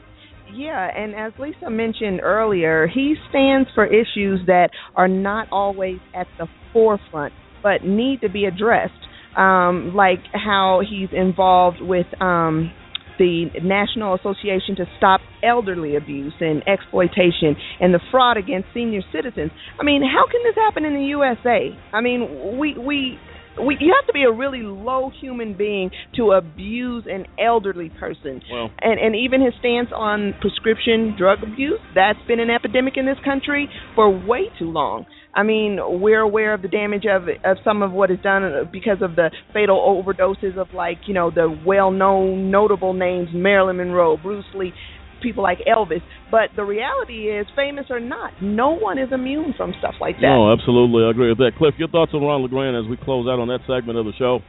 [0.55, 6.29] Yeah, and as Lisa mentioned earlier, he stands for issues that are not always at
[6.39, 8.93] the forefront, but need to be addressed
[9.37, 12.73] um, like how he's involved with um,
[13.19, 19.51] the National Association to Stop Elderly Abuse and Exploitation and the fraud against senior citizens.
[19.79, 21.71] I mean, how can this happen in the USA?
[21.93, 23.19] I mean, we we
[23.63, 28.43] we, you have to be a really low human being to abuse an elderly person.
[28.51, 33.07] Well, and and even his stance on prescription drug abuse, that's been an epidemic in
[33.07, 35.07] this country for way too long.
[35.35, 38.99] I mean, we're aware of the damage of of some of what is done because
[39.03, 44.45] of the fatal overdoses of like, you know, the well-known notable names Marilyn Monroe, Bruce
[44.55, 44.73] Lee,
[45.25, 46.03] people like Elvis.
[46.31, 50.29] But the reality is, famous or not, no one is immune from stuff like that.
[50.29, 51.53] No, absolutely, I agree with that.
[51.57, 54.13] Cliff, your thoughts on Ron LeGrand as we close out on that segment of the
[54.19, 54.41] show?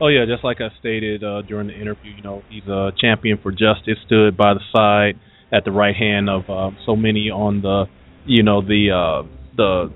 [0.00, 3.38] Oh yeah, just like I stated uh, during the interview, you know, he's a champion
[3.40, 5.20] for justice, stood by the side
[5.52, 7.84] at the right hand of uh, so many on the,
[8.26, 9.92] you know, the uh, the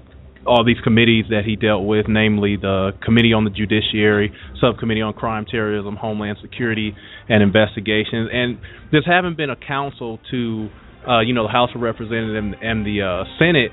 [0.46, 5.12] all these committees that he dealt with, namely the Committee on the Judiciary, Subcommittee on
[5.12, 6.94] Crime, Terrorism, Homeland Security,
[7.28, 8.30] and Investigations.
[8.32, 8.58] And
[8.92, 10.68] there's haven't been a counsel to,
[11.08, 13.72] uh, you know, the House of Representatives and the uh, Senate.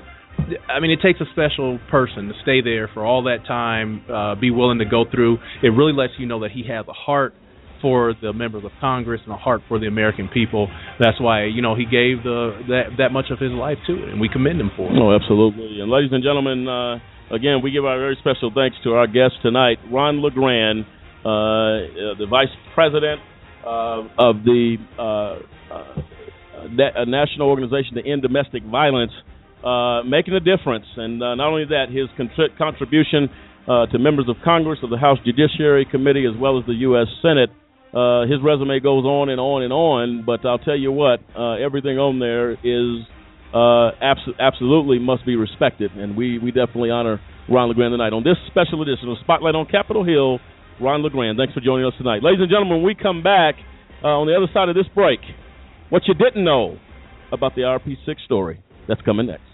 [0.68, 4.34] I mean, it takes a special person to stay there for all that time, uh,
[4.34, 5.38] be willing to go through.
[5.62, 7.34] It really lets you know that he has a heart
[7.80, 10.68] for the members of Congress and a heart for the American people.
[10.98, 14.08] That's why you know he gave the that that much of his life to it,
[14.10, 14.98] and we commend him for it.
[15.00, 15.80] Oh, absolutely.
[15.80, 16.98] And ladies and gentlemen, uh,
[17.34, 20.86] again, we give our very special thanks to our guest tonight, Ron LeGrand,
[21.24, 23.20] uh, uh, the Vice President
[23.64, 25.38] of the uh,
[25.72, 29.12] uh, National Organization to End Domestic Violence,
[30.04, 30.84] making a difference.
[30.96, 32.08] And not only that, his
[32.58, 33.30] contribution
[33.66, 37.06] to members of Congress, of the House Judiciary Committee, as well as the U.S.
[37.22, 37.50] Senate.
[37.94, 41.54] Uh, his resume goes on and on and on, but I'll tell you what, uh,
[41.62, 43.06] everything on there is
[43.54, 48.24] uh, abs- absolutely must be respected, and we, we definitely honor Ron LeGrand tonight on
[48.24, 50.40] this special edition of Spotlight on Capitol Hill
[50.82, 51.38] Ron LeGrand.
[51.38, 52.22] Thanks for joining us tonight.
[52.22, 53.54] Ladies and gentlemen, when we come back
[54.02, 55.20] uh, on the other side of this break,
[55.90, 56.76] what you didn't know
[57.30, 58.58] about the IRP6 story.
[58.88, 59.53] That's coming next.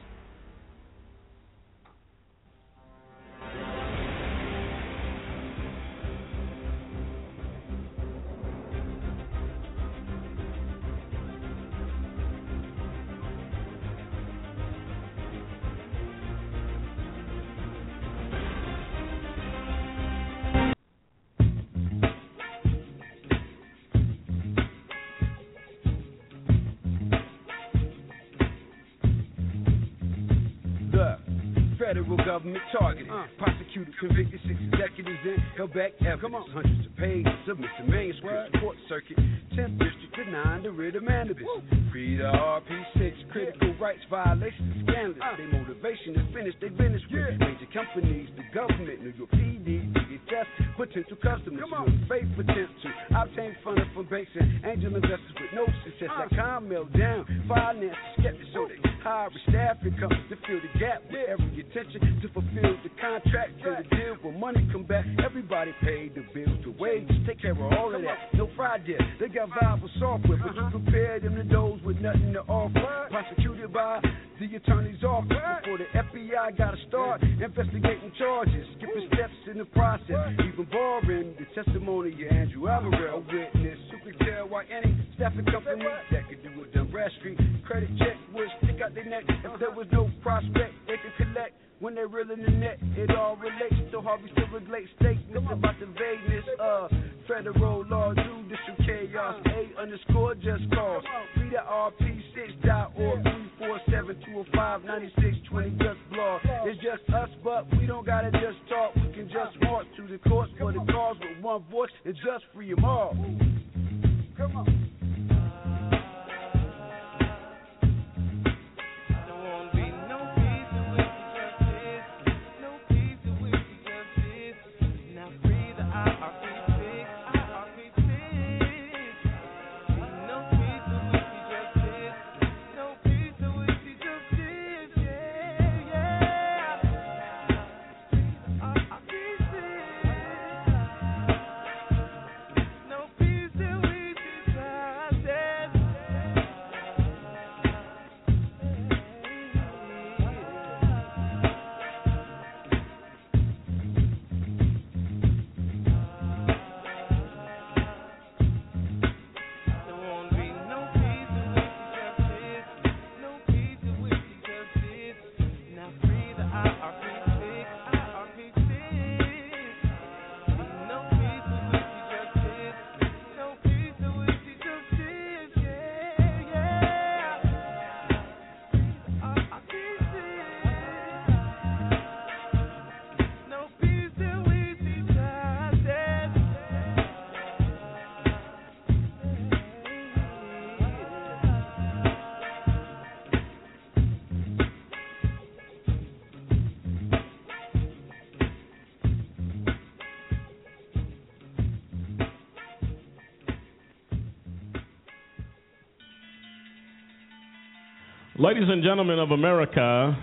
[208.53, 210.19] Ladies and gentlemen of America,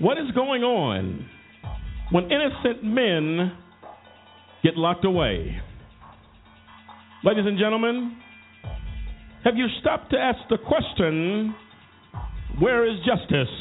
[0.00, 1.24] what is going on
[2.10, 3.52] when innocent men
[4.64, 5.56] get locked away?
[7.22, 8.16] Ladies and gentlemen,
[9.44, 11.54] have you stopped to ask the question,
[12.58, 13.54] where is justice?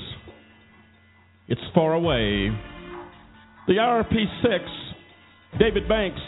[1.48, 2.50] It's far away.
[3.68, 6.22] The IRP6, David Banks,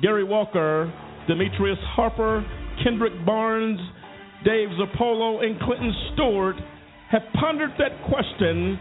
[0.00, 0.92] Gary Walker,
[1.26, 2.46] Demetrius Harper,
[2.84, 3.80] Kendrick Barnes,
[4.44, 6.56] Dave Zirpolo, and Clinton Stewart
[7.10, 8.78] have pondered that question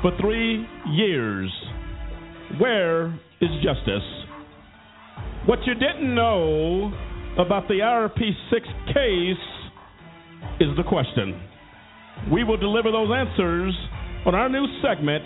[0.00, 1.50] for three years.
[2.58, 3.06] Where
[3.40, 4.02] is justice?
[5.46, 6.92] What you didn't know
[7.38, 8.18] about the IRP
[8.50, 9.36] 6 case
[10.60, 11.40] is the question.
[12.30, 13.74] We will deliver those answers
[14.26, 15.24] on our new segment,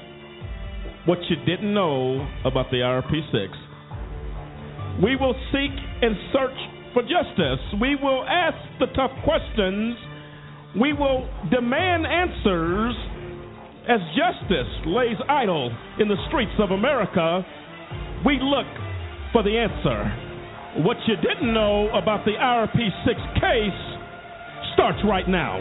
[1.04, 5.02] What You Didn't Know About the IRP 6.
[5.02, 7.60] We will seek and search for justice.
[7.76, 10.00] We will ask the tough questions.
[10.80, 12.96] We will demand answers
[13.84, 17.44] as justice lays idle in the streets of America.
[18.24, 18.64] We look
[19.28, 20.08] for the answer.
[20.88, 23.80] What you didn't know about the IRP 6 case
[24.72, 25.60] starts right now.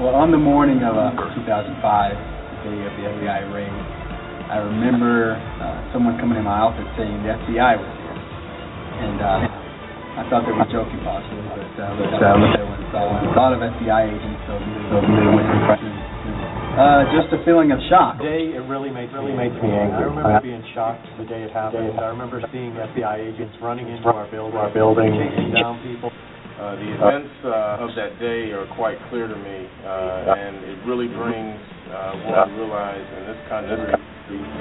[0.00, 1.12] Well, on the morning of uh,
[1.44, 3.76] 2005, the day of the FBI raid,
[4.48, 8.16] I remember uh, someone coming in my office saying the FBI was here.
[8.98, 9.57] And uh,
[10.18, 13.54] I thought they were joking possibly, but uh, looked out there when saw a lot
[13.54, 15.58] of FBI agents, so they went to
[16.78, 18.18] uh, just a feeling of shock.
[18.18, 19.98] Today, it really makes really makes me angry.
[19.98, 21.98] I remember being shocked the day it happened.
[21.98, 26.10] I remember seeing FBI agents running into our building, our building, chasing down people.
[26.58, 30.78] Uh, the events uh, of that day are quite clear to me, uh, and it
[30.90, 31.54] really brings
[31.94, 33.94] uh, one to realize in this country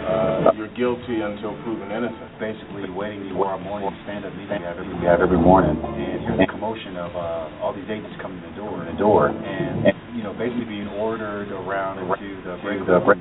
[0.05, 2.29] uh, you're guilty until proven innocent.
[2.37, 6.37] Basically, waiting for our morning stand-up meeting we have every, we every morning, and hear
[6.37, 10.21] the commotion of uh, all these agents coming to the door, the door, and you
[10.21, 13.17] know, basically being ordered around into the break room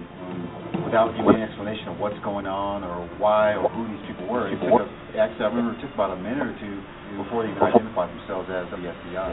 [0.85, 4.53] without giving any explanation of what's going on or why or who these people were.
[4.53, 4.87] It took a,
[5.17, 6.77] actually, I remember it took about a minute or two
[7.17, 9.29] before they even identified themselves as the FBI.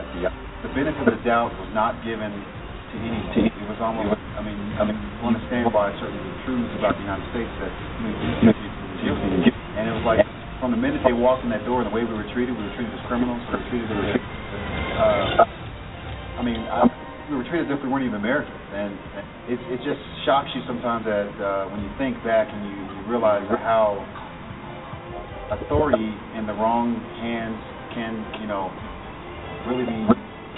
[0.64, 3.52] The benefit of the doubt was not given to any team.
[3.52, 7.04] It was almost, I mean, I mean, want to stand by certain truths about the
[7.04, 8.16] United States that I mean,
[9.04, 9.52] guilty.
[9.76, 10.24] And it was like
[10.64, 12.76] from the minute they walked in that door the way we were treated, we were
[12.80, 13.44] treated as criminals.
[13.52, 14.16] We were treated as,
[14.96, 16.88] uh, I mean, I,
[17.28, 18.64] we were treated as if we weren't even Americans.
[18.72, 18.96] And
[19.52, 23.02] it, it just shocks you sometimes that uh, when you think back and you, you
[23.12, 24.00] realize how
[25.52, 27.60] authority in the wrong hands
[27.94, 28.70] can, you know,
[29.70, 29.98] really be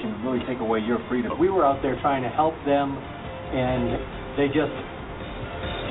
[0.02, 1.38] can really take away your freedom.
[1.40, 3.96] We were out there trying to help them, and
[4.36, 4.76] they just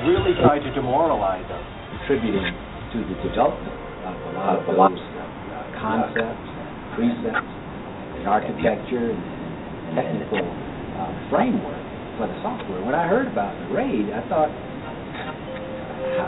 [0.05, 1.65] really tried to demoralize us.
[2.05, 2.53] Contributing
[2.93, 3.73] to the development
[4.05, 6.47] of a lot of those uh, concepts,
[6.93, 11.81] precepts, and architecture, and technical uh, framework
[12.21, 12.85] for the software.
[12.85, 14.53] When I heard about the raid, I thought,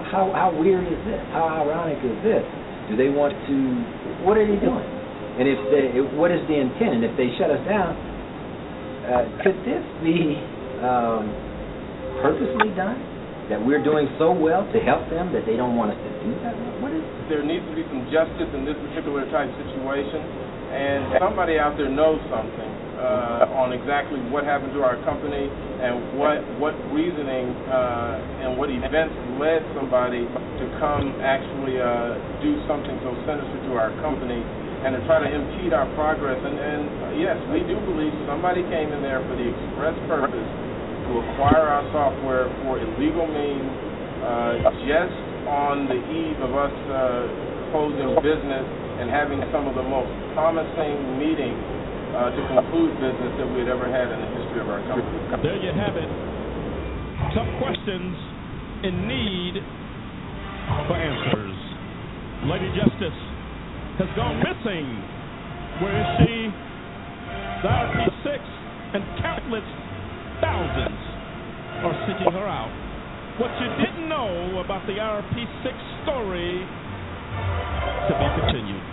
[0.10, 1.22] how, how weird is this?
[1.30, 2.42] How ironic is this?
[2.90, 3.56] Do they want to?
[4.26, 4.97] What are they doing?
[5.38, 6.98] And if they, what is the intent?
[6.98, 7.94] And if they shut us down,
[9.06, 10.34] uh, could this be
[10.82, 11.30] um,
[12.26, 13.16] purposely done?
[13.48, 16.36] That we're doing so well to help them that they don't want us to do
[16.44, 16.52] that?
[16.84, 17.00] What is?
[17.32, 20.20] There needs to be some justice in this particular type situation,
[20.68, 26.20] and somebody out there knows something uh, on exactly what happened to our company and
[26.20, 33.00] what what reasoning uh, and what events led somebody to come actually uh, do something
[33.06, 34.44] so sinister to our company
[34.86, 36.38] and to try to impede our progress.
[36.38, 36.82] And, and
[37.18, 40.50] yes, we do believe somebody came in there for the express purpose
[41.08, 43.72] to acquire our software for illegal means,
[44.22, 45.18] uh, just
[45.48, 48.66] on the eve of us uh, closing business
[49.00, 51.58] and having some of the most promising meetings
[52.14, 55.18] uh, to conclude business that we had ever had in the history of our company.
[55.42, 56.10] There you have it.
[57.34, 58.14] Tough questions
[58.84, 59.56] in need
[60.86, 61.56] for answers.
[62.46, 63.20] Lady Justice
[63.98, 64.86] has gone missing.
[65.82, 66.54] Where is she?
[67.66, 68.30] The IRP6
[68.94, 69.66] and countless
[70.38, 71.02] thousands
[71.82, 72.70] are seeking her out.
[73.42, 75.74] What you didn't know about the IRP6
[76.06, 76.62] story
[78.06, 78.86] to be continued.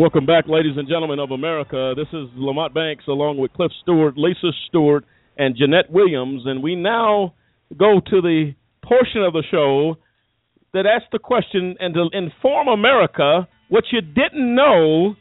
[0.00, 1.94] Welcome back, ladies and gentlemen of America.
[1.96, 5.04] This is Lamont Banks along with Cliff Stewart, Lisa Stewart,
[5.36, 7.34] and Jeanette Williams, and we now
[7.76, 8.54] go to the
[8.90, 9.96] portion of the show
[10.74, 15.14] that asks the question and to inform America what you didn't know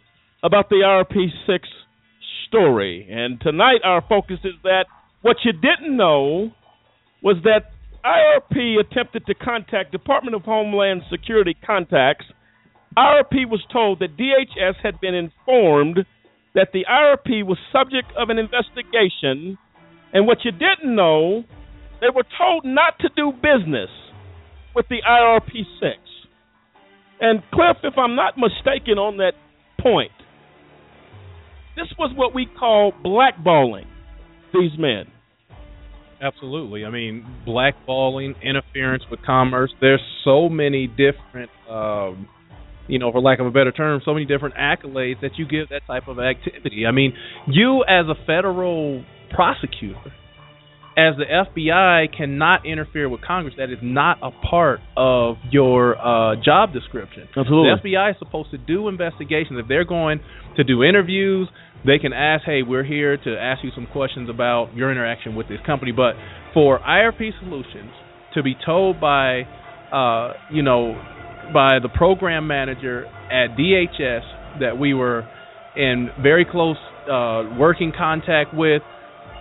[0.43, 1.59] about the IRP6
[2.47, 3.07] story.
[3.11, 4.85] And tonight our focus is that
[5.21, 6.51] what you didn't know
[7.21, 7.71] was that
[8.03, 12.25] IRP attempted to contact Department of Homeland Security contacts.
[12.97, 16.05] IRP was told that DHS had been informed
[16.55, 19.57] that the IRP was subject of an investigation,
[20.11, 21.43] and what you didn't know,
[22.01, 23.89] they were told not to do business
[24.75, 25.97] with the IRP 6.
[27.21, 29.33] And Cliff, if I'm not mistaken on that
[29.81, 30.11] point,
[31.75, 33.85] this was what we call blackballing
[34.53, 35.05] these men.
[36.21, 36.85] Absolutely.
[36.85, 39.71] I mean, blackballing, interference with commerce.
[39.79, 42.27] There's so many different, um,
[42.87, 45.69] you know, for lack of a better term, so many different accolades that you give
[45.69, 46.85] that type of activity.
[46.85, 47.13] I mean,
[47.47, 49.03] you as a federal
[49.33, 50.13] prosecutor,
[50.99, 53.55] as the FBI cannot interfere with Congress.
[53.57, 57.27] That is not a part of your uh, job description.
[57.35, 57.71] Absolutely.
[57.83, 59.59] The FBI is supposed to do investigations.
[59.59, 60.19] If they're going
[60.57, 61.47] to do interviews,
[61.85, 65.47] they can ask, "Hey, we're here to ask you some questions about your interaction with
[65.47, 66.15] this company." But
[66.53, 67.91] for IRP Solutions
[68.33, 69.43] to be told by,
[69.91, 70.93] uh, you know,
[71.53, 75.27] by the program manager at DHS that we were
[75.75, 76.77] in very close
[77.09, 78.81] uh, working contact with.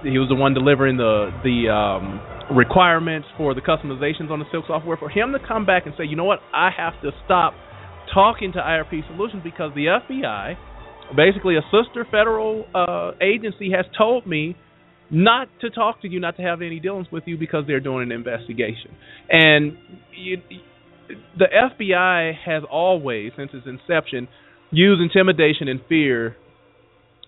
[0.03, 2.21] He was the one delivering the the um,
[2.57, 4.97] requirements for the customizations on the CILC software.
[4.97, 7.55] For him to come back and say, you know what, I have to stop
[8.13, 10.57] talking to IRP Solutions because the FBI,
[11.17, 14.57] basically a sister federal uh, agency, has told me
[15.11, 18.03] not to talk to you, not to have any dealings with you because they're doing
[18.03, 18.91] an investigation.
[19.31, 19.77] And
[20.17, 20.37] you,
[21.39, 24.29] the FBI has always, since its inception,
[24.71, 26.37] used intimidation and fear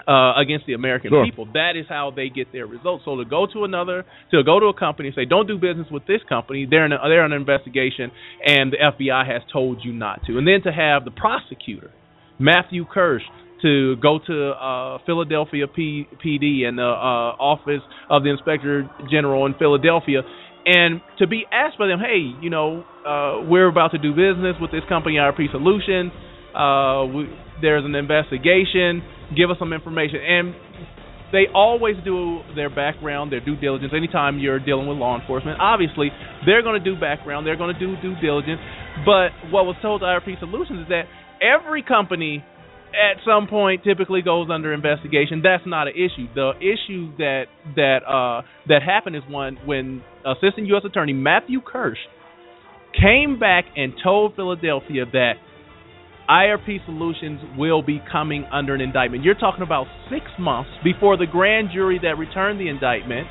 [0.07, 1.25] uh, against the American Sure.
[1.25, 1.47] people.
[1.55, 3.05] That is how they get their results.
[3.05, 5.87] So to go to another, to go to a company and say, "Don't do business
[5.91, 8.11] with this company," they're in a, they're an investigation,
[8.45, 10.39] and the FBI has told you not to.
[10.39, 11.91] And then to have the prosecutor,
[12.39, 13.23] Matthew Kirsch,
[13.63, 19.47] to go to uh, Philadelphia P- PD and the uh, Office of the Inspector General
[19.47, 20.23] in Philadelphia,
[20.65, 24.57] and to be asked by them, "Hey, you know, uh, we're about to do business
[24.61, 26.13] with this company, IRP Solutions.
[26.55, 27.29] Uh, we,
[27.63, 29.03] there's an investigation.
[29.37, 30.55] Give us some information." And
[31.33, 33.93] they always do their background, their due diligence.
[33.97, 36.11] Anytime you're dealing with law enforcement, obviously
[36.45, 38.61] they're going to do background, they're going to do due diligence.
[39.07, 41.05] But what was told to IRP Solutions is that
[41.41, 42.45] every company
[42.91, 45.43] at some point typically goes under investigation.
[45.43, 46.27] That's not an issue.
[46.35, 47.45] The issue that
[47.77, 50.83] that uh, that happened is one when Assistant U.S.
[50.85, 51.99] Attorney Matthew Kirsch
[53.01, 55.35] came back and told Philadelphia that
[56.31, 59.25] IRP Solutions will be coming under an indictment.
[59.25, 63.27] You're talking about six months before the grand jury that returned the indictment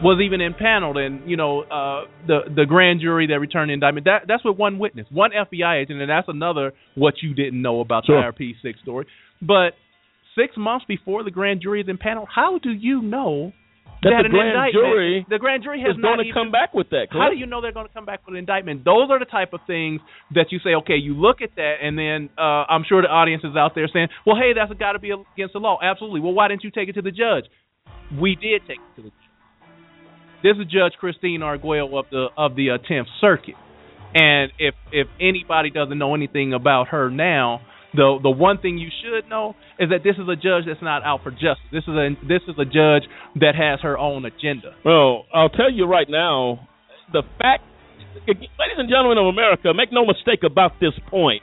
[0.00, 4.04] was even impaneled, and you know uh, the the grand jury that returned the indictment.
[4.04, 7.80] That that's with one witness, one FBI agent, and that's another what you didn't know
[7.80, 8.20] about Sure.
[8.20, 9.06] the IRP six story.
[9.42, 9.70] But
[10.38, 13.52] six months before the grand jury is impaneled, how do you know
[14.02, 16.72] That that the grand jury the grand jury has is going not to come back
[16.72, 17.08] with that.
[17.10, 18.84] how do you know they're going to come back with an indictment?
[18.84, 20.00] Those are the type of things
[20.34, 23.42] that you say, okay, you look at that, and then uh, I'm sure the audience
[23.42, 25.78] is out there saying, well, hey, that's got to be against the law.
[25.82, 26.20] Absolutely.
[26.20, 27.50] Well, why didn't you take it to the judge?
[28.14, 29.28] We did take it to the judge.
[30.42, 33.56] This is Judge Christine Arguello of the of the uh, 10th Circuit,
[34.14, 37.60] and if if anybody doesn't know anything about her now,
[37.94, 41.02] the the one thing you should know is that this is a judge that's not
[41.04, 41.64] out for justice.
[41.72, 43.08] This is a this is a judge
[43.40, 44.76] that has her own agenda.
[44.84, 46.68] Well, I'll tell you right now,
[47.12, 47.64] the fact,
[48.26, 51.42] ladies and gentlemen of America, make no mistake about this point.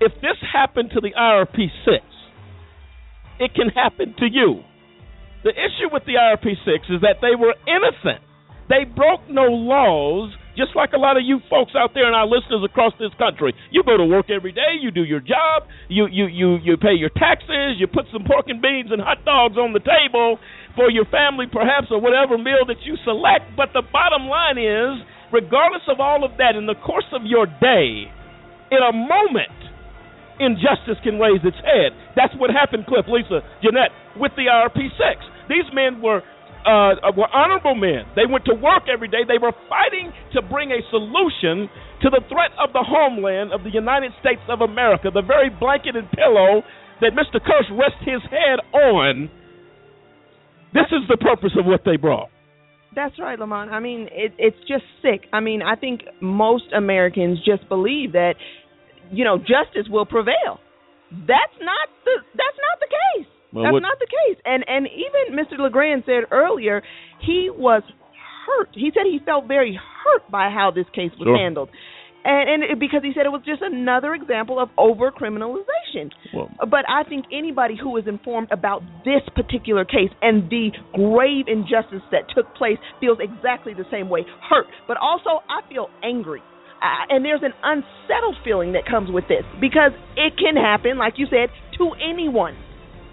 [0.00, 2.04] If this happened to the IRP 6,
[3.40, 4.62] it can happen to you.
[5.42, 8.22] The issue with the IRP 6 is that they were innocent.
[8.68, 12.26] They broke no laws, just like a lot of you folks out there and our
[12.26, 13.54] listeners across this country.
[13.70, 16.96] You go to work every day, you do your job, you you you you pay
[16.96, 20.38] your taxes, you put some pork and beans and hot dogs on the table
[20.74, 25.00] for your family perhaps or whatever meal that you select, but the bottom line is
[25.32, 28.08] regardless of all of that in the course of your day,
[28.70, 29.52] in a moment
[30.38, 31.96] injustice can raise its head.
[32.14, 35.48] That's what happened, Cliff, Lisa, Jeanette, with the IRP 6.
[35.48, 36.20] These men were
[36.66, 38.04] uh, were honorable men.
[38.16, 39.22] They went to work every day.
[39.26, 41.70] They were fighting to bring a solution
[42.02, 45.96] to the threat of the homeland of the United States of America, the very blanket
[45.96, 46.62] and pillow
[47.00, 47.38] that Mr.
[47.40, 49.30] Kirsch rests his head on.
[50.74, 52.28] This is the purpose of what they brought.
[52.94, 53.70] That's right, Lamont.
[53.70, 55.28] I mean, it, it's just sick.
[55.32, 58.34] I mean, I think most Americans just believe that,
[59.12, 60.58] you know, justice will prevail.
[61.12, 63.28] That's not the that's not the case.
[63.52, 64.38] Well, that's what- not the case.
[64.44, 65.58] And and even Mr.
[65.58, 66.82] LeGrand said earlier
[67.20, 67.82] he was
[68.46, 68.68] hurt.
[68.72, 69.74] He said he felt very
[70.04, 71.36] hurt by how this case was Sure.
[71.36, 71.68] handled.
[72.24, 76.10] And, and it, because he said it was just another example of over criminalization.
[76.34, 81.46] Well, But I think anybody who is informed about this particular case and the grave
[81.46, 84.66] injustice that took place feels exactly the same way hurt.
[84.88, 86.42] But also, I feel angry.
[86.82, 91.14] Uh, and there's an unsettled feeling that comes with this because it can happen, like
[91.18, 91.48] you said,
[91.78, 92.56] to anyone.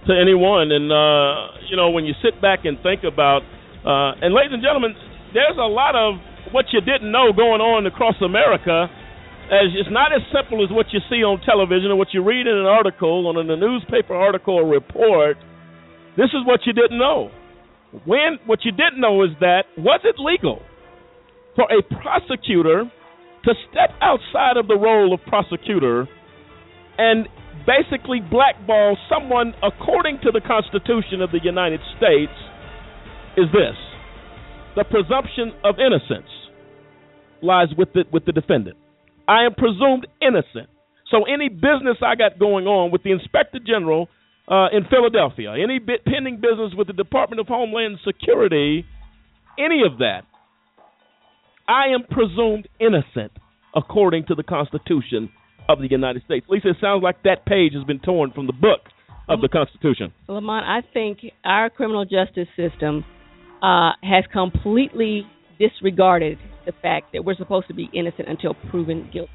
[0.08, 0.72] To anyone.
[0.72, 3.42] And uh, you know, when you sit back and think about,
[3.86, 4.96] uh, and ladies and gentlemen,
[5.34, 6.20] there's a lot of
[6.52, 8.88] what you didn't know going on across America.
[9.52, 12.48] As it's not as simple as what you see on television or what you read
[12.48, 15.38] in an article, or in a newspaper article or report.
[16.16, 17.30] This is what you didn't know.
[18.06, 20.62] When what you didn't know is that was it legal
[21.56, 22.90] for a prosecutor
[23.44, 26.08] to step outside of the role of prosecutor
[26.98, 27.28] and
[27.66, 32.34] basically blackball someone according to the Constitution of the United States
[33.38, 33.78] is this.
[34.76, 36.30] the presumption of innocence
[37.42, 38.78] lies with the with the defendant.
[39.28, 40.70] I am presumed innocent.
[41.10, 44.10] So any business I got going on with the Inspector General
[44.48, 48.86] uh, in Philadelphia, any bit pending business with the Department of Homeland Security,
[49.60, 50.24] any of that,
[51.68, 53.32] I am presumed innocent
[53.76, 55.30] according to the Constitution
[55.70, 56.46] of the United States.
[56.48, 58.82] At least it sounds like that page has been torn from the book
[59.30, 60.14] of the Constitution.
[60.28, 63.06] Lamont, I think our criminal justice system
[63.62, 65.26] uh, has completely
[65.60, 69.32] disregarded the fact that we're supposed to be innocent until proven guilty.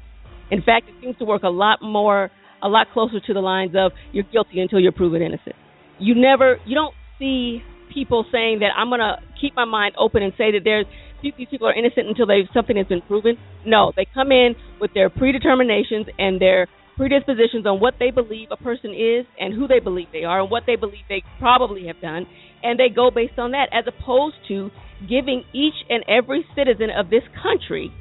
[0.51, 2.29] In fact, it seems to work a lot more,
[2.61, 5.55] a lot closer to the lines of you're guilty until you're proven innocent.
[5.99, 7.61] You never, you don't see
[7.93, 10.85] people saying that I'm going to keep my mind open and say that there's
[11.21, 13.37] these people are innocent until they something has been proven.
[13.65, 16.67] No, they come in with their predeterminations and their
[16.97, 20.51] predispositions on what they believe a person is and who they believe they are and
[20.51, 22.27] what they believe they probably have done,
[22.61, 24.69] and they go based on that, as opposed to
[25.07, 27.91] giving each and every citizen of this country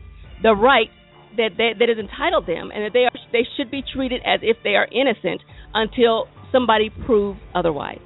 [0.43, 0.91] the right
[1.37, 4.41] that they, that is entitled them, and that they are they should be treated as
[4.43, 5.41] if they are innocent
[5.75, 8.01] until somebody proves otherwise.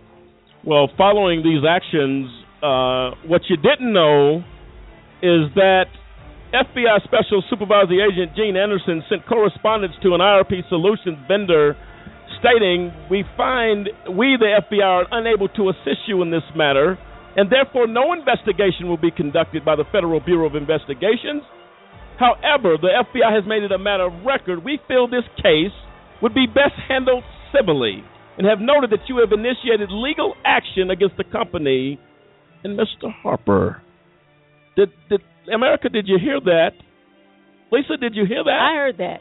[0.65, 2.29] Well, following these actions,
[2.63, 4.45] uh, what you didn't know
[5.23, 5.87] is that
[6.53, 11.77] FBI Special Supervisory Agent Gene Anderson sent correspondence to an IRP Solutions vendor
[12.43, 16.99] stating, We find we, the FBI, are unable to assist you in this matter,
[17.37, 21.47] and therefore no investigation will be conducted by the Federal Bureau of Investigations.
[22.19, 24.65] However, the FBI has made it a matter of record.
[24.65, 25.73] We feel this case
[26.21, 27.25] would be best handled
[27.55, 28.05] civilly
[28.37, 31.99] and have noted that you have initiated legal action against the company
[32.65, 33.11] and Mr.
[33.23, 33.83] Harper.
[34.77, 35.21] Did, did
[35.53, 35.89] America?
[35.89, 36.71] Did you hear that?
[37.71, 38.51] Lisa, did you hear that?
[38.51, 39.21] I heard that.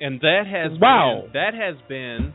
[0.00, 1.22] And that has wow.
[1.22, 2.34] Been, that has been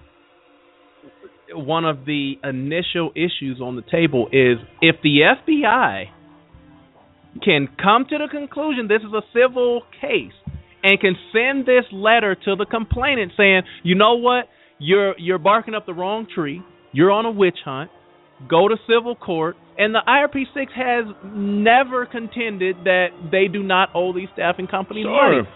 [1.54, 4.28] one of the initial issues on the table.
[4.32, 6.06] Is if the FBI
[7.44, 10.34] can come to the conclusion this is a civil case
[10.84, 14.46] and can send this letter to the complainant saying, you know what,
[14.80, 16.62] you're you're barking up the wrong tree.
[16.92, 17.90] You're on a witch hunt.
[18.50, 19.56] Go to civil court.
[19.78, 25.32] And the IRP6 has never contended that they do not owe these staffing companies Sure.
[25.36, 25.48] money.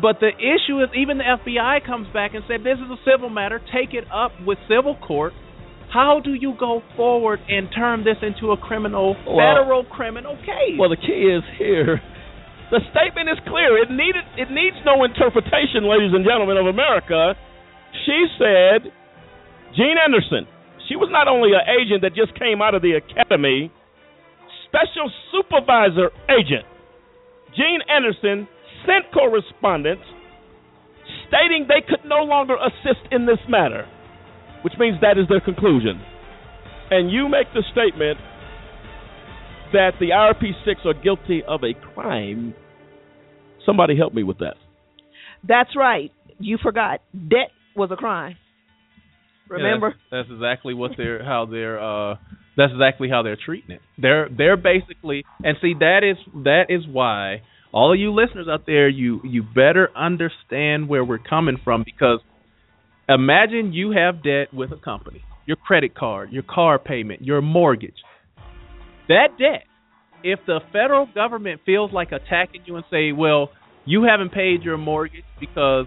[0.00, 3.28] But the issue is, even the FBI comes back and said, "This is a civil
[3.28, 3.60] matter.
[3.72, 5.34] Take it up with civil court."
[5.90, 10.76] How do you go forward and turn this into a criminal, Well- federal criminal case?
[10.76, 12.00] Well, the key is here.
[12.70, 13.76] The statement is clear.
[13.76, 17.36] It needed it needs no interpretation, ladies and gentlemen of America.
[18.04, 18.90] She said,
[19.74, 20.48] Gene Anderson.
[20.88, 23.72] She was not only an agent that just came out of the academy,
[24.68, 26.66] special supervisor agent.
[27.56, 28.48] Gene Anderson
[28.84, 30.02] sent correspondence
[31.28, 33.88] stating they could no longer assist in this matter,
[34.62, 36.00] which means that is their conclusion.
[36.90, 38.18] And you make the statement
[39.72, 42.54] that the IRP6 are guilty of a crime.
[43.64, 44.54] Somebody help me with that.
[45.46, 46.12] That's right.
[46.38, 47.00] You forgot.
[47.12, 48.36] Debt was a crime.
[49.50, 49.90] Yeah, Remember?
[50.10, 52.16] that's, that's exactly what they're how they're uh
[52.56, 53.82] that's exactly how they're treating it.
[53.98, 57.42] They're they're basically and see that is that is why
[57.72, 62.20] all of you listeners out there you you better understand where we're coming from because
[63.08, 67.96] imagine you have debt with a company, your credit card, your car payment, your mortgage.
[69.08, 69.64] That debt,
[70.22, 73.50] if the federal government feels like attacking you and say, "Well,
[73.84, 75.86] you haven't paid your mortgage because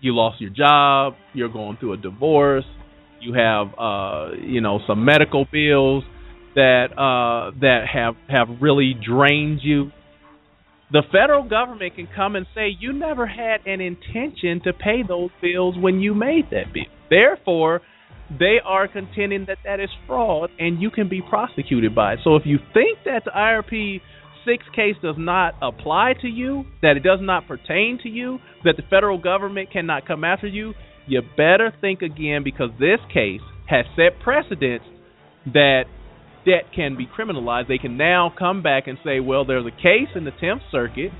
[0.00, 2.64] you lost your job, you're going through a divorce,
[3.22, 6.04] you have uh you know some medical bills
[6.54, 9.90] that uh that have have really drained you.
[10.90, 15.30] The federal government can come and say you never had an intention to pay those
[15.40, 16.84] bills when you made that bill.
[17.08, 17.80] Therefore
[18.38, 22.18] they are contending that that is fraud and you can be prosecuted by it.
[22.24, 24.00] So if you think that the IRP
[24.44, 28.76] 6 case does not apply to you that it does not pertain to you that
[28.76, 30.74] the federal government cannot come after you
[31.06, 34.84] you better think again because this case has set precedents
[35.46, 35.84] that
[36.44, 37.68] debt can be criminalized.
[37.68, 41.10] They can now come back and say, well, there's a case in the 10th Circuit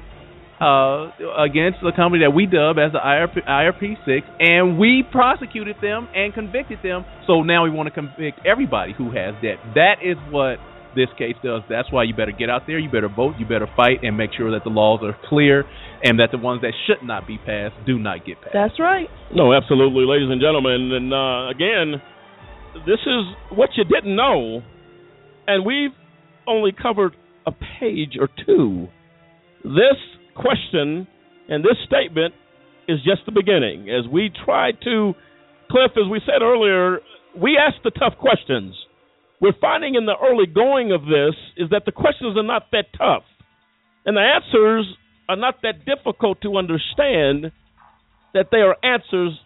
[0.61, 6.09] uh, against the company that we dub as the IRP, IRP6, and we prosecuted them
[6.15, 7.05] and convicted them.
[7.27, 9.59] So now we want to convict everybody who has debt.
[9.75, 10.59] That is what
[10.95, 11.63] this case does.
[11.69, 14.31] That's why you better get out there, you better vote, you better fight, and make
[14.37, 15.65] sure that the laws are clear
[16.03, 18.55] and that the ones that should not be passed do not get passed.
[18.55, 19.09] That's right.
[19.35, 20.93] No, absolutely, ladies and gentlemen.
[20.93, 22.03] And uh, again,
[22.87, 24.63] this is what you didn't know,
[25.47, 25.93] and we've
[26.47, 27.15] only covered
[27.47, 28.89] a page or two.
[29.63, 29.99] This
[30.35, 31.07] question
[31.49, 32.35] and this statement
[32.89, 33.89] is just the beginning.
[33.91, 35.15] As we try to,
[35.71, 36.99] Cliff, as we said earlier,
[37.41, 38.75] we ask the tough questions.
[39.43, 42.87] We're finding in the early going of this is that the questions are not that
[42.97, 43.25] tough,
[44.07, 44.87] and the answers
[45.29, 47.51] are not that difficult to understand.
[48.35, 49.39] That they are answers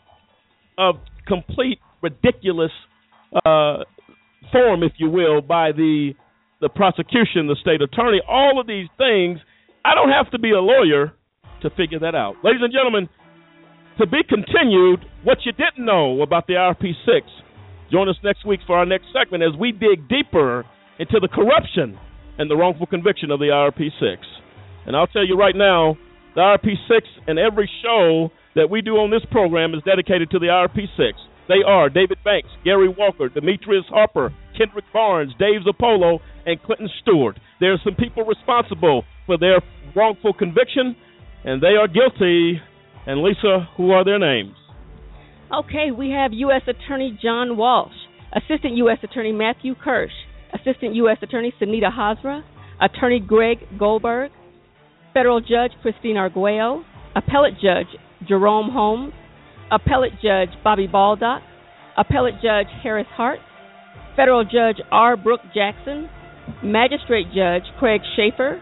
[0.78, 0.96] of
[1.26, 2.70] complete ridiculous
[3.34, 3.78] uh,
[4.52, 6.12] form, if you will, by the
[6.60, 8.20] the prosecution, the state attorney.
[8.28, 9.40] All of these things,
[9.84, 11.14] I don't have to be a lawyer
[11.62, 13.08] to figure that out, ladies and gentlemen.
[13.98, 17.22] To be continued, what you didn't know about the IRP6.
[17.90, 20.64] Join us next week for our next segment as we dig deeper
[20.98, 21.98] into the corruption
[22.38, 24.16] and the wrongful conviction of the IRP6.
[24.86, 25.96] And I'll tell you right now,
[26.34, 30.46] the IRP6 and every show that we do on this program is dedicated to the
[30.46, 31.12] IRP6.
[31.48, 37.38] They are David Banks, Gary Walker, Demetrius Harper, Kendrick Barnes, Dave Zirpolo, and Clinton Stewart.
[37.60, 39.60] There are some people responsible for their
[39.94, 40.96] wrongful conviction,
[41.44, 42.60] and they are guilty.
[43.06, 44.56] And Lisa, who are their names?
[45.52, 46.62] Okay, we have U.S.
[46.66, 47.94] Attorney John Walsh,
[48.34, 48.98] Assistant U.S.
[49.04, 50.10] Attorney Matthew Kirsch,
[50.52, 51.18] Assistant U.S.
[51.22, 52.42] Attorney Sunita Hazra,
[52.80, 54.32] Attorney Greg Goldberg,
[55.14, 57.86] Federal Judge Christine Arguello, Appellate Judge
[58.26, 59.12] Jerome Holmes,
[59.70, 61.42] Appellate Judge Bobby Baldock,
[61.96, 63.40] Appellate Judge Harris Hartz,
[64.16, 65.16] Federal Judge R.
[65.16, 66.08] Brooke Jackson,
[66.64, 68.60] Magistrate Judge Craig Shaffer,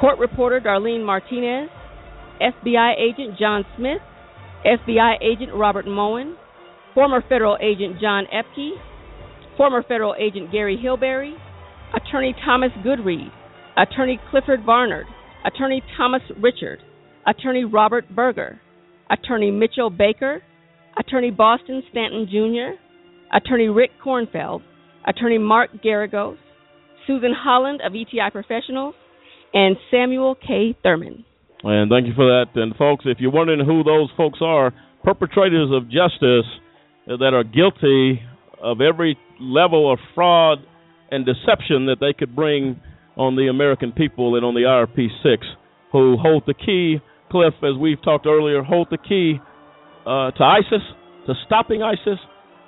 [0.00, 1.70] Court Reporter Darlene Martinez,
[2.40, 4.00] FBI Agent John Smith,
[4.66, 6.36] FBI Agent Robert Moen,
[6.92, 8.70] former Federal Agent John Epke,
[9.56, 11.34] former Federal Agent Gary Hilberry,
[11.94, 13.30] Attorney Thomas Goodread,
[13.76, 15.06] Attorney Clifford Barnard,
[15.44, 16.80] Attorney Thomas Richard,
[17.26, 18.60] Attorney Robert Berger,
[19.08, 20.42] Attorney Mitchell Baker,
[20.98, 22.80] Attorney Boston Stanton Jr.,
[23.36, 24.62] Attorney Rick Kornfeld,
[25.06, 26.38] Attorney Mark Geragos,
[27.06, 28.94] Susan Holland of ETI Professionals,
[29.54, 30.76] and Samuel K.
[30.82, 31.24] Thurman.
[31.62, 32.60] And thank you for that.
[32.60, 34.72] And folks, if you're wondering who those folks are,
[35.04, 36.46] perpetrators of justice
[37.06, 38.20] that are guilty
[38.62, 40.58] of every level of fraud
[41.10, 42.80] and deception that they could bring
[43.16, 45.46] on the American people and on the IRP 6,
[45.92, 47.00] who hold the key
[47.30, 49.40] Cliff, as we've talked earlier, hold the key
[50.06, 50.82] uh, to ISIS,
[51.26, 52.18] to stopping ISIS,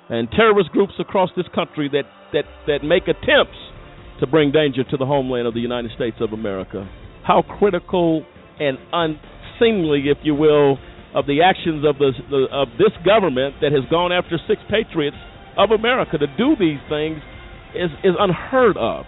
[0.09, 2.03] and terrorist groups across this country that,
[2.33, 3.57] that, that make attempts
[4.19, 6.89] to bring danger to the homeland of the United States of America.
[7.23, 8.25] How critical
[8.59, 10.77] and unseemly, if you will,
[11.15, 15.17] of the actions of the, the of this government that has gone after six patriots
[15.57, 17.17] of America to do these things
[17.75, 19.05] is is unheard of.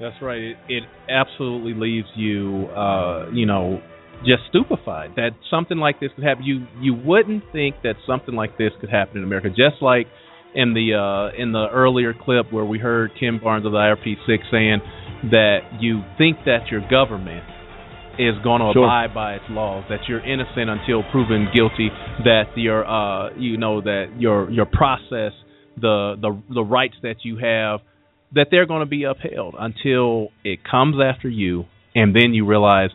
[0.00, 0.40] That's right.
[0.40, 3.82] It, it absolutely leaves you, uh, you know,
[4.20, 6.44] just stupefied that something like this could happen.
[6.44, 9.48] You you wouldn't think that something like this could happen in America.
[9.48, 10.06] Just like
[10.54, 14.38] in the uh, in the earlier clip where we heard Ken Barnes of the IRP6
[14.50, 14.80] saying
[15.30, 17.44] that you think that your government
[18.28, 18.84] is going to Sure.
[18.84, 21.88] abide by its laws, that you're innocent until proven guilty,
[22.24, 25.32] that your uh you know that your your process,
[25.76, 27.80] the the the rights that you have,
[28.34, 31.64] that they're going to be upheld until it comes after you,
[31.94, 32.90] and then you realize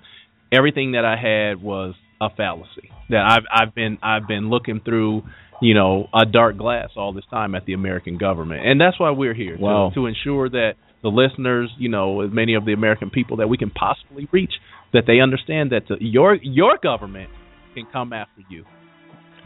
[0.51, 2.89] everything that I had was a fallacy.
[3.09, 5.23] That I've I've been I've been looking through,
[5.61, 9.11] you know, a dark glass all this time at the American government, and that's why
[9.11, 9.89] we're here Wow.
[9.89, 10.73] to, to ensure that
[11.03, 14.53] the listeners, you know, as many of the American people that we can possibly reach,
[14.95, 17.29] that they understand that the, your your government
[17.75, 18.63] can come after you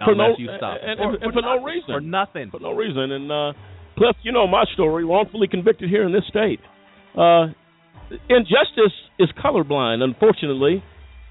[0.06, 1.90] For unless no- you stop and- and- and for no reason.
[1.90, 3.12] for nothing, for no reason.
[3.12, 3.54] And uh,
[3.98, 6.62] Cliff, you know my story, wrongfully convicted here in this state.
[7.18, 7.48] Uh,
[8.30, 10.84] injustice is colorblind, unfortunately.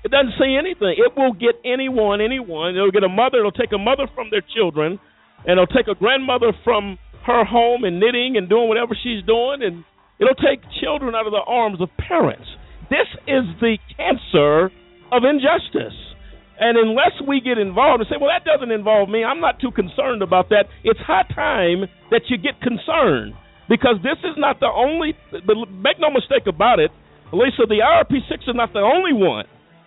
[0.05, 0.95] It doesn't say anything.
[0.99, 2.77] It will get anyone, anyone.
[2.77, 3.39] It'll get a mother.
[3.39, 4.99] It'll take a mother from their children,
[5.47, 9.63] and it'll take a grandmother from her home and knitting and doing whatever she's doing,
[9.63, 9.85] and
[10.21, 12.47] it'll take children out of the arms of parents.
[12.91, 14.73] This is the cancer
[15.13, 15.97] of injustice.
[16.59, 19.71] And unless we get involved and say, well, that doesn't involve me, I'm not too
[19.71, 23.35] concerned about that, it's high time that you get concerned.
[23.69, 26.91] Because this is not the only, make no mistake about it,
[27.33, 29.45] Lisa, the IRP 6 is not the only one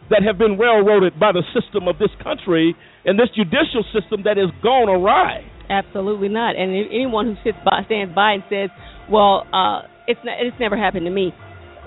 [0.10, 4.38] that have been railroaded by the system of this country and this judicial system that
[4.38, 5.42] has gone awry.
[5.70, 6.56] Absolutely not.
[6.56, 8.70] And anyone who sits by, stands by and says,
[9.10, 11.34] "Well, uh, it's not, it's never happened to me,"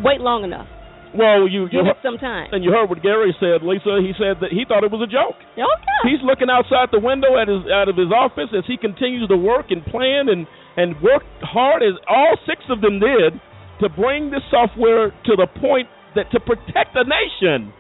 [0.03, 0.67] wait long enough.
[1.15, 2.51] Well, you, you Give it some time.
[2.51, 4.03] and you heard what Gary said, Lisa.
[4.03, 5.39] He said that he thought it was a joke.
[5.55, 6.01] Okay.
[6.11, 9.39] He's looking outside the window at his out of his office as he continues to
[9.39, 10.47] work and plan and
[10.77, 13.39] and work hard as all six of them did
[13.79, 15.87] to bring this software to the point
[16.19, 17.71] that to protect the nation.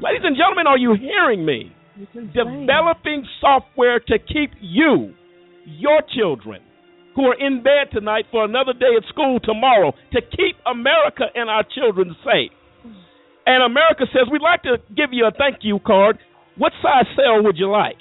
[0.00, 1.72] Ladies and gentlemen, are you hearing me?
[2.32, 5.14] Developing software to keep you,
[5.66, 6.62] your children,
[7.14, 11.48] who are in bed tonight for another day at school tomorrow, to keep America and
[11.50, 12.52] our children safe.
[13.46, 16.18] And America says, we'd like to give you a thank you card.
[16.56, 17.98] What size cell would you like?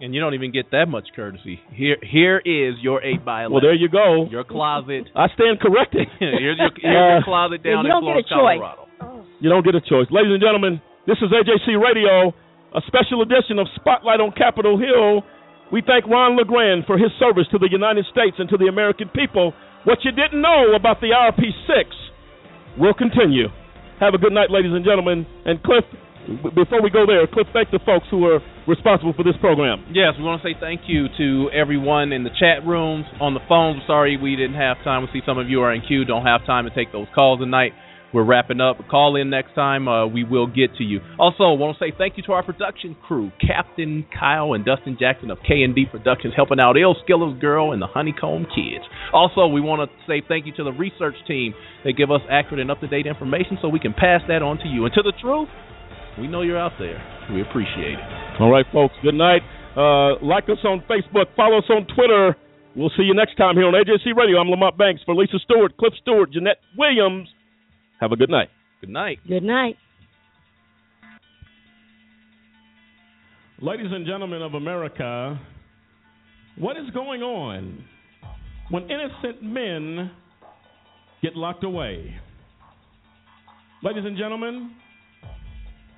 [0.00, 1.60] And you don't even get that much courtesy.
[1.76, 3.52] Here, here is your eight by eleven.
[3.52, 4.24] Well, there you go.
[4.30, 5.12] Your closet.
[5.12, 6.08] I stand corrected.
[6.18, 8.60] here's your, here's your uh, closet down you in don't get Florence, a choice.
[8.64, 9.28] Colorado.
[9.44, 10.08] You don't get a choice.
[10.08, 12.32] Ladies and gentlemen, this is AJC Radio,
[12.72, 15.20] a special edition of Spotlight on Capitol Hill.
[15.68, 19.12] We thank Ron LeGrand for his service to the United States and to the American
[19.12, 19.52] people.
[19.84, 23.52] What you didn't know about the IRP6 will continue.
[24.00, 25.26] Have a good night, ladies and gentlemen.
[25.44, 25.84] And Cliff,
[26.56, 29.84] before we go there, Cliff, thank the folks who are responsible for this program.
[29.92, 33.44] Yes, we want to say thank you to everyone in the chat rooms, on the
[33.46, 33.82] phones.
[33.86, 35.02] Sorry we didn't have time.
[35.04, 37.40] We see some of you are in queue, don't have time to take those calls
[37.40, 37.72] tonight.
[38.12, 38.76] We're wrapping up.
[38.90, 39.86] Call in next time.
[39.86, 41.00] Uh, we will get to you.
[41.18, 44.96] Also, I want to say thank you to our production crew, Captain Kyle and Dustin
[44.98, 48.84] Jackson of K&D Productions, helping out Il Skiller's Girl and the Honeycomb Kids.
[49.12, 51.54] Also, we want to say thank you to the research team.
[51.84, 54.84] They give us accurate and up-to-date information so we can pass that on to you.
[54.84, 55.48] And to the truth,
[56.18, 56.98] we know you're out there.
[57.32, 58.40] We appreciate it.
[58.40, 58.94] All right, folks.
[59.02, 59.42] Good night.
[59.76, 61.30] Uh, like us on Facebook.
[61.36, 62.34] Follow us on Twitter.
[62.74, 64.38] We'll see you next time here on AJC Radio.
[64.38, 67.28] I'm Lamont Banks for Lisa Stewart, Cliff Stewart, Jeanette Williams.
[68.00, 68.48] Have a good night.
[68.80, 69.18] Good night.
[69.28, 69.76] Good night.
[73.60, 75.38] Ladies and gentlemen of America,
[76.56, 77.84] what is going on
[78.70, 80.10] when innocent men
[81.20, 82.14] get locked away?
[83.82, 84.70] Ladies and gentlemen,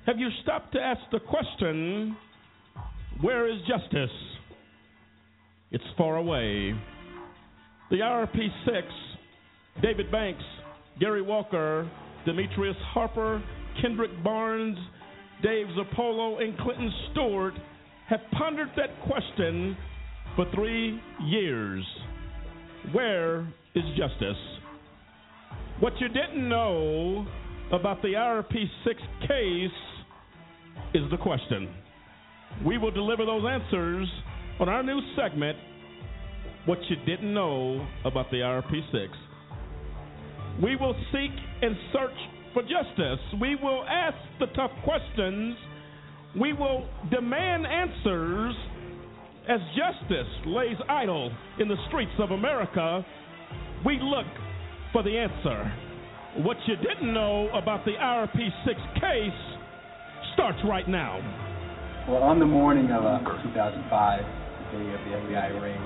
[0.05, 2.17] have you stopped to ask the question
[3.21, 4.09] where is justice?
[5.71, 6.73] It's far away.
[7.89, 8.81] The IRP6,
[9.81, 10.43] David Banks,
[10.99, 11.89] Gary Walker,
[12.25, 13.43] Demetrius Harper,
[13.81, 14.77] Kendrick Barnes,
[15.41, 17.53] Dave Zirpolo, and Clinton Stewart
[18.07, 19.75] have pondered that question
[20.35, 21.83] for three years.
[22.91, 23.41] Where
[23.75, 24.37] is justice?
[25.79, 27.25] What you didn't know
[27.71, 28.53] about the IRP
[28.85, 29.71] 6 case
[30.93, 31.73] is the question.
[32.65, 34.07] We will deliver those answers
[34.59, 35.57] on our new segment,
[36.65, 39.17] What You Didn't Know About the IRP 6.
[40.61, 41.31] We will seek
[41.61, 42.17] and search
[42.53, 43.19] for justice.
[43.41, 45.55] We will ask the tough questions.
[46.39, 48.55] We will demand answers
[49.49, 53.05] as justice lays idle in the streets of America.
[53.85, 54.27] We look
[54.91, 55.73] for the answer.
[56.37, 59.59] What you didn't know about the IRP 6 case
[60.33, 61.19] starts right now.
[62.07, 64.19] Well, on the morning of uh, 2005,
[64.73, 65.79] the day of the FBI raid,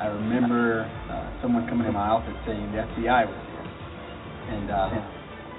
[0.00, 3.43] I remember uh, someone coming in my office saying the FBI was
[4.48, 5.14] and uh,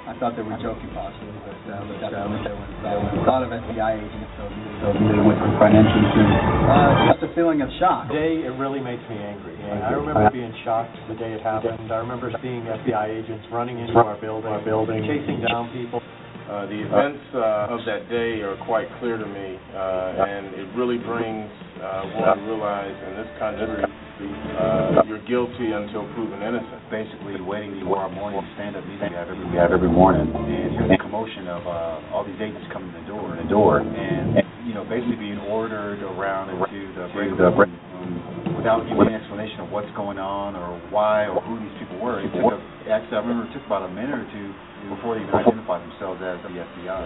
[0.06, 3.50] I thought they were joking possibly, but uh, looked out the window and saw a
[3.50, 6.30] of FBI agents, so so immediately went to the front entrance and
[6.70, 8.14] uh, just a feeling of shock.
[8.14, 9.58] Today, it really makes me angry.
[9.66, 11.90] I remember being shocked the day it happened.
[11.90, 15.98] I remember seeing FBI agents running into our building, our building, chasing down people.
[16.46, 20.70] Uh, the events uh, of that day are quite clear to me, uh, and it
[20.78, 21.50] really brings
[21.82, 23.82] uh, one to realize in this country
[24.16, 26.80] uh, you're guilty until proven innocent.
[26.88, 30.88] Basically, waiting for our morning stand-up meeting we have every, we have every morning, and
[30.88, 34.74] the commotion of uh, all these agents coming to the door, the door, and you
[34.74, 39.70] know, basically being ordered around into the break room um, without giving an explanation of
[39.70, 42.24] what's going on or why or who these people were.
[42.24, 42.58] It took a,
[42.90, 44.50] actually, I remember it took about a minute or two
[44.96, 47.02] before they even identified themselves as the FBI.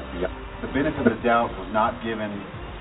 [0.61, 2.31] The benefit of the doubt was not given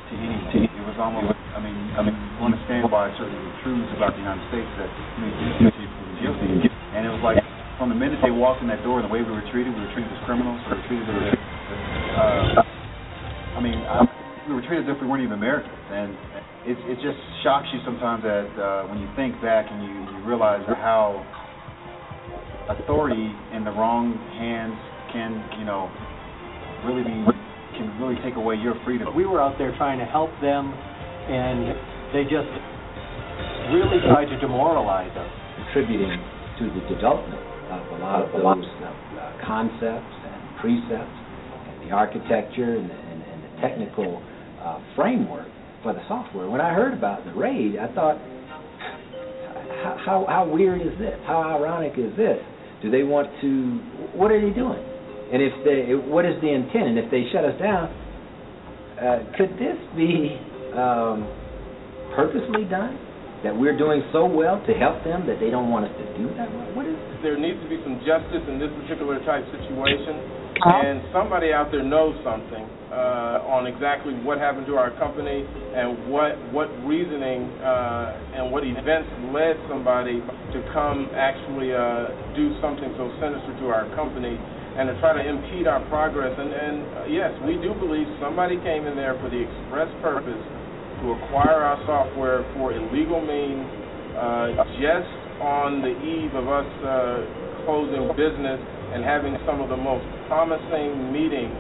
[0.09, 0.39] to any.
[0.65, 1.37] It was almost.
[1.53, 4.91] I mean, I mean, you understand by certain truths about the United States that
[5.21, 5.27] you
[5.61, 5.85] guilty,
[6.23, 7.41] guilty, and it was like
[7.77, 9.93] from the minute they walked in that door the way we were treated, we were
[9.93, 10.59] treated as criminals.
[10.67, 11.37] We were treated as.
[12.19, 14.07] Uh, I mean, I,
[14.49, 16.11] we were treated as if we weren't even Americans, and
[16.65, 20.19] it it just shocks you sometimes that uh, when you think back and you, you
[20.25, 21.21] realize how
[22.69, 24.77] authority in the wrong hands
[25.13, 25.89] can, you know,
[26.85, 27.17] really be
[27.79, 29.15] can really take away your freedom.
[29.15, 31.73] We were out there trying to help them, and
[32.13, 32.51] they just
[33.71, 35.31] really tried to demoralize us.
[35.69, 36.19] contributing
[36.59, 41.17] to the development of a lot of those uh, concepts and precepts
[41.69, 44.23] and the architecture and the, and, and the technical
[44.61, 45.47] uh, framework
[45.83, 46.49] for the software.
[46.49, 48.19] When I heard about the raid, I thought,
[49.83, 51.19] how, how, how weird is this?
[51.27, 52.39] How ironic is this?
[52.83, 53.79] Do they want to?
[54.17, 54.83] What are they doing?
[55.29, 56.97] And if they, what is the intent?
[56.97, 57.93] And if they shut us down,
[58.97, 60.35] uh, could this be
[60.73, 61.29] um,
[62.17, 62.97] purposely done?
[63.47, 66.27] That we're doing so well to help them that they don't want us to do
[66.35, 66.51] that?
[66.75, 66.99] What is?
[67.23, 70.19] There needs to be some justice in this particular type situation,
[70.59, 76.11] and somebody out there knows something uh, on exactly what happened to our company and
[76.11, 80.19] what what reasoning uh, and what events led somebody
[80.51, 84.35] to come actually uh, do something so sinister to our company
[84.79, 86.31] and to try to impede our progress.
[86.39, 90.39] And, and uh, yes, we do believe somebody came in there for the express purpose
[91.03, 93.67] to acquire our software for illegal means
[94.15, 95.11] uh, just
[95.43, 98.59] on the eve of us uh, closing business
[98.95, 101.55] and having some of the most promising meetings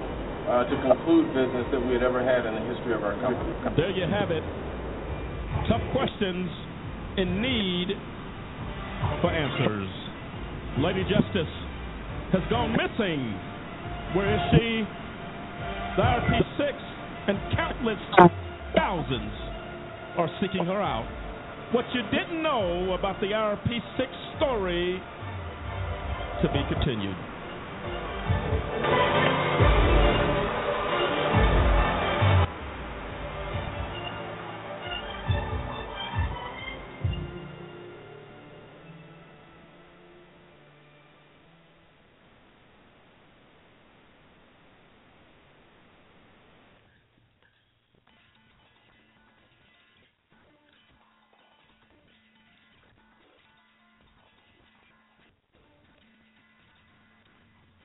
[0.47, 3.51] uh, to conclude business that we had ever had in the history of our company.
[3.74, 4.47] There you have it.
[5.66, 6.47] Tough questions
[7.19, 7.99] in need
[9.20, 9.90] for answers.
[10.78, 11.51] Lady Justice
[12.32, 13.34] has gone missing.
[14.14, 14.84] Where is she?
[15.96, 16.72] The IRP6
[17.28, 17.98] and countless
[18.76, 19.32] thousands
[20.16, 21.09] are seeking her out.
[21.72, 25.02] What you didn't know about the IRP6 story
[26.42, 27.16] to be continued.